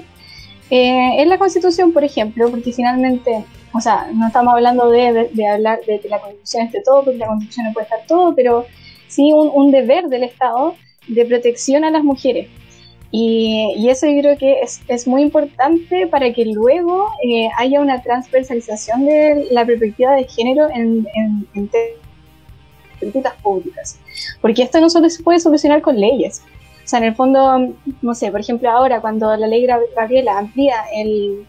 eh, 0.69 1.21
en 1.21 1.29
la 1.29 1.37
Constitución, 1.37 1.91
por 1.91 2.03
ejemplo, 2.03 2.49
porque 2.49 2.71
finalmente, 2.71 3.43
o 3.75 3.81
sea, 3.81 4.09
no 4.13 4.27
estamos 4.27 4.53
hablando 4.53 4.89
de, 4.89 5.11
de, 5.11 5.29
de 5.33 5.47
hablar 5.47 5.79
de 5.85 5.99
que 5.99 6.07
la 6.07 6.19
Constitución 6.19 6.65
esté 6.65 6.81
todo, 6.81 7.03
porque 7.03 7.19
la 7.19 7.27
Constitución 7.27 7.67
no 7.67 7.73
puede 7.73 7.85
estar 7.85 7.99
todo, 8.07 8.33
pero 8.33 8.65
sí 9.07 9.33
un, 9.33 9.51
un 9.53 9.71
deber 9.71 10.05
del 10.05 10.23
Estado 10.23 10.75
de 11.07 11.25
protección 11.25 11.83
a 11.83 11.91
las 11.91 12.03
mujeres. 12.03 12.47
Y, 13.11 13.73
y, 13.77 13.89
eso 13.89 14.07
yo 14.07 14.19
creo 14.19 14.37
que 14.37 14.59
es, 14.61 14.81
es 14.87 15.07
muy 15.07 15.21
importante 15.21 16.07
para 16.07 16.33
que 16.33 16.45
luego 16.45 17.11
eh, 17.23 17.47
haya 17.57 17.79
una 17.79 18.01
transversalización 18.01 19.05
de 19.05 19.47
la 19.51 19.65
perspectiva 19.65 20.15
de 20.15 20.25
género 20.25 20.69
en, 20.69 21.07
en, 21.13 21.47
en 21.53 21.69
políticas 22.99 23.33
públicas. 23.41 23.99
Porque 24.41 24.63
esto 24.63 24.81
no 24.81 24.89
solo 24.89 25.09
se 25.09 25.23
puede 25.23 25.39
solucionar 25.39 25.81
con 25.81 25.99
leyes. 25.99 26.41
O 26.83 26.87
sea, 26.87 26.99
en 26.99 27.05
el 27.05 27.15
fondo, 27.15 27.73
no 28.01 28.15
sé, 28.15 28.31
por 28.31 28.41
ejemplo, 28.41 28.69
ahora 28.69 28.99
cuando 29.01 29.35
la 29.37 29.47
ley 29.47 29.65
Gabriela 29.95 30.37
amplía 30.37 30.75
el, 30.93 31.45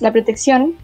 la 0.00 0.12
protección, 0.12 0.76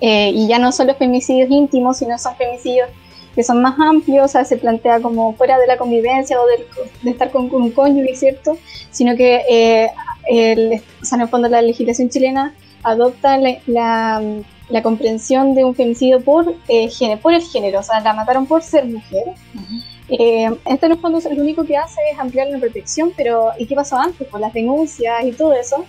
eh, 0.00 0.30
y 0.34 0.46
ya 0.48 0.58
no 0.58 0.72
solo 0.72 0.94
femicidios 0.94 1.50
íntimos, 1.50 1.98
sino 1.98 2.18
son 2.18 2.36
femicidios 2.36 2.88
que 3.36 3.42
son 3.44 3.60
más 3.60 3.78
amplios, 3.78 4.24
o 4.24 4.28
sea, 4.28 4.44
se 4.46 4.56
plantea 4.56 5.00
como 5.00 5.34
fuera 5.34 5.58
de 5.58 5.66
la 5.66 5.76
convivencia 5.76 6.40
o 6.40 6.46
de, 6.46 6.66
de 7.02 7.10
estar 7.10 7.30
con, 7.30 7.50
con, 7.50 7.62
un 7.62 7.70
cónyuge, 7.70 8.16
¿cierto? 8.16 8.56
Sino 8.90 9.14
que, 9.14 9.42
eh, 9.48 9.90
el, 10.26 10.82
o 11.02 11.04
sea, 11.04 11.16
en 11.16 11.22
el 11.22 11.28
fondo 11.28 11.46
la 11.48 11.60
legislación 11.60 12.08
chilena 12.08 12.54
adopta 12.82 13.36
la, 13.36 13.58
la, 13.66 14.22
la 14.70 14.82
comprensión 14.82 15.54
de 15.54 15.64
un 15.64 15.74
femicidio 15.74 16.20
por, 16.20 16.54
eh, 16.66 16.88
género, 16.88 17.20
por 17.20 17.34
el 17.34 17.42
género, 17.42 17.80
o 17.80 17.82
sea, 17.82 18.00
la 18.00 18.14
mataron 18.14 18.46
por 18.46 18.62
ser 18.62 18.86
mujer. 18.86 19.24
Uh 19.54 19.58
-huh. 19.58 19.84
eh, 20.18 20.58
este 20.64 20.86
en 20.86 20.92
el 20.92 20.98
fondo 20.98 21.20
lo 21.20 21.42
único 21.42 21.62
que 21.64 21.76
hace 21.76 22.00
es 22.10 22.18
ampliar 22.18 22.48
la 22.48 22.58
protección, 22.58 23.12
pero 23.14 23.50
¿y 23.58 23.66
qué 23.66 23.74
pasó 23.74 23.98
antes? 23.98 24.26
Con 24.28 24.40
las 24.40 24.54
denuncias 24.54 25.24
y 25.24 25.32
todo 25.32 25.52
eso. 25.52 25.84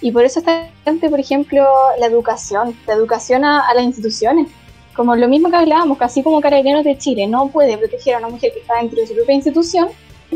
Y 0.00 0.12
por 0.12 0.24
eso 0.24 0.40
está 0.40 0.66
importante, 0.66 1.08
por 1.08 1.20
ejemplo, 1.20 1.66
la 1.98 2.06
educación, 2.06 2.76
la 2.86 2.94
educación 2.94 3.44
a, 3.44 3.68
a 3.68 3.74
las 3.74 3.84
instituciones 3.84 4.48
como 4.94 5.16
lo 5.16 5.28
mismo 5.28 5.50
que 5.50 5.56
hablábamos, 5.56 5.98
que 5.98 6.04
así 6.04 6.22
como 6.22 6.40
Carabineros 6.40 6.84
de 6.84 6.96
Chile 6.96 7.26
no 7.26 7.48
puede 7.48 7.76
proteger 7.76 8.14
a 8.14 8.18
una 8.18 8.28
mujer 8.28 8.52
que 8.52 8.60
está 8.60 8.76
dentro 8.76 9.00
de 9.00 9.06
su 9.06 9.14
propia 9.14 9.34
institución, 9.34 9.88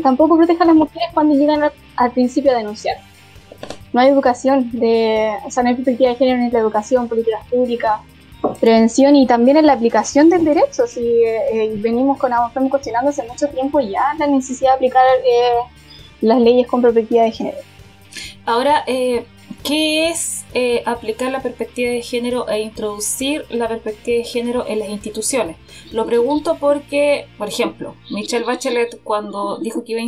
tampoco 0.03 0.37
protege 0.37 0.61
a 0.61 0.65
las 0.65 0.75
mujeres 0.75 1.09
cuando 1.13 1.33
llegan 1.35 1.63
al, 1.63 1.71
al 1.95 2.11
principio 2.11 2.51
a 2.51 2.55
denunciar. 2.55 2.97
No 3.91 4.01
hay 4.01 4.09
educación, 4.09 4.69
de, 4.71 5.31
o 5.45 5.51
sea, 5.51 5.63
no 5.63 5.69
hay 5.69 5.75
perspectiva 5.75 6.11
de 6.11 6.15
género 6.15 6.43
en 6.43 6.53
la 6.53 6.59
educación, 6.59 7.07
políticas 7.07 7.45
públicas, 7.47 8.01
prevención 8.59 9.15
y 9.15 9.25
también 9.25 9.57
en 9.57 9.65
la 9.65 9.73
aplicación 9.73 10.29
del 10.29 10.45
derecho. 10.45 10.85
Si 10.87 11.01
eh, 11.01 11.73
venimos 11.77 12.17
con 12.17 12.31
estamos 12.31 12.69
cuestionando 12.69 13.09
hace 13.09 13.23
mucho 13.23 13.47
tiempo 13.47 13.79
ya 13.79 14.13
la 14.17 14.27
necesidad 14.27 14.71
de 14.71 14.75
aplicar 14.75 15.03
eh, 15.25 15.51
las 16.21 16.39
leyes 16.39 16.67
con 16.67 16.81
perspectiva 16.81 17.23
de 17.23 17.31
género. 17.31 17.57
Ahora, 18.45 18.83
eh, 18.87 19.25
¿qué 19.63 20.09
es 20.09 20.45
eh, 20.53 20.81
aplicar 20.87 21.31
la 21.31 21.43
perspectiva 21.43 21.91
de 21.91 22.01
género 22.01 22.49
e 22.49 22.61
introducir 22.61 23.45
la 23.49 23.67
perspectiva 23.67 24.17
de 24.17 24.23
género 24.23 24.65
en 24.67 24.79
las 24.79 24.89
instituciones. 24.89 25.57
Lo 25.91 26.07
pregunto 26.07 26.57
porque, 26.59 27.27
por 27.37 27.47
ejemplo, 27.47 27.95
Michelle 28.09 28.45
Bachelet 28.45 29.01
cuando 29.03 29.59
dijo 29.59 29.83
que 29.83 29.91
iba 29.91 30.01
a 30.01 30.05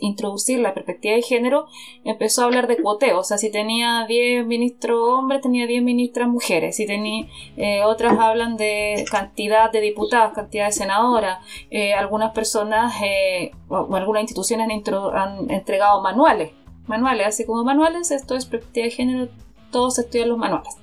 introducir, 0.00 0.58
la 0.58 0.74
perspectiva 0.74 1.14
de 1.14 1.22
género, 1.22 1.66
empezó 2.04 2.42
a 2.42 2.44
hablar 2.46 2.66
de 2.66 2.76
cuoteo, 2.76 3.20
o 3.20 3.24
sea, 3.24 3.38
si 3.38 3.50
tenía 3.50 4.04
10 4.06 4.46
ministros 4.46 4.98
hombres, 5.00 5.42
tenía 5.42 5.66
10 5.66 5.82
ministras 5.82 6.28
mujeres, 6.28 6.76
si 6.76 6.86
tenía, 6.86 7.26
eh, 7.56 7.84
otras 7.84 8.18
hablan 8.18 8.56
de 8.56 9.04
cantidad 9.10 9.70
de 9.70 9.80
diputados, 9.80 10.32
cantidad 10.32 10.66
de 10.66 10.72
senadoras, 10.72 11.38
eh, 11.70 11.94
algunas 11.94 12.32
personas 12.32 12.94
eh, 13.02 13.52
o, 13.68 13.94
algunas 13.94 14.22
instituciones 14.22 14.68
han, 14.68 15.16
han 15.16 15.50
entregado 15.50 16.02
manuales 16.02 16.50
manuales, 16.88 17.26
así 17.26 17.44
como 17.44 17.64
manuales, 17.64 18.10
esto 18.10 18.36
es 18.36 18.46
perspectiva 18.46 18.84
de 18.84 18.90
género, 18.90 19.28
todos 19.70 19.98
estudian 19.98 20.28
los 20.28 20.38
manuales. 20.38 20.76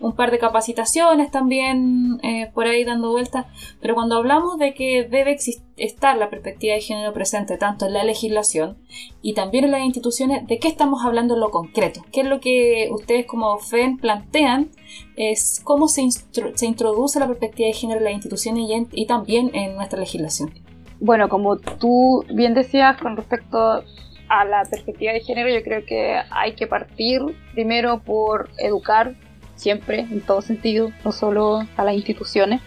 Un 0.00 0.14
par 0.14 0.30
de 0.30 0.38
capacitaciones 0.38 1.30
también 1.30 2.20
eh, 2.22 2.50
por 2.54 2.66
ahí 2.66 2.84
dando 2.84 3.10
vueltas, 3.10 3.46
pero 3.82 3.94
cuando 3.94 4.16
hablamos 4.16 4.58
de 4.58 4.72
que 4.72 5.04
debe 5.04 5.36
estar 5.76 6.16
la 6.16 6.30
perspectiva 6.30 6.74
de 6.74 6.80
género 6.80 7.12
presente 7.12 7.58
tanto 7.58 7.86
en 7.86 7.92
la 7.92 8.02
legislación 8.02 8.78
y 9.20 9.34
también 9.34 9.64
en 9.64 9.72
las 9.72 9.82
instituciones, 9.82 10.46
¿de 10.46 10.58
qué 10.58 10.68
estamos 10.68 11.04
hablando 11.04 11.34
en 11.34 11.40
lo 11.40 11.50
concreto? 11.50 12.02
¿Qué 12.12 12.22
es 12.22 12.26
lo 12.26 12.40
que 12.40 12.88
ustedes 12.90 13.26
como 13.26 13.58
FEN 13.58 13.98
plantean? 13.98 14.70
Es 15.16 15.60
cómo 15.62 15.86
se, 15.86 16.08
se 16.10 16.66
introduce 16.66 17.20
la 17.20 17.26
perspectiva 17.26 17.66
de 17.66 17.74
género 17.74 17.98
en 17.98 18.04
las 18.04 18.14
instituciones 18.14 18.70
y, 18.70 19.02
y 19.02 19.06
también 19.06 19.50
en 19.54 19.76
nuestra 19.76 20.00
legislación. 20.00 20.50
Bueno, 20.98 21.28
como 21.28 21.56
tú 21.56 22.24
bien 22.32 22.54
decías 22.54 23.00
con 23.00 23.16
respecto 23.16 23.84
a 24.30 24.44
la 24.44 24.62
perspectiva 24.64 25.12
de 25.12 25.20
género, 25.20 25.50
yo 25.50 25.62
creo 25.62 25.84
que 25.84 26.18
hay 26.30 26.52
que 26.52 26.66
partir 26.66 27.20
primero 27.52 27.98
por 27.98 28.48
educar 28.58 29.14
siempre, 29.56 30.00
en 30.00 30.20
todo 30.20 30.40
sentido, 30.40 30.90
no 31.04 31.12
solo 31.12 31.66
a 31.76 31.84
las 31.84 31.94
instituciones. 31.94 32.62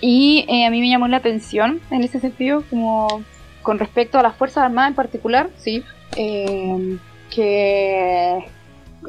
Y 0.00 0.44
eh, 0.48 0.66
a 0.66 0.70
mí 0.70 0.80
me 0.80 0.90
llamó 0.90 1.08
la 1.08 1.16
atención 1.16 1.80
en 1.90 2.02
ese 2.02 2.20
sentido, 2.20 2.62
como 2.68 3.24
con 3.62 3.78
respecto 3.78 4.18
a 4.18 4.22
las 4.22 4.36
Fuerzas 4.36 4.64
Armadas 4.64 4.90
en 4.90 4.94
particular, 4.94 5.48
sí, 5.56 5.82
eh, 6.16 6.98
que, 7.34 8.44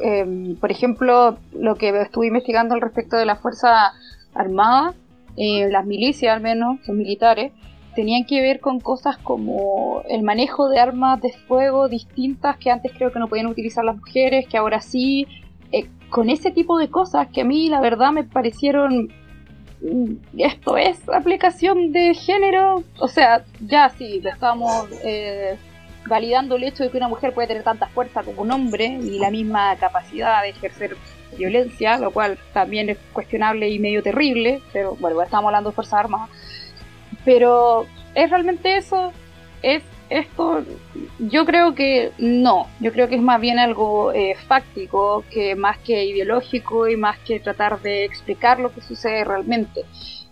eh, 0.02 0.56
por 0.58 0.70
ejemplo, 0.70 1.38
lo 1.52 1.74
que 1.76 1.90
estuve 2.00 2.28
investigando 2.28 2.74
al 2.74 2.80
respecto 2.80 3.16
de 3.16 3.26
la 3.26 3.36
Fuerza 3.36 3.92
Armada, 4.34 4.94
eh, 5.36 5.68
las 5.70 5.84
milicias 5.84 6.34
al 6.34 6.42
menos, 6.42 6.78
los 6.86 6.96
militares, 6.96 7.52
tenían 7.96 8.24
que 8.24 8.40
ver 8.40 8.60
con 8.60 8.78
cosas 8.78 9.16
como 9.16 10.02
el 10.08 10.22
manejo 10.22 10.68
de 10.68 10.78
armas 10.78 11.20
de 11.20 11.32
fuego 11.48 11.88
distintas 11.88 12.56
que 12.58 12.70
antes 12.70 12.92
creo 12.92 13.10
que 13.10 13.18
no 13.18 13.26
podían 13.26 13.46
utilizar 13.46 13.84
las 13.84 13.96
mujeres, 13.96 14.46
que 14.46 14.58
ahora 14.58 14.80
sí, 14.80 15.26
eh, 15.72 15.88
con 16.10 16.30
ese 16.30 16.52
tipo 16.52 16.78
de 16.78 16.88
cosas 16.88 17.26
que 17.28 17.40
a 17.40 17.44
mí 17.44 17.68
la 17.68 17.80
verdad 17.80 18.12
me 18.12 18.22
parecieron 18.22 19.08
esto 20.38 20.76
es 20.76 21.08
aplicación 21.08 21.92
de 21.92 22.14
género, 22.14 22.82
o 22.98 23.08
sea, 23.08 23.44
ya 23.60 23.88
sí, 23.90 24.22
estamos 24.24 24.88
eh, 25.04 25.56
validando 26.06 26.56
el 26.56 26.64
hecho 26.64 26.82
de 26.82 26.90
que 26.90 26.96
una 26.96 27.08
mujer 27.08 27.34
puede 27.34 27.48
tener 27.48 27.62
tanta 27.62 27.86
fuerza 27.88 28.22
como 28.22 28.42
un 28.42 28.52
hombre 28.52 28.86
y 28.86 29.18
la 29.18 29.30
misma 29.30 29.76
capacidad 29.76 30.42
de 30.42 30.50
ejercer 30.50 30.96
violencia, 31.36 31.98
lo 31.98 32.10
cual 32.10 32.38
también 32.52 32.88
es 32.88 32.98
cuestionable 33.12 33.68
y 33.68 33.78
medio 33.78 34.02
terrible, 34.02 34.60
pero 34.72 34.96
bueno, 34.98 35.20
estamos 35.22 35.48
hablando 35.48 35.70
de 35.70 35.74
Fuerzas 35.74 36.00
Armadas 36.00 36.30
pero 37.26 37.86
¿es 38.14 38.30
realmente 38.30 38.76
eso? 38.76 39.12
¿Es 39.62 39.82
esto? 40.08 40.62
Yo 41.18 41.44
creo 41.44 41.74
que 41.74 42.12
no, 42.18 42.68
yo 42.80 42.92
creo 42.92 43.08
que 43.08 43.16
es 43.16 43.22
más 43.22 43.40
bien 43.40 43.58
algo 43.58 44.12
eh, 44.12 44.36
fáctico, 44.46 45.24
que 45.30 45.56
más 45.56 45.76
que 45.78 46.04
ideológico 46.04 46.88
y 46.88 46.96
más 46.96 47.18
que 47.18 47.40
tratar 47.40 47.82
de 47.82 48.04
explicar 48.04 48.60
lo 48.60 48.72
que 48.72 48.80
sucede 48.80 49.24
realmente. 49.24 49.82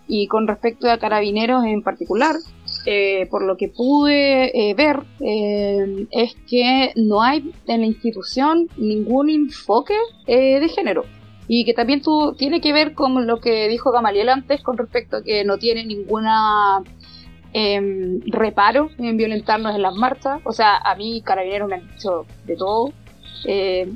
Y 0.07 0.27
con 0.27 0.47
respecto 0.47 0.89
a 0.89 0.97
carabineros 0.97 1.65
en 1.65 1.81
particular, 1.83 2.37
eh, 2.85 3.27
por 3.29 3.43
lo 3.43 3.57
que 3.57 3.67
pude 3.67 4.69
eh, 4.69 4.73
ver, 4.75 5.01
eh, 5.19 6.07
es 6.11 6.35
que 6.47 6.93
no 6.95 7.21
hay 7.21 7.51
en 7.67 7.81
la 7.81 7.87
institución 7.87 8.69
ningún 8.77 9.29
enfoque 9.29 9.95
de 10.27 10.69
género 10.69 11.03
y 11.47 11.65
que 11.65 11.73
también 11.73 12.01
tú, 12.01 12.33
tiene 12.37 12.59
que 12.61 12.73
ver 12.73 12.93
con 12.93 13.27
lo 13.27 13.39
que 13.39 13.67
dijo 13.67 13.91
Gamaliel 13.91 14.29
antes 14.29 14.61
con 14.61 14.77
respecto 14.77 15.17
a 15.17 15.23
que 15.23 15.43
no 15.45 15.57
tiene 15.57 15.85
ninguna 15.85 16.81
em, 17.53 18.19
reparo 18.25 18.89
en 18.97 19.15
violentarnos 19.15 19.73
en 19.75 19.81
las 19.81 19.95
marchas. 19.95 20.41
O 20.43 20.51
sea, 20.51 20.77
a 20.77 20.95
mí 20.95 21.21
carabineros 21.21 21.69
me 21.69 21.75
han 21.75 21.89
hecho 21.95 22.25
de 22.45 22.55
todo. 22.55 22.91
Eh, 23.45 23.89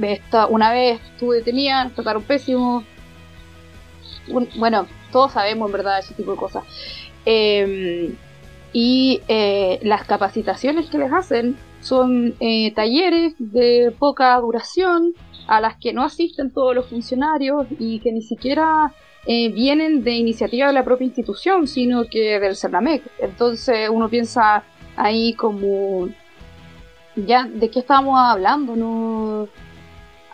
esta- 0.00 0.46
una 0.46 0.72
vez 0.72 1.00
estuve 1.12 1.36
detenida, 1.36 1.90
trataron 1.94 2.22
pésimo. 2.22 2.84
Bueno, 4.56 4.86
todos 5.12 5.32
sabemos 5.32 5.66
en 5.68 5.72
verdad 5.72 5.98
ese 5.98 6.14
tipo 6.14 6.32
de 6.32 6.36
cosas. 6.38 6.64
Eh, 7.26 8.14
y 8.72 9.20
eh, 9.28 9.80
las 9.82 10.04
capacitaciones 10.04 10.86
que 10.88 10.98
les 10.98 11.12
hacen 11.12 11.56
son 11.80 12.34
eh, 12.40 12.72
talleres 12.72 13.34
de 13.38 13.92
poca 13.98 14.38
duración 14.38 15.12
a 15.46 15.60
las 15.60 15.76
que 15.76 15.92
no 15.92 16.02
asisten 16.02 16.50
todos 16.50 16.74
los 16.74 16.86
funcionarios 16.86 17.66
y 17.78 18.00
que 18.00 18.12
ni 18.12 18.22
siquiera 18.22 18.92
eh, 19.26 19.50
vienen 19.50 20.02
de 20.02 20.12
iniciativa 20.12 20.68
de 20.68 20.72
la 20.72 20.84
propia 20.84 21.06
institución, 21.06 21.66
sino 21.66 22.04
que 22.04 22.40
del 22.40 22.56
CERNAMEC. 22.56 23.02
Entonces 23.18 23.88
uno 23.90 24.08
piensa 24.08 24.64
ahí 24.96 25.34
como, 25.34 26.08
ya, 27.16 27.44
¿de 27.44 27.70
qué 27.70 27.80
estamos 27.80 28.18
hablando? 28.18 28.76
No, 28.76 29.48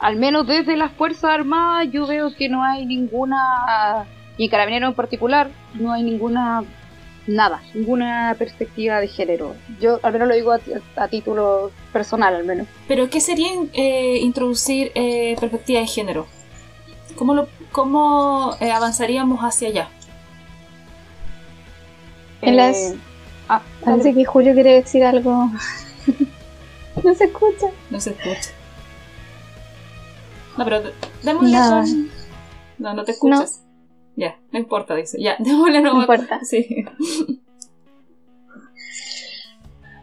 al 0.01 0.17
menos 0.17 0.47
desde 0.47 0.77
las 0.77 0.93
Fuerzas 0.93 1.31
Armadas 1.31 1.89
yo 1.91 2.07
veo 2.07 2.35
que 2.35 2.49
no 2.49 2.63
hay 2.63 2.87
ninguna, 2.87 4.07
y 4.37 4.45
en 4.45 4.51
Carabineros 4.51 4.91
en 4.91 4.95
particular, 4.95 5.51
no 5.75 5.93
hay 5.93 6.03
ninguna, 6.03 6.65
nada, 7.27 7.63
ninguna 7.75 8.35
perspectiva 8.39 9.01
de 9.01 9.09
género. 9.09 9.55
Yo 9.81 9.99
al 10.03 10.13
menos 10.13 10.29
lo 10.29 10.35
digo 10.35 10.53
a, 10.53 10.61
a 10.97 11.09
título 11.09 11.71
personal 11.93 12.35
al 12.35 12.45
menos. 12.45 12.67
Pero, 12.89 13.09
¿qué 13.11 13.21
sería 13.21 13.49
eh, 13.73 14.19
introducir 14.21 14.93
eh, 14.95 15.37
perspectiva 15.41 15.81
de 15.81 15.87
género? 15.87 16.27
¿Cómo, 17.17 17.35
lo, 17.35 17.49
cómo 17.73 18.57
eh, 18.61 18.71
avanzaríamos 18.71 19.41
hacia 19.41 19.69
allá? 19.69 19.89
En 22.43 22.57
las- 22.57 22.77
Eh, 22.77 22.99
ah, 23.49 23.63
Parece 23.85 24.15
que 24.15 24.25
Julio 24.25 24.55
quiere 24.55 24.75
decir 24.75 25.03
algo. 25.05 25.51
no 27.05 27.15
se 27.15 27.25
escucha. 27.25 27.67
No 27.91 28.01
se 28.01 28.11
escucha. 28.11 28.51
No, 30.59 30.65
pero 30.65 30.83
d- 30.83 30.93
démosle 31.23 31.51
Nada. 31.51 31.81
con- 31.83 32.11
No, 32.79 32.95
no 32.95 33.05
te 33.05 33.13
escuchas. 33.13 33.63
Ya, 34.17 34.39
no 34.51 34.59
importa, 34.59 34.95
dice. 34.95 35.21
Ya, 35.21 35.37
démosle 35.39 35.81
No 35.83 36.01
importa. 36.01 36.41
Sí. 36.45 36.85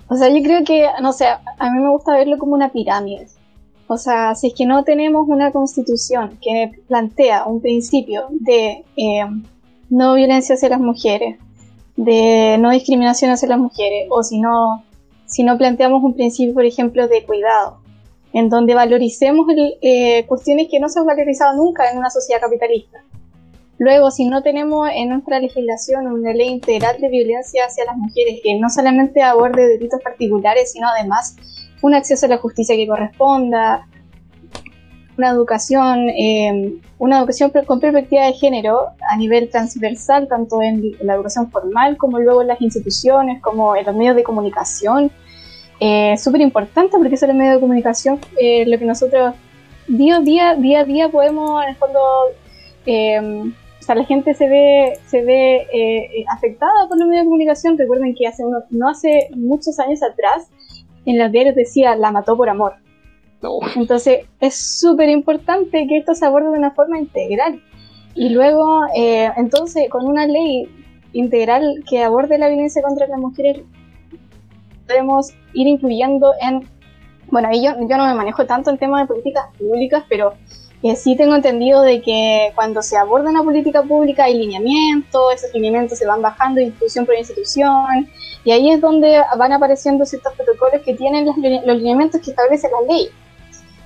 O 0.07 0.15
sea, 0.15 0.29
yo 0.29 0.43
creo 0.43 0.63
que, 0.63 0.87
no 1.01 1.11
sé, 1.13 1.25
a 1.25 1.69
mí 1.71 1.79
me 1.79 1.89
gusta 1.89 2.13
verlo 2.13 2.37
como 2.37 2.53
una 2.53 2.71
pirámide. 2.71 3.27
O 3.87 3.97
sea, 3.97 4.35
si 4.35 4.47
es 4.47 4.53
que 4.53 4.65
no 4.65 4.83
tenemos 4.83 5.27
una 5.27 5.51
constitución 5.51 6.37
que 6.41 6.71
plantea 6.87 7.45
un 7.45 7.61
principio 7.61 8.27
de 8.29 8.83
eh, 8.95 9.25
no 9.89 10.13
violencia 10.13 10.55
hacia 10.55 10.69
las 10.69 10.79
mujeres, 10.79 11.37
de 11.95 12.57
no 12.59 12.71
discriminación 12.71 13.31
hacia 13.31 13.49
las 13.49 13.59
mujeres, 13.59 14.07
o 14.09 14.23
si 14.23 14.39
no, 14.39 14.83
si 15.25 15.43
no 15.43 15.57
planteamos 15.57 16.03
un 16.03 16.13
principio, 16.13 16.53
por 16.53 16.65
ejemplo, 16.65 17.07
de 17.07 17.23
cuidado, 17.25 17.79
en 18.33 18.49
donde 18.49 18.75
valoricemos 18.75 19.47
el- 19.49 19.75
eh, 19.81 20.25
cuestiones 20.27 20.67
que 20.69 20.79
no 20.79 20.89
se 20.89 20.99
han 20.99 21.05
valorizado 21.05 21.55
nunca 21.55 21.89
en 21.91 21.97
una 21.97 22.09
sociedad 22.09 22.41
capitalista. 22.41 23.03
Luego, 23.79 24.11
si 24.11 24.25
no 24.25 24.43
tenemos 24.43 24.89
en 24.93 25.09
nuestra 25.09 25.39
legislación 25.39 26.07
una 26.07 26.31
ley 26.33 26.49
integral 26.49 27.01
de 27.01 27.09
violencia 27.09 27.65
hacia 27.65 27.85
las 27.85 27.97
mujeres 27.97 28.39
que 28.43 28.55
no 28.59 28.69
solamente 28.69 29.21
aborde 29.21 29.67
delitos 29.67 29.99
particulares, 30.01 30.71
sino 30.71 30.87
además 30.87 31.35
un 31.81 31.95
acceso 31.95 32.27
a 32.27 32.29
la 32.29 32.37
justicia 32.37 32.75
que 32.75 32.87
corresponda, 32.87 33.87
una 35.17 35.29
educación, 35.29 36.09
eh, 36.09 36.75
una 36.97 37.19
educación 37.19 37.51
con 37.65 37.79
perspectiva 37.79 38.25
de 38.25 38.33
género 38.33 38.87
a 39.09 39.17
nivel 39.17 39.49
transversal, 39.49 40.27
tanto 40.27 40.61
en 40.61 40.95
la 41.01 41.15
educación 41.15 41.51
formal 41.51 41.97
como 41.97 42.19
luego 42.19 42.41
en 42.41 42.47
las 42.47 42.61
instituciones, 42.61 43.41
como 43.41 43.75
en 43.75 43.85
los 43.85 43.95
medios 43.95 44.15
de 44.15 44.23
comunicación. 44.23 45.11
Eh, 45.79 46.15
Súper 46.17 46.41
importante 46.41 46.97
porque 46.97 47.17
son 47.17 47.29
los 47.29 47.37
medios 47.37 47.55
de 47.55 47.61
comunicación 47.61 48.19
eh, 48.39 48.65
lo 48.65 48.77
que 48.77 48.85
nosotros 48.85 49.35
día 49.87 50.17
a 50.17 50.21
día, 50.21 50.55
día 50.55 50.79
a 50.81 50.85
día 50.85 51.09
podemos 51.09 51.61
en 51.63 51.69
el 51.69 51.75
fondo 51.75 51.99
eh, 52.85 53.51
o 53.83 53.85
sea, 53.85 53.95
la 53.95 54.05
gente 54.05 54.33
se 54.33 54.47
ve, 54.47 54.93
se 55.07 55.25
ve 55.25 55.67
eh, 55.73 56.23
afectada 56.33 56.87
por 56.87 56.97
los 56.97 57.05
medios 57.05 57.25
de 57.25 57.29
comunicación. 57.29 57.77
Recuerden 57.77 58.15
que 58.15 58.25
hace 58.25 58.45
unos, 58.45 58.63
no 58.69 58.87
hace 58.87 59.27
muchos 59.35 59.77
años 59.77 60.01
atrás, 60.01 60.49
en 61.05 61.19
los 61.19 61.29
diarios 61.33 61.53
decía 61.53 61.93
la 61.97 62.09
mató 62.09 62.37
por 62.37 62.47
amor. 62.47 62.75
Entonces, 63.75 64.25
es 64.39 64.55
súper 64.79 65.09
importante 65.09 65.85
que 65.85 65.97
esto 65.97 66.15
se 66.15 66.25
aborde 66.25 66.49
de 66.49 66.59
una 66.59 66.71
forma 66.71 66.97
integral. 66.97 67.61
Y 68.15 68.29
luego, 68.29 68.83
eh, 68.95 69.29
entonces, 69.35 69.89
con 69.89 70.05
una 70.05 70.27
ley 70.27 70.69
integral 71.11 71.83
que 71.89 72.03
aborde 72.03 72.37
la 72.37 72.47
violencia 72.47 72.81
contra 72.81 73.05
las 73.07 73.19
mujeres, 73.19 73.63
podemos 74.87 75.33
ir 75.51 75.67
incluyendo 75.67 76.31
en. 76.39 76.61
Bueno, 77.31 77.49
yo, 77.51 77.73
yo 77.85 77.97
no 77.97 78.05
me 78.05 78.13
manejo 78.13 78.45
tanto 78.45 78.69
en 78.69 78.77
temas 78.77 79.01
de 79.01 79.07
políticas 79.07 79.43
públicas, 79.57 80.05
pero 80.07 80.35
eh, 80.83 80.97
sí 80.97 81.15
tengo 81.15 81.33
entendido 81.33 81.81
de 81.81 82.01
que 82.01 82.51
cuando 82.55 82.81
se 82.81 82.97
aborda 82.97 83.29
una 83.29 83.41
política 83.41 83.81
pública 83.83 84.25
hay 84.25 84.37
lineamientos, 84.37 85.33
esos 85.33 85.53
lineamientos 85.53 85.97
se 85.97 86.05
van 86.05 86.21
bajando 86.21 86.59
institución 86.59 87.05
por 87.05 87.15
institución, 87.15 88.09
y 88.43 88.51
ahí 88.51 88.69
es 88.69 88.81
donde 88.81 89.21
van 89.37 89.53
apareciendo 89.53 90.05
ciertos 90.05 90.33
protocolos 90.33 90.81
que 90.83 90.93
tienen 90.93 91.25
los 91.25 91.37
lineamientos 91.37 92.19
que 92.19 92.31
establece 92.31 92.67
la 92.69 92.93
ley. 92.93 93.07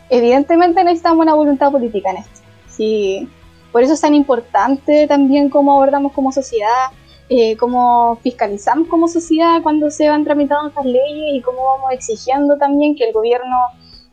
Evidentemente 0.09 0.83
necesitamos 0.83 1.21
una 1.21 1.35
voluntad 1.35 1.71
política 1.71 2.09
en 2.09 2.17
esto. 2.17 2.39
Sí, 2.67 3.29
por 3.71 3.83
eso 3.83 3.93
es 3.93 4.01
tan 4.01 4.15
importante 4.15 5.05
también 5.05 5.49
cómo 5.49 5.73
abordamos 5.73 6.13
como 6.13 6.31
sociedad, 6.31 6.87
eh, 7.29 7.55
cómo 7.57 8.15
fiscalizamos 8.23 8.87
como 8.87 9.07
sociedad 9.07 9.61
cuando 9.61 9.91
se 9.91 10.09
van 10.09 10.23
tramitando 10.23 10.69
estas 10.69 10.85
leyes 10.85 11.35
y 11.35 11.41
cómo 11.41 11.63
vamos 11.63 11.91
exigiendo 11.91 12.57
también 12.57 12.95
que 12.95 13.03
el 13.03 13.13
gobierno 13.13 13.55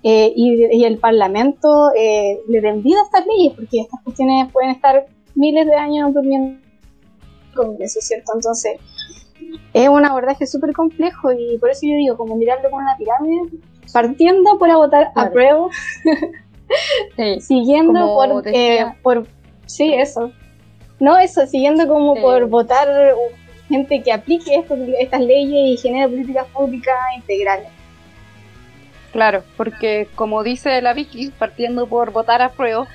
eh, 0.05 0.33
y, 0.37 0.77
y 0.77 0.85
el 0.85 0.99
Parlamento 0.99 1.91
eh, 1.97 2.39
le 2.47 2.61
den 2.61 2.83
vida 2.83 2.99
a 3.01 3.05
estas 3.05 3.27
leyes, 3.27 3.55
porque 3.55 3.81
estas 3.81 4.01
cuestiones 4.05 4.53
pueden 4.53 4.71
estar 4.71 5.07
miles 5.35 5.67
de 5.67 5.75
años 5.75 6.13
durmiendo 6.15 6.61
con 7.57 7.77
eso, 7.81 8.01
¿cierto? 8.01 8.33
Entonces, 8.35 8.79
es 9.73 9.89
un 9.89 10.05
abordaje 10.05 10.47
súper 10.47 10.73
complejo 10.73 11.33
y 11.33 11.57
por 11.59 11.71
eso 11.71 11.81
yo 11.87 11.95
digo, 11.97 12.17
como 12.17 12.37
mirarlo 12.37 12.71
con 12.71 12.83
una 12.83 12.97
pirámide, 12.97 13.49
partiendo 13.93 14.59
por 14.59 14.71
a 14.71 14.77
votar 14.77 15.13
Claro. 15.13 15.29
apruebo, 15.29 15.71
siguiendo 17.41 18.15
por, 18.15 18.43
decía. 18.43 18.83
eh, 18.91 18.95
por, 19.03 19.27
sí, 19.67 19.93
eso, 19.95 20.31
no 21.01 21.19
eso, 21.19 21.47
siguiendo 21.47 21.87
como 21.89 22.15
por 22.17 22.47
votar 22.49 22.89
gente 23.69 24.03
que 24.03 24.13
aplique 24.13 24.55
esto- 24.57 24.77
estas 24.99 25.21
leyes 25.21 25.53
y 25.69 25.77
genere 25.77 26.09
políticas 26.09 26.47
públicas 26.49 26.95
integrales. 27.17 27.69
Claro, 29.15 29.45
porque 29.57 30.09
como 30.17 30.43
dice 30.43 30.83
la 30.83 30.93
Vicky, 30.93 31.31
partiendo 31.31 31.87
por 31.87 32.11
votar 32.11 32.43
a 32.43 32.51
prueba, 32.51 32.89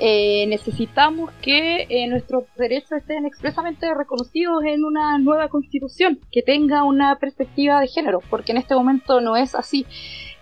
eh, 0.00 0.44
necesitamos 0.48 1.30
que 1.42 1.86
eh, 1.88 2.08
nuestros 2.08 2.42
derechos 2.56 2.90
estén 2.90 3.24
expresamente 3.24 3.94
reconocidos 3.94 4.64
en 4.64 4.84
una 4.84 5.16
nueva 5.18 5.46
constitución 5.46 6.18
que 6.32 6.42
tenga 6.42 6.82
una 6.82 7.20
perspectiva 7.20 7.78
de 7.80 7.86
género, 7.86 8.20
porque 8.28 8.50
en 8.50 8.58
este 8.58 8.74
momento 8.74 9.20
no 9.20 9.36
es 9.36 9.54
así. 9.54 9.86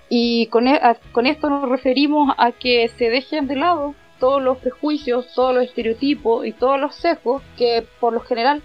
Y 0.08 0.46
con, 0.46 0.66
e- 0.66 0.80
con 1.12 1.26
esto 1.26 1.50
nos 1.50 1.68
referimos 1.68 2.34
a 2.38 2.52
que 2.52 2.88
se 2.88 3.10
dejen 3.10 3.48
de 3.48 3.56
lado 3.56 3.94
todos 4.18 4.42
los 4.42 4.56
prejuicios, 4.56 5.26
todos 5.34 5.54
los 5.54 5.64
estereotipos 5.64 6.46
y 6.46 6.52
todos 6.52 6.80
los 6.80 6.94
sesgos 6.94 7.42
que 7.58 7.84
por 8.00 8.14
lo 8.14 8.20
general 8.20 8.62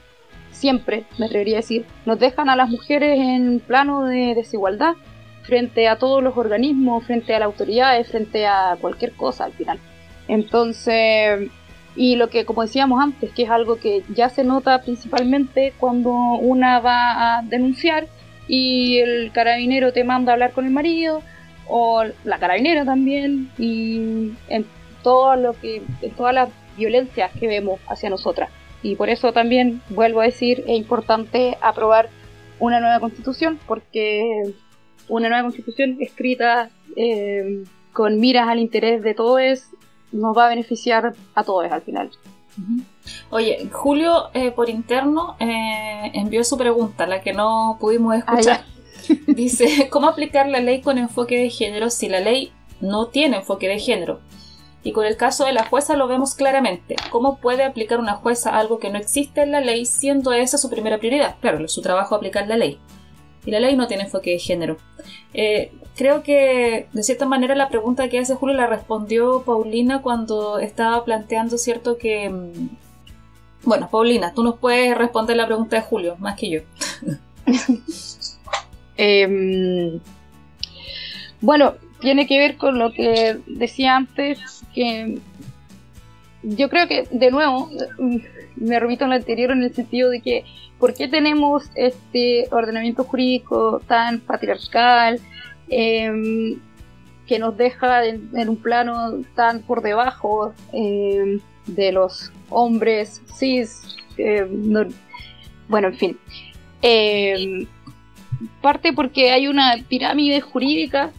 siempre, 0.51 1.03
me 1.17 1.25
atrevería 1.25 1.57
a 1.57 1.59
decir, 1.59 1.85
nos 2.05 2.19
dejan 2.19 2.47
a 2.47 2.55
las 2.55 2.69
mujeres 2.69 3.19
en 3.19 3.59
plano 3.59 4.05
de 4.05 4.33
desigualdad 4.33 4.95
frente 5.43 5.87
a 5.87 5.97
todos 5.97 6.23
los 6.23 6.35
organismos, 6.37 7.05
frente 7.05 7.35
a 7.35 7.39
las 7.39 7.47
autoridades, 7.47 8.07
frente 8.07 8.45
a 8.45 8.77
cualquier 8.79 9.11
cosa 9.13 9.45
al 9.45 9.53
final. 9.53 9.79
Entonces, 10.27 11.49
y 11.95 12.15
lo 12.15 12.29
que 12.29 12.45
como 12.45 12.63
decíamos 12.63 13.01
antes, 13.01 13.31
que 13.31 13.43
es 13.43 13.49
algo 13.49 13.75
que 13.75 14.03
ya 14.09 14.29
se 14.29 14.43
nota 14.43 14.81
principalmente 14.81 15.73
cuando 15.77 16.11
una 16.11 16.79
va 16.79 17.37
a 17.37 17.41
denunciar 17.43 18.07
y 18.47 18.97
el 18.97 19.31
carabinero 19.31 19.93
te 19.93 20.03
manda 20.03 20.31
a 20.31 20.33
hablar 20.33 20.51
con 20.51 20.65
el 20.65 20.71
marido 20.71 21.21
o 21.67 22.03
la 22.23 22.39
carabinera 22.39 22.83
también 22.83 23.51
y 23.57 24.31
en 24.49 24.65
todo 25.01 25.35
lo 25.35 25.53
que 25.53 25.81
en 26.01 26.11
todas 26.11 26.33
las 26.33 26.49
violencias 26.77 27.31
que 27.39 27.47
vemos 27.47 27.79
hacia 27.87 28.09
nosotras. 28.09 28.49
Y 28.81 28.95
por 28.95 29.09
eso 29.09 29.31
también 29.31 29.81
vuelvo 29.89 30.21
a 30.21 30.25
decir, 30.25 30.63
es 30.67 30.77
importante 30.77 31.57
aprobar 31.61 32.09
una 32.59 32.79
nueva 32.79 32.99
constitución 32.99 33.59
porque 33.65 34.53
una 35.09 35.29
nueva 35.29 35.43
constitución 35.43 35.97
escrita 35.99 36.69
eh, 36.95 37.63
con 37.91 38.19
miras 38.19 38.47
al 38.47 38.59
interés 38.59 39.03
de 39.03 39.13
todos 39.13 39.41
nos 40.11 40.37
va 40.37 40.45
a 40.45 40.49
beneficiar 40.49 41.13
a 41.35 41.43
todos 41.43 41.71
al 41.71 41.81
final. 41.81 42.11
Oye, 43.29 43.67
Julio 43.71 44.29
eh, 44.33 44.51
por 44.51 44.69
interno 44.69 45.35
eh, 45.39 46.11
envió 46.13 46.43
su 46.43 46.57
pregunta, 46.57 47.07
la 47.07 47.21
que 47.21 47.33
no 47.33 47.77
pudimos 47.79 48.15
escuchar. 48.15 48.65
Dice, 49.27 49.89
¿cómo 49.89 50.07
aplicar 50.07 50.47
la 50.47 50.59
ley 50.59 50.81
con 50.81 50.97
enfoque 50.97 51.37
de 51.37 51.49
género 51.49 51.89
si 51.89 52.07
la 52.07 52.19
ley 52.19 52.53
no 52.79 53.07
tiene 53.07 53.37
enfoque 53.37 53.67
de 53.67 53.79
género? 53.79 54.21
Y 54.83 54.91
con 54.91 55.05
el 55.05 55.17
caso 55.17 55.45
de 55.45 55.53
la 55.53 55.65
jueza 55.65 55.95
lo 55.95 56.07
vemos 56.07 56.35
claramente. 56.35 56.95
¿Cómo 57.09 57.37
puede 57.37 57.63
aplicar 57.63 57.99
una 57.99 58.15
jueza 58.15 58.57
algo 58.57 58.79
que 58.79 58.89
no 58.89 58.97
existe 58.97 59.41
en 59.41 59.51
la 59.51 59.61
ley 59.61 59.85
siendo 59.85 60.33
esa 60.33 60.57
su 60.57 60.69
primera 60.69 60.97
prioridad? 60.97 61.37
Claro, 61.39 61.67
su 61.67 61.81
trabajo 61.81 62.15
aplicar 62.15 62.47
la 62.47 62.57
ley. 62.57 62.79
Y 63.45 63.51
la 63.51 63.59
ley 63.59 63.75
no 63.75 63.87
tiene 63.87 64.03
enfoque 64.03 64.31
de 64.31 64.39
género. 64.39 64.77
Eh, 65.33 65.71
creo 65.95 66.23
que 66.23 66.87
de 66.93 67.03
cierta 67.03 67.25
manera 67.25 67.55
la 67.55 67.69
pregunta 67.69 68.09
que 68.09 68.19
hace 68.19 68.35
Julio 68.35 68.55
la 68.55 68.67
respondió 68.67 69.43
Paulina 69.43 70.01
cuando 70.01 70.59
estaba 70.59 71.03
planteando, 71.05 71.57
¿cierto? 71.57 71.97
Que... 71.97 72.29
mm, 72.29 72.69
Bueno, 73.65 73.89
Paulina, 73.89 74.33
tú 74.33 74.43
nos 74.43 74.57
puedes 74.59 74.97
responder 74.97 75.37
la 75.37 75.45
pregunta 75.47 75.75
de 75.77 75.81
Julio, 75.83 76.15
más 76.19 76.35
que 76.37 76.49
yo. 76.49 76.61
Em, 78.95 79.99
bueno, 81.41 81.73
tiene 81.99 82.27
que 82.27 82.37
ver 82.37 82.57
con 82.57 82.77
lo 82.77 82.91
que 82.91 83.39
decía 83.47 83.95
antes, 83.95 84.39
que 84.73 85.19
yo 86.43 86.69
creo 86.69 86.87
que, 86.87 87.07
de 87.11 87.31
nuevo, 87.31 87.69
me 88.55 88.79
remito 88.79 89.05
a 89.05 89.07
lo 89.07 89.15
anterior 89.15 89.51
en 89.51 89.63
el 89.63 89.73
sentido 89.73 90.09
de 90.09 90.21
que, 90.21 90.43
¿por 90.79 90.93
qué 90.93 91.07
tenemos 91.07 91.69
este 91.75 92.47
ordenamiento 92.51 93.03
jurídico 93.03 93.81
tan 93.87 94.19
patriarcal, 94.19 95.19
em, 95.69 96.59
que 97.27 97.39
nos 97.39 97.55
deja 97.57 98.05
en, 98.05 98.29
en 98.35 98.49
un 98.49 98.57
plano 98.57 99.21
tan 99.35 99.61
por 99.61 99.81
debajo 99.81 100.53
em, 100.73 101.39
de 101.67 101.91
los 101.91 102.31
hombres 102.49 103.21
cis? 103.37 103.95
no- 104.49 104.85
bueno, 105.69 105.87
en 105.87 105.93
fin. 105.95 106.17
Em, 106.81 107.65
parte 108.61 108.91
porque 108.93 109.31
hay 109.31 109.47
una 109.47 109.75
pirámide 109.87 110.41
jurídica 110.41 111.11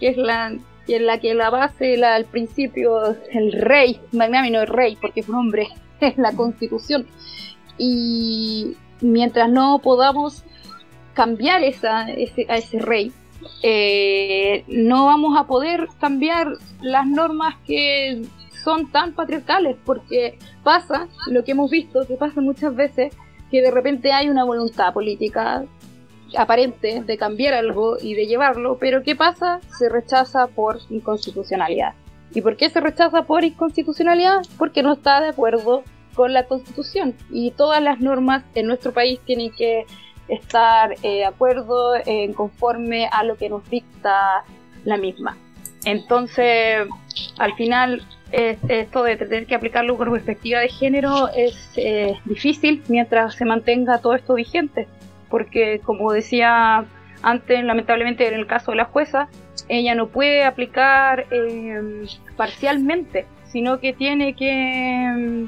que 0.00 0.08
es 0.08 0.16
la 0.16 0.54
es 0.88 1.00
la 1.02 1.18
que 1.20 1.34
la 1.34 1.50
base 1.50 1.96
la, 1.98 2.14
al 2.14 2.24
principio 2.24 3.14
el 3.30 3.52
rey 3.52 4.00
magnánimo 4.12 4.58
el 4.60 4.66
rey 4.66 4.96
porque 5.00 5.20
es 5.20 5.28
un 5.28 5.34
hombre 5.36 5.68
es 6.00 6.18
la 6.18 6.32
constitución 6.32 7.06
y 7.78 8.76
mientras 9.00 9.50
no 9.50 9.80
podamos 9.82 10.44
cambiar 11.14 11.62
esa, 11.62 12.10
ese, 12.10 12.46
a 12.48 12.56
ese 12.56 12.78
rey 12.78 13.12
eh, 13.62 14.64
no 14.68 15.06
vamos 15.06 15.38
a 15.38 15.46
poder 15.46 15.88
cambiar 15.98 16.52
las 16.82 17.06
normas 17.06 17.56
que 17.66 18.22
son 18.62 18.90
tan 18.92 19.12
patriarcales 19.12 19.76
porque 19.84 20.38
pasa 20.62 21.08
lo 21.26 21.42
que 21.44 21.52
hemos 21.52 21.70
visto 21.70 22.06
que 22.06 22.14
pasa 22.14 22.40
muchas 22.40 22.74
veces 22.74 23.14
que 23.50 23.62
de 23.62 23.70
repente 23.70 24.12
hay 24.12 24.28
una 24.28 24.44
voluntad 24.44 24.92
política 24.92 25.64
aparente 26.36 27.02
de 27.02 27.16
cambiar 27.16 27.54
algo 27.54 27.96
y 28.00 28.14
de 28.14 28.26
llevarlo, 28.26 28.78
pero 28.78 29.02
¿qué 29.02 29.16
pasa? 29.16 29.60
Se 29.78 29.88
rechaza 29.88 30.46
por 30.46 30.78
inconstitucionalidad. 30.90 31.94
¿Y 32.34 32.40
por 32.42 32.56
qué 32.56 32.70
se 32.70 32.80
rechaza 32.80 33.22
por 33.22 33.44
inconstitucionalidad? 33.44 34.42
Porque 34.58 34.82
no 34.82 34.92
está 34.92 35.20
de 35.20 35.28
acuerdo 35.30 35.82
con 36.14 36.32
la 36.32 36.44
constitución 36.44 37.14
y 37.30 37.52
todas 37.52 37.82
las 37.82 38.00
normas 38.00 38.44
en 38.54 38.66
nuestro 38.66 38.92
país 38.92 39.20
tienen 39.24 39.50
que 39.52 39.84
estar 40.28 40.92
eh, 41.02 41.16
de 41.18 41.24
acuerdo 41.24 41.94
en 42.06 42.32
conforme 42.34 43.08
a 43.10 43.24
lo 43.24 43.36
que 43.36 43.48
nos 43.48 43.68
dicta 43.68 44.44
la 44.84 44.96
misma. 44.96 45.36
Entonces, 45.84 46.86
al 47.38 47.54
final, 47.54 48.02
es- 48.32 48.58
esto 48.68 49.02
de 49.02 49.16
tener 49.16 49.46
que 49.46 49.54
aplicarlo 49.54 49.96
con 49.96 50.10
perspectiva 50.12 50.60
de 50.60 50.68
género 50.68 51.28
es 51.34 51.72
eh, 51.76 52.16
difícil 52.24 52.82
mientras 52.88 53.34
se 53.34 53.44
mantenga 53.44 53.98
todo 53.98 54.14
esto 54.14 54.34
vigente, 54.34 54.86
porque 55.30 55.80
como 55.84 56.12
decía 56.12 56.84
antes, 57.22 57.62
lamentablemente 57.64 58.26
en 58.26 58.34
el 58.34 58.46
caso 58.46 58.72
de 58.72 58.78
la 58.78 58.84
jueza, 58.84 59.28
ella 59.68 59.94
no 59.94 60.08
puede 60.08 60.44
aplicar 60.44 61.26
eh, 61.30 62.06
parcialmente, 62.36 63.26
sino 63.44 63.80
que 63.80 63.92
tiene 63.92 64.34
que 64.34 65.12
mm, 65.16 65.44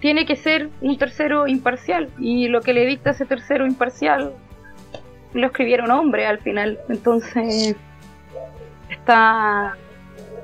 tiene 0.00 0.26
que 0.26 0.36
ser 0.36 0.68
un 0.80 0.98
tercero 0.98 1.46
imparcial. 1.46 2.08
Y 2.18 2.48
lo 2.48 2.60
que 2.60 2.72
le 2.72 2.86
dicta 2.86 3.10
ese 3.10 3.24
tercero 3.24 3.66
imparcial 3.66 4.32
lo 5.32 5.46
escribieron 5.46 5.90
hombres 5.90 6.28
al 6.28 6.38
final, 6.38 6.78
entonces 6.88 7.76
está 8.90 9.76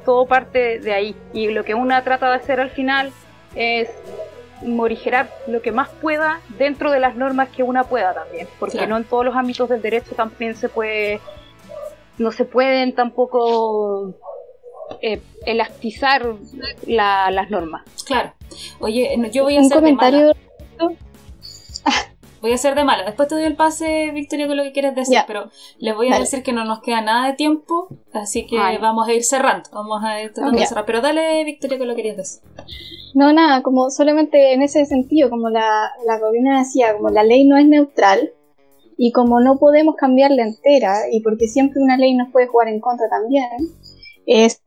todo 0.04 0.26
parte 0.26 0.80
de 0.80 0.92
ahí. 0.92 1.16
Y 1.32 1.48
lo 1.50 1.64
que 1.64 1.74
una 1.74 2.02
trata 2.02 2.28
de 2.30 2.36
hacer 2.36 2.60
al 2.60 2.70
final 2.70 3.12
es 3.54 3.88
morigerar 4.64 5.30
lo 5.46 5.60
que 5.62 5.72
más 5.72 5.88
pueda 5.88 6.40
dentro 6.58 6.90
de 6.90 7.00
las 7.00 7.16
normas 7.16 7.48
que 7.50 7.62
una 7.62 7.84
pueda 7.84 8.14
también, 8.14 8.46
porque 8.58 8.78
Claro. 8.78 8.90
no 8.90 8.96
en 8.98 9.04
todos 9.04 9.24
los 9.24 9.34
ámbitos 9.36 9.68
del 9.68 9.82
derecho 9.82 10.14
también 10.14 10.54
se 10.56 10.68
puede 10.68 11.20
no 12.18 12.30
se 12.30 12.44
pueden 12.44 12.94
tampoco 12.94 14.14
eh, 15.00 15.20
elastizar 15.46 16.26
la- 16.86 17.30
las 17.30 17.50
normas. 17.50 17.82
Claro. 18.06 18.32
Oye, 18.80 19.16
yo 19.32 19.44
voy 19.44 19.56
a 19.56 19.60
Un 19.60 19.64
hacer 19.66 19.76
de 19.78 19.82
comentario. 19.82 20.32
mala. 20.78 20.94
Voy 22.42 22.50
a 22.50 22.56
hacer 22.56 22.74
de 22.74 22.82
mala. 22.84 23.04
Después 23.04 23.28
te 23.28 23.36
doy 23.36 23.44
el 23.44 23.54
pase, 23.54 24.10
Victoria, 24.12 24.48
con 24.48 24.56
lo 24.56 24.64
que 24.64 24.72
quieres 24.72 24.96
decir, 24.96 25.18
pero 25.28 25.48
les 25.78 25.94
voy 25.94 26.08
a 26.08 26.10
Dale. 26.10 26.24
decir 26.24 26.42
que 26.42 26.52
no 26.52 26.64
nos 26.64 26.80
queda 26.80 27.00
nada 27.00 27.28
de 27.28 27.34
tiempo, 27.34 27.88
así 28.12 28.46
que 28.46 28.58
Ay. 28.58 28.78
vamos 28.78 29.06
a 29.06 29.12
ir 29.12 29.22
cerrando. 29.22 29.70
Vamos 29.72 30.02
a 30.04 30.20
ir 30.20 30.32
tratando 30.32 30.56
de 30.56 30.62
Ya. 30.64 30.66
cerrar. 30.66 30.84
Pero 30.84 31.00
dale, 31.00 31.44
Victoria, 31.44 31.78
con 31.78 31.86
lo 31.86 31.94
que 31.94 32.02
querías 32.02 32.16
decir. 32.16 32.42
No, 33.14 33.32
nada, 33.32 33.62
como 33.62 33.90
solamente 33.90 34.54
en 34.54 34.62
ese 34.62 34.84
sentido, 34.86 35.30
como 35.30 35.50
la, 35.50 35.92
la 36.04 36.58
decía, 36.58 36.94
como 36.96 37.10
la 37.10 37.22
ley 37.22 37.44
no 37.46 37.56
es 37.56 37.66
neutral 37.66 38.32
y 38.96 39.12
como 39.12 39.40
no 39.40 39.58
podemos 39.58 39.94
cambiarla 39.94 40.42
entera 40.42 41.02
y 41.12 41.20
porque 41.20 41.46
siempre 41.46 41.80
una 41.80 41.96
ley 41.96 42.14
nos 42.14 42.32
puede 42.32 42.48
jugar 42.48 42.68
en 42.68 42.80
contra 42.80 43.08
también, 43.08 43.46
es 44.26 44.60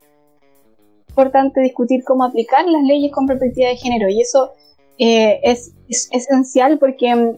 importante 1.09 1.61
discutir 1.61 2.03
cómo 2.05 2.23
aplicar 2.23 2.65
las 2.67 2.83
leyes 2.83 3.11
con 3.11 3.25
perspectiva 3.25 3.69
de 3.69 3.77
género 3.77 4.09
y 4.09 4.21
eso 4.21 4.51
eh, 4.97 5.39
es, 5.43 5.73
es 5.89 6.09
esencial 6.11 6.77
porque 6.79 7.15
mm, 7.15 7.37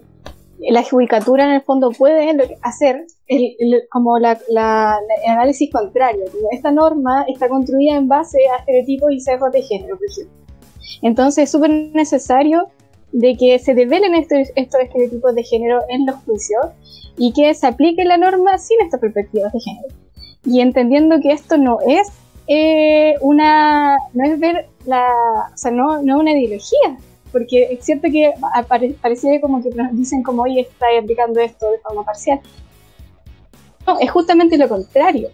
la 0.60 0.84
judicatura 0.84 1.46
en 1.46 1.52
el 1.52 1.62
fondo 1.62 1.92
puede 1.92 2.36
hacer 2.62 3.06
el- 3.28 3.56
como 3.92 4.18
la, 4.20 4.40
la- 4.50 4.98
el 5.26 5.32
análisis 5.32 5.72
contrario. 5.72 6.24
Esta 6.52 6.72
norma 6.72 7.26
está 7.28 7.48
construida 7.50 7.96
en 7.96 8.08
base 8.08 8.38
a 8.54 8.60
estereotipos 8.60 9.12
y 9.12 9.20
sesgos 9.20 9.52
de 9.52 9.62
género, 9.62 9.98
por 9.98 10.08
ejemplo. 10.10 10.34
Entonces 11.02 11.44
es 11.46 11.52
súper 11.52 11.70
necesario 11.94 12.68
de 13.12 13.38
que 13.38 13.60
se 13.60 13.74
develen 13.74 14.16
estos, 14.16 14.50
estos 14.56 14.82
estereotipos 14.82 15.36
de 15.36 15.44
género 15.44 15.82
en 15.90 16.06
los 16.06 16.16
juicios 16.26 16.66
y 17.18 17.34
que 17.34 17.54
se 17.54 17.68
aplique 17.68 18.04
la 18.04 18.18
norma 18.18 18.58
sin 18.58 18.82
estas 18.82 19.00
perspectivas 19.00 19.54
de 19.54 19.60
género. 19.60 19.88
Y 20.46 20.62
entendiendo 20.62 21.20
que 21.22 21.32
esto 21.32 21.58
no 21.58 21.80
es 21.88 22.08
eh, 22.48 23.16
una, 23.22 23.98
no 24.14 24.24
es 24.26 24.40
ver 24.40 24.68
la, 24.86 25.04
o 25.54 25.58
sea, 25.58 25.72
no, 25.72 26.02
no 26.02 26.16
es 26.16 26.22
una 26.22 26.32
ideología, 26.32 26.98
porque 27.32 27.64
es 27.72 27.86
cierto 27.86 28.08
que 28.12 28.34
apare- 28.56 28.96
pareciera 29.02 29.40
como 29.42 29.62
que 29.62 29.70
nos 29.70 29.96
dicen 29.96 30.24
como, 30.24 30.44
oye, 30.44 30.62
está 30.62 30.86
aplicando 31.02 31.40
esto 31.40 31.70
de 31.72 31.80
forma 31.80 32.04
parcial. 32.04 32.40
No, 33.86 34.00
es 34.00 34.12
justamente 34.12 34.58
lo 34.58 34.68
contrario. 34.68 35.30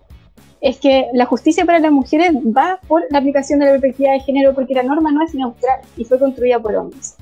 Es 0.62 0.80
que 0.80 1.08
la 1.14 1.26
justicia 1.26 1.66
para 1.66 1.80
las 1.80 1.91
mujeres 1.91 2.32
va 2.34 2.80
por 2.88 3.04
la 3.10 3.18
aplicación 3.20 3.60
de 3.60 3.66
la 3.66 3.72
perspectiva 3.72 4.12
de 4.14 4.20
género 4.22 4.54
porque 4.54 4.74
la 4.74 4.84
norma 4.84 5.12
no 5.12 5.24
es 5.26 5.34
neutral 5.36 5.82
y 5.98 6.06
fue 6.06 6.20
construida 6.20 6.60
por 6.60 6.76
hombres. 6.76 7.16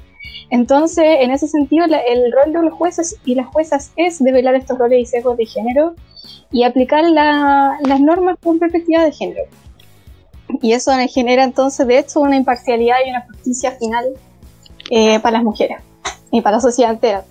Entonces, 0.49 1.05
en 1.21 1.31
ese 1.31 1.47
sentido, 1.47 1.87
la- 1.87 1.99
el 1.99 2.31
rol 2.31 2.53
de 2.53 2.61
los 2.61 2.73
jueces 2.73 3.15
y 3.25 3.35
las 3.35 3.47
juezas 3.47 3.91
es 3.95 4.19
develar 4.23 4.53
estos 4.55 4.77
roles 4.77 4.99
y 5.01 5.05
sesgos 5.05 5.37
de 5.37 5.45
género 5.45 5.95
y 6.51 6.63
aplicar 6.63 7.03
la- 7.05 7.77
las 7.81 7.99
normas 8.01 8.37
con 8.43 8.59
perspectiva 8.59 9.03
de 9.03 9.11
género. 9.11 9.43
Y 10.61 10.73
eso 10.73 10.91
genera 11.09 11.45
entonces, 11.45 11.87
de 11.87 11.97
hecho, 11.97 12.19
una 12.19 12.35
imparcialidad 12.35 12.97
y 13.05 13.09
una 13.09 13.25
justicia 13.25 13.71
final 13.71 14.05
eh, 14.91 15.19
para 15.21 15.37
las 15.37 15.43
mujeres 15.43 15.79
y 16.31 16.41
para 16.41 16.57
la 16.57 16.61
sociedad 16.61 16.91
entera. 16.91 17.25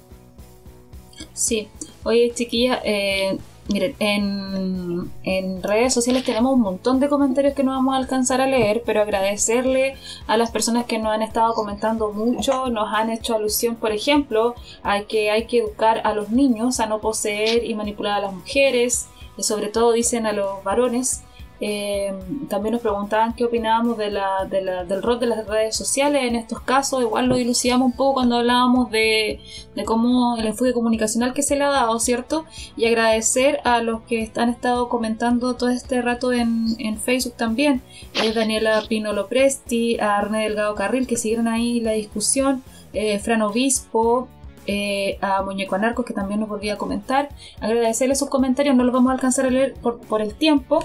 Sí. 1.35 1.69
Oye, 2.03 2.33
chiquilla, 2.35 2.81
eh, 2.83 3.37
miren, 3.69 3.95
en, 3.99 5.13
en 5.23 5.63
redes 5.63 5.93
sociales 5.93 6.25
tenemos 6.25 6.55
un 6.55 6.63
montón 6.63 6.99
de 7.01 7.11
comentarios 7.11 7.53
que 7.53 7.63
no 7.63 7.73
vamos 7.73 7.95
a 7.95 7.99
alcanzar 7.99 8.41
a 8.41 8.47
leer, 8.47 8.83
pero 8.87 9.03
agradecerle 9.03 9.97
a 10.27 10.39
las 10.39 10.51
personas 10.51 10.87
que 10.87 10.99
nos 10.99 11.13
han 11.13 11.21
estado 11.21 11.53
comentando 11.53 12.13
mucho, 12.13 12.71
nos 12.71 12.89
han 12.95 13.11
hecho 13.11 13.35
alusión, 13.35 13.77
por 13.77 13.93
ejemplo, 13.93 14.55
a 14.83 15.03
que 15.03 15.31
hay 15.31 15.45
que 15.45 15.59
educar 15.59 16.01
a 16.05 16.15
los 16.15 16.31
niños 16.31 16.81
a 16.81 16.87
no 16.87 17.01
poseer 17.01 17.65
y 17.65 17.75
manipular 17.75 18.15
a 18.15 18.21
las 18.21 18.33
mujeres, 18.33 19.09
y 19.37 19.43
sobre 19.43 19.69
todo 19.69 19.93
dicen 19.93 20.27
a 20.27 20.33
los 20.33 20.65
varones. 20.65 21.23
Eh, 21.63 22.15
también 22.49 22.73
nos 22.73 22.81
preguntaban 22.83 23.35
qué 23.35 23.45
opinábamos 23.45 23.99
de 23.99 24.11
la, 24.11 24.47
de 24.47 24.63
la- 24.63 24.85
del 24.85 25.03
rol 25.03 25.21
de 25.21 25.27
las 25.27 25.47
redes 25.47 25.77
sociales 25.77 26.23
en 26.25 26.35
estos 26.37 26.61
casos. 26.61 27.03
Igual 27.03 27.27
lo 27.27 27.37
dilucidamos 27.37 27.87
un 27.87 27.93
poco 27.97 28.15
cuando 28.15 28.37
hablábamos 28.39 28.91
de, 28.91 29.41
de 29.75 29.85
cómo 29.85 30.37
el 30.39 30.47
enfoque 30.47 30.73
comunicacional 30.73 31.35
que 31.35 31.43
se 31.43 31.57
le 31.57 31.65
ha 31.65 31.69
dado, 31.71 31.99
¿cierto? 32.01 32.45
Y 32.77 32.87
agradecer 32.87 33.61
a 33.65 33.83
los 33.83 34.01
que 34.03 34.31
han 34.37 34.49
estado 34.49 34.89
comentando 34.89 35.55
todo 35.55 35.69
este 35.69 36.01
rato 36.03 36.33
en, 36.33 36.67
en 36.79 36.99
Facebook 36.99 37.35
también. 37.37 37.83
Eh, 38.23 38.33
Daniela 38.33 38.83
Pino 38.89 39.13
Lopresti, 39.13 39.99
a 40.01 40.21
René 40.23 40.45
Delgado 40.45 40.75
Carril, 40.75 41.07
que 41.07 41.17
siguieron 41.17 41.47
ahí 41.49 41.81
la 41.81 41.93
discusión. 41.93 42.63
eh, 42.93 43.19
Fran 43.21 43.43
Obispo. 43.43 44.29
Eh, 44.73 45.19
a 45.21 45.43
Muñeco 45.43 45.75
Anarcos 45.75 46.05
que 46.05 46.15
también 46.15 46.39
nos 46.39 46.49
volvía 46.49 46.75
a 46.75 46.79
comentar, 46.79 47.29
agradecerle 47.61 48.15
sus 48.15 48.29
comentarios, 48.29 48.77
no 48.77 48.85
los 48.85 48.93
vamos 48.93 49.11
a 49.11 49.15
alcanzar 49.15 49.47
a 49.47 49.51
leer 49.51 49.75
por, 49.75 50.23
el 50.23 50.35
tiempo, 50.35 50.79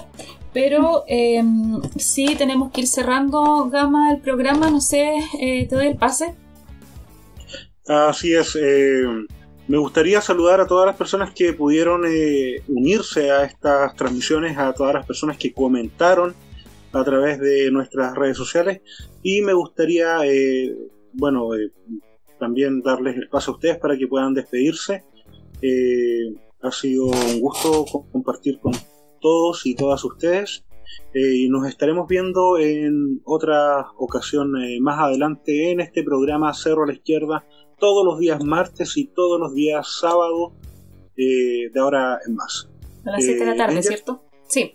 pero 0.52 1.04
eh, 1.06 1.40
sí 1.96 2.34
tenemos 2.36 2.72
que 2.72 2.80
ir 2.80 2.88
cerrando, 2.88 3.68
Gama, 3.70 4.10
el 4.10 4.20
programa, 4.20 4.70
no 4.70 4.80
sé, 4.80 5.14
eh, 5.40 5.66
te 5.68 5.76
doy 5.76 5.86
el 5.86 5.96
pase. 5.96 6.34
Así 7.86 8.34
es. 8.34 8.56
eh, 8.60 9.04
me 9.68 9.78
gustaría 9.78 10.20
saludar 10.20 10.60
a 10.60 10.66
todas 10.66 10.86
las 10.86 10.96
personas 10.96 11.32
que 11.32 11.52
pudieron 11.52 12.02
unirse 12.66 13.30
a 13.30 13.44
estas 13.44 13.94
transmisiones, 13.94 14.58
a 14.58 14.72
todas 14.72 14.94
las 14.94 15.06
personas 15.06 15.36
que 15.36 15.52
comentaron 15.52 16.34
a 16.92 17.04
través 17.04 17.38
de 17.38 17.70
nuestras 17.70 18.16
redes 18.16 18.36
sociales 18.36 18.80
y 19.22 19.42
me 19.42 19.52
gustaría, 19.52 20.18
bueno, 21.12 21.50
también 22.38 22.80
darles 22.82 23.16
el 23.16 23.28
paso 23.28 23.52
a 23.52 23.54
ustedes 23.54 23.78
para 23.78 23.96
que 23.96 24.06
puedan 24.06 24.34
despedirse. 24.34 25.04
Eh, 25.62 26.34
ha 26.62 26.70
sido 26.70 27.06
un 27.06 27.40
gusto 27.40 27.84
co- 27.90 28.06
compartir 28.12 28.58
con 28.60 28.72
todos 29.20 29.64
y 29.66 29.74
todas 29.74 30.04
ustedes 30.04 30.64
eh, 31.14 31.34
y 31.34 31.48
nos 31.48 31.66
estaremos 31.66 32.06
viendo 32.08 32.58
en 32.58 33.20
otra 33.24 33.86
ocasión 33.96 34.52
eh, 34.62 34.78
más 34.80 34.98
adelante 35.00 35.70
en 35.70 35.80
este 35.80 36.02
programa 36.02 36.52
Cerro 36.54 36.84
a 36.84 36.86
la 36.88 36.92
Izquierda 36.92 37.44
todos 37.78 38.04
los 38.04 38.18
días 38.18 38.42
martes 38.44 38.96
y 38.96 39.06
todos 39.06 39.38
los 39.40 39.54
días 39.54 39.86
sábado 40.00 40.52
de 41.16 41.70
ahora 41.80 42.18
en 42.26 42.34
más. 42.34 42.68
A 43.06 43.12
las 43.12 43.24
7 43.24 43.40
de 43.40 43.46
la 43.46 43.56
tarde, 43.56 43.76
Angel. 43.76 43.84
¿cierto? 43.94 44.22
Sí. 44.48 44.74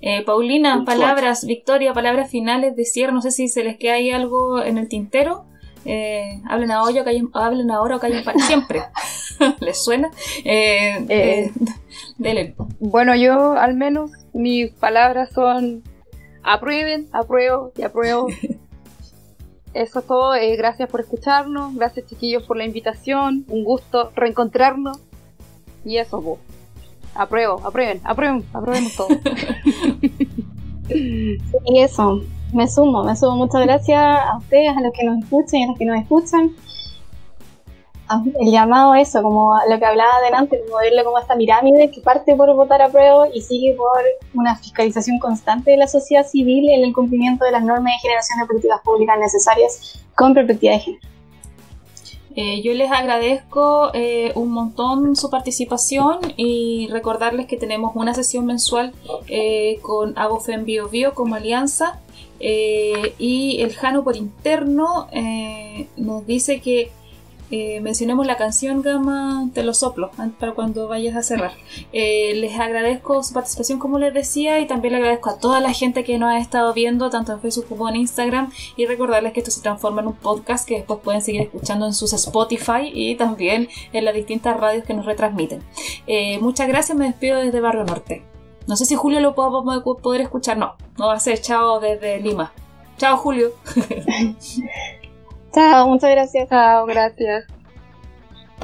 Eh, 0.00 0.22
Paulina, 0.24 0.84
palabras, 0.84 1.46
Victoria, 1.46 1.92
palabras 1.92 2.30
finales 2.30 2.74
de 2.76 2.84
cierre. 2.84 3.12
No 3.12 3.20
sé 3.22 3.30
si 3.30 3.48
se 3.48 3.62
les 3.64 3.76
queda 3.78 3.94
ahí 3.94 4.10
algo 4.10 4.62
en 4.62 4.78
el 4.78 4.88
tintero. 4.88 5.44
Eh, 5.84 6.40
hablen, 6.48 6.70
ahora, 6.70 7.00
o 7.00 7.04
callen, 7.04 7.28
hablen 7.34 7.70
ahora 7.70 7.96
o 7.96 8.00
callen 8.00 8.24
para 8.24 8.38
siempre. 8.38 8.82
¿Les 9.60 9.82
suena? 9.82 10.10
Eh, 10.44 11.04
Eh, 11.08 11.46
eh, 11.48 11.52
dele. 12.18 12.54
Bueno, 12.78 13.14
yo 13.16 13.52
al 13.52 13.74
menos 13.74 14.10
mis 14.32 14.70
palabras 14.72 15.30
son 15.32 15.82
aprueben, 16.42 17.08
apruebo 17.12 17.72
y 17.76 17.82
apruebo. 17.82 18.26
Eso 19.74 19.98
es 20.00 20.06
todo. 20.06 20.34
eh, 20.34 20.54
gracias 20.56 20.88
por 20.90 21.00
escucharnos. 21.00 21.74
Gracias 21.74 22.06
chiquillos 22.06 22.42
por 22.42 22.56
la 22.58 22.64
invitación. 22.64 23.44
Un 23.48 23.64
gusto 23.64 24.12
reencontrarnos. 24.14 24.98
Y 25.84 25.96
eso, 25.96 26.20
vos. 26.20 26.38
Apruebo, 27.14 27.60
aprueben, 27.66 28.00
aprueben, 28.04 28.44
aprobemos 28.52 28.94
todo. 28.96 29.08
Y 30.88 31.38
eso, 31.80 32.22
me 32.52 32.68
sumo, 32.68 33.02
me 33.02 33.16
sumo. 33.16 33.36
Muchas 33.36 33.62
gracias 33.62 33.98
a 34.00 34.36
ustedes, 34.38 34.76
a 34.76 34.80
los 34.80 34.92
que 34.92 35.04
nos 35.04 35.18
escuchan 35.22 35.60
y 35.60 35.64
a 35.64 35.66
los 35.68 35.78
que 35.78 35.84
nos 35.84 35.98
escuchan. 35.98 36.56
El 38.40 38.50
llamado 38.50 38.92
a 38.92 39.00
eso, 39.00 39.22
como 39.22 39.54
lo 39.70 39.78
que 39.78 39.86
hablaba 39.86 40.12
adelante, 40.20 40.60
como 40.66 40.78
verlo 40.78 41.02
como 41.02 41.18
esta 41.18 41.34
pirámide 41.34 41.90
que 41.90 42.02
parte 42.02 42.34
por 42.34 42.54
votar 42.54 42.82
a 42.82 42.90
prueba 42.90 43.26
y 43.32 43.40
sigue 43.40 43.74
por 43.74 44.02
una 44.34 44.54
fiscalización 44.56 45.18
constante 45.18 45.70
de 45.70 45.78
la 45.78 45.88
sociedad 45.88 46.26
civil 46.26 46.68
en 46.68 46.84
el 46.84 46.92
cumplimiento 46.92 47.46
de 47.46 47.52
las 47.52 47.64
normas 47.64 47.94
de 47.94 48.00
generación 48.00 48.40
de 48.40 48.46
políticas 48.46 48.80
públicas 48.84 49.18
necesarias 49.18 50.04
con 50.14 50.34
perspectiva 50.34 50.74
de 50.74 50.80
género. 50.80 51.08
Eh, 52.34 52.62
yo 52.62 52.72
les 52.72 52.90
agradezco 52.90 53.90
eh, 53.92 54.32
un 54.34 54.52
montón 54.52 55.16
su 55.16 55.28
participación 55.28 56.18
y 56.36 56.88
recordarles 56.90 57.46
que 57.46 57.58
tenemos 57.58 57.92
una 57.94 58.14
sesión 58.14 58.46
mensual 58.46 58.94
eh, 59.28 59.78
con 59.82 60.18
Agofem 60.18 60.64
Bio 60.64 61.14
como 61.14 61.34
alianza 61.34 62.00
eh, 62.44 63.14
y 63.18 63.60
el 63.62 63.72
Jano 63.72 64.02
por 64.02 64.16
interno 64.16 65.06
eh, 65.12 65.86
nos 65.96 66.26
dice 66.26 66.60
que 66.60 66.90
eh, 67.52 67.80
mencionemos 67.82 68.26
la 68.26 68.38
canción 68.38 68.80
Gama 68.80 69.50
Te 69.52 69.62
lo 69.62 69.74
soplo 69.74 70.10
para 70.40 70.52
cuando 70.52 70.88
vayas 70.88 71.14
a 71.14 71.22
cerrar. 71.22 71.52
Les 71.92 72.58
agradezco 72.58 73.22
su 73.22 73.34
participación 73.34 73.78
como 73.78 73.98
les 73.98 74.12
decía 74.12 74.58
y 74.58 74.66
también 74.66 74.92
le 74.92 74.98
agradezco 74.98 75.30
a 75.30 75.38
toda 75.38 75.60
la 75.60 75.72
gente 75.72 76.02
que 76.02 76.18
nos 76.18 76.30
ha 76.30 76.38
estado 76.38 76.72
viendo 76.72 77.10
tanto 77.10 77.32
en 77.32 77.40
Facebook 77.40 77.66
como 77.68 77.88
en 77.88 77.96
Instagram 77.96 78.50
y 78.74 78.86
recordarles 78.86 79.34
que 79.34 79.40
esto 79.40 79.50
se 79.52 79.60
transforma 79.60 80.00
en 80.00 80.08
un 80.08 80.16
podcast 80.16 80.66
que 80.66 80.76
después 80.76 81.00
pueden 81.00 81.20
seguir 81.20 81.42
escuchando 81.42 81.86
en 81.86 81.92
sus 81.92 82.12
Spotify 82.14 82.90
y 82.92 83.14
también 83.16 83.68
en 83.92 84.04
las 84.04 84.14
distintas 84.14 84.58
radios 84.58 84.84
que 84.84 84.94
nos 84.94 85.04
retransmiten. 85.04 85.62
Muchas 86.40 86.66
gracias, 86.66 86.96
me 86.96 87.04
despido 87.04 87.38
desde 87.38 87.60
Barrio 87.60 87.84
Norte. 87.84 88.31
No 88.66 88.76
sé 88.76 88.84
si 88.84 88.94
Julio 88.94 89.20
lo 89.20 89.34
vamos 89.34 89.76
a 89.76 89.82
poder 89.82 90.20
escuchar, 90.20 90.56
no, 90.56 90.76
no 90.98 91.08
va 91.08 91.14
a 91.14 91.20
ser 91.20 91.40
chao 91.40 91.80
desde 91.80 92.20
Lima. 92.20 92.52
Chao 92.96 93.16
Julio. 93.16 93.50
Chao, 95.52 95.86
muchas 95.86 96.10
gracias. 96.10 96.48
Chao, 96.48 96.86
gracias. 96.86 97.44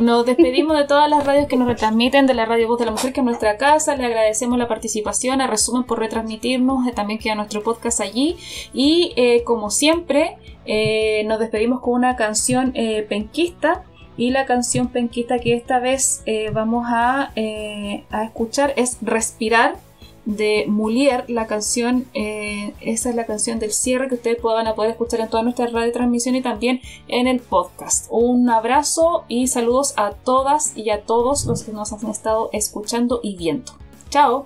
Nos 0.01 0.25
despedimos 0.25 0.79
de 0.79 0.85
todas 0.85 1.11
las 1.11 1.27
radios 1.27 1.49
que 1.49 1.57
nos 1.57 1.67
retransmiten, 1.67 2.27
de 2.27 2.35
la 2.35 2.47
Radio 2.47 2.69
Voz 2.69 2.79
de 2.79 2.85
la 2.85 2.93
Mujer, 2.93 3.13
que 3.13 3.21
es 3.21 3.25
nuestra 3.25 3.57
casa. 3.57 3.97
Le 3.97 4.07
agradecemos 4.07 4.57
la 4.57 4.69
participación, 4.69 5.41
a 5.41 5.49
Resumen 5.49 5.83
por 5.83 5.99
retransmitirnos. 5.99 6.95
También 6.95 7.19
queda 7.19 7.35
nuestro 7.35 7.63
podcast 7.63 8.01
allí. 8.01 8.37
Y 8.73 9.13
eh, 9.17 9.43
como 9.45 9.71
siempre, 9.71 10.39
eh, 10.67 11.25
nos 11.27 11.41
despedimos 11.41 11.81
con 11.81 11.95
una 11.95 12.15
canción 12.15 12.71
eh, 12.75 13.05
penquista. 13.09 13.83
Y 14.17 14.31
la 14.31 14.47
canción 14.47 14.89
penquista 14.89 15.41
que 15.41 15.55
esta 15.55 15.81
vez 15.81 16.23
eh, 16.27 16.51
vamos 16.53 16.87
a, 16.89 17.33
eh, 17.37 18.05
a 18.11 18.25
escuchar 18.25 18.73
es 18.77 18.99
Respirar 19.01 19.77
de 20.29 20.67
Mulier, 20.69 21.25
la 21.29 21.47
canción, 21.47 22.05
eh, 22.13 22.75
esa 22.83 23.09
es 23.09 23.17
la 23.17 23.25
canción 23.25 23.59
del 23.59 23.73
cierre 23.73 24.09
que 24.09 24.17
ustedes 24.17 24.43
van 24.43 24.67
a 24.67 24.75
poder 24.75 24.91
escuchar 24.91 25.21
en 25.21 25.31
toda 25.31 25.43
nuestra 25.43 25.67
radio 25.69 25.91
transmisión 25.91 26.35
y 26.35 26.43
también 26.43 26.83
en 27.09 27.27
el 27.27 27.41
podcast. 27.41 28.09
Un 28.11 28.51
abrazo 28.51 29.25
y 29.27 29.47
saludos 29.47 29.95
a 29.97 30.11
todas 30.11 30.77
y 30.77 30.91
a 30.91 31.03
todos 31.03 31.47
los 31.47 31.65
que 31.65 31.73
nos 31.73 31.95
han 31.95 32.11
estado 32.11 32.51
escuchando 32.53 33.21
y 33.23 33.37
viendo. 33.37 33.73
Chao. 34.11 34.45